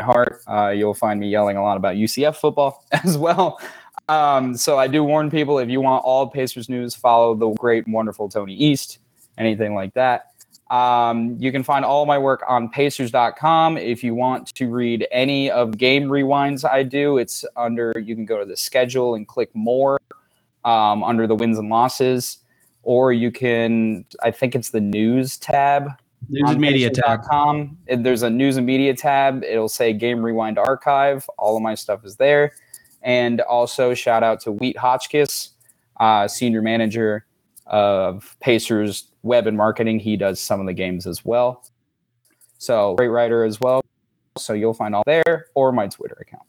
heart. 0.00 0.42
Uh, 0.46 0.68
you'll 0.68 0.94
find 0.94 1.18
me 1.20 1.28
yelling 1.28 1.56
a 1.56 1.62
lot 1.62 1.76
about 1.76 1.96
UCF 1.96 2.36
football 2.36 2.84
as 2.92 3.18
well. 3.18 3.60
Um, 4.08 4.56
so 4.56 4.78
I 4.78 4.86
do 4.86 5.04
warn 5.04 5.30
people 5.30 5.58
if 5.58 5.68
you 5.68 5.80
want 5.80 6.04
all 6.04 6.28
Pacers 6.28 6.68
news, 6.68 6.94
follow 6.94 7.34
the 7.34 7.50
great, 7.50 7.86
wonderful 7.88 8.28
Tony 8.28 8.54
East, 8.54 8.98
anything 9.36 9.74
like 9.74 9.92
that. 9.94 10.32
Um, 10.70 11.36
you 11.38 11.50
can 11.50 11.62
find 11.62 11.84
all 11.84 12.04
my 12.04 12.18
work 12.18 12.42
on 12.46 12.68
Pacers.com. 12.68 13.78
If 13.78 14.04
you 14.04 14.14
want 14.14 14.54
to 14.54 14.70
read 14.70 15.06
any 15.10 15.50
of 15.50 15.78
game 15.78 16.04
rewinds 16.04 16.68
I 16.68 16.82
do, 16.82 17.18
it's 17.18 17.44
under. 17.56 17.94
You 17.98 18.14
can 18.14 18.26
go 18.26 18.38
to 18.38 18.44
the 18.44 18.56
schedule 18.56 19.14
and 19.14 19.26
click 19.26 19.50
more 19.54 19.98
um, 20.64 21.02
under 21.02 21.26
the 21.26 21.34
wins 21.34 21.58
and 21.58 21.70
losses, 21.70 22.38
or 22.82 23.12
you 23.12 23.30
can. 23.30 24.04
I 24.22 24.30
think 24.30 24.54
it's 24.54 24.70
the 24.70 24.80
news 24.80 25.38
tab. 25.38 25.90
News 26.28 26.50
and 26.50 26.60
media 26.60 26.90
tab. 26.90 27.22
There's 27.86 28.22
a 28.22 28.28
news 28.28 28.58
and 28.58 28.66
media 28.66 28.92
tab. 28.92 29.44
It'll 29.44 29.68
say 29.68 29.94
Game 29.94 30.22
Rewind 30.22 30.58
Archive. 30.58 31.28
All 31.38 31.56
of 31.56 31.62
my 31.62 31.74
stuff 31.74 32.04
is 32.04 32.16
there. 32.16 32.52
And 33.02 33.40
also 33.40 33.94
shout 33.94 34.22
out 34.24 34.40
to 34.40 34.52
Wheat 34.52 34.76
Hotchkiss, 34.76 35.50
uh, 36.00 36.26
senior 36.26 36.60
manager 36.60 37.24
of 37.68 38.36
Pacers 38.40 39.08
web 39.22 39.46
and 39.46 39.56
marketing. 39.56 40.00
He 40.00 40.16
does 40.16 40.40
some 40.40 40.60
of 40.60 40.66
the 40.66 40.72
games 40.72 41.06
as 41.06 41.24
well. 41.24 41.64
So 42.58 42.94
great 42.96 43.08
writer 43.08 43.44
as 43.44 43.60
well. 43.60 43.82
So 44.36 44.52
you'll 44.52 44.74
find 44.74 44.94
all 44.94 45.02
there 45.06 45.46
or 45.54 45.72
my 45.72 45.86
Twitter 45.88 46.16
account. 46.20 46.44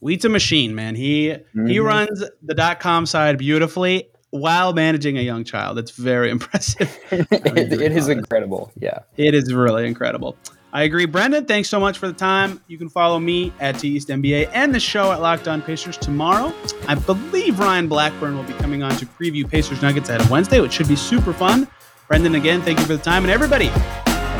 Wheat's 0.00 0.24
a 0.24 0.28
machine, 0.28 0.74
man. 0.74 0.94
He 0.94 1.28
mm-hmm. 1.28 1.66
he 1.66 1.78
runs 1.78 2.24
the 2.42 2.54
dot 2.54 2.80
com 2.80 3.06
side 3.06 3.38
beautifully 3.38 4.08
while 4.30 4.72
managing 4.72 5.18
a 5.18 5.22
young 5.22 5.44
child. 5.44 5.78
It's 5.78 5.92
very 5.92 6.30
impressive. 6.36 6.96
it, 7.10 7.72
it 7.72 7.92
is 7.92 8.08
incredible. 8.08 8.72
Yeah. 8.78 9.00
It 9.16 9.34
is 9.34 9.52
really 9.52 9.86
incredible. 9.86 10.36
I 10.76 10.82
agree. 10.82 11.06
Brendan, 11.06 11.46
thanks 11.46 11.70
so 11.70 11.80
much 11.80 11.96
for 11.96 12.06
the 12.06 12.12
time. 12.12 12.60
You 12.66 12.76
can 12.76 12.90
follow 12.90 13.18
me 13.18 13.50
at 13.60 13.76
TEastNBA 13.76 14.50
and 14.52 14.74
the 14.74 14.78
show 14.78 15.10
at 15.10 15.22
Locked 15.22 15.48
On 15.48 15.62
Pacers 15.62 15.96
tomorrow. 15.96 16.52
I 16.86 16.96
believe 16.96 17.58
Ryan 17.58 17.88
Blackburn 17.88 18.36
will 18.36 18.44
be 18.44 18.52
coming 18.52 18.82
on 18.82 18.94
to 18.98 19.06
preview 19.06 19.48
Pacers 19.48 19.80
Nuggets 19.80 20.10
ahead 20.10 20.20
of 20.20 20.30
Wednesday, 20.30 20.60
which 20.60 20.74
should 20.74 20.86
be 20.86 20.94
super 20.94 21.32
fun. 21.32 21.66
Brendan, 22.08 22.34
again, 22.34 22.60
thank 22.60 22.78
you 22.78 22.84
for 22.84 22.94
the 22.94 23.02
time. 23.02 23.22
And 23.24 23.32
everybody, 23.32 23.70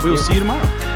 we 0.04 0.10
will 0.10 0.18
see 0.18 0.34
you 0.34 0.40
tomorrow. 0.40 0.95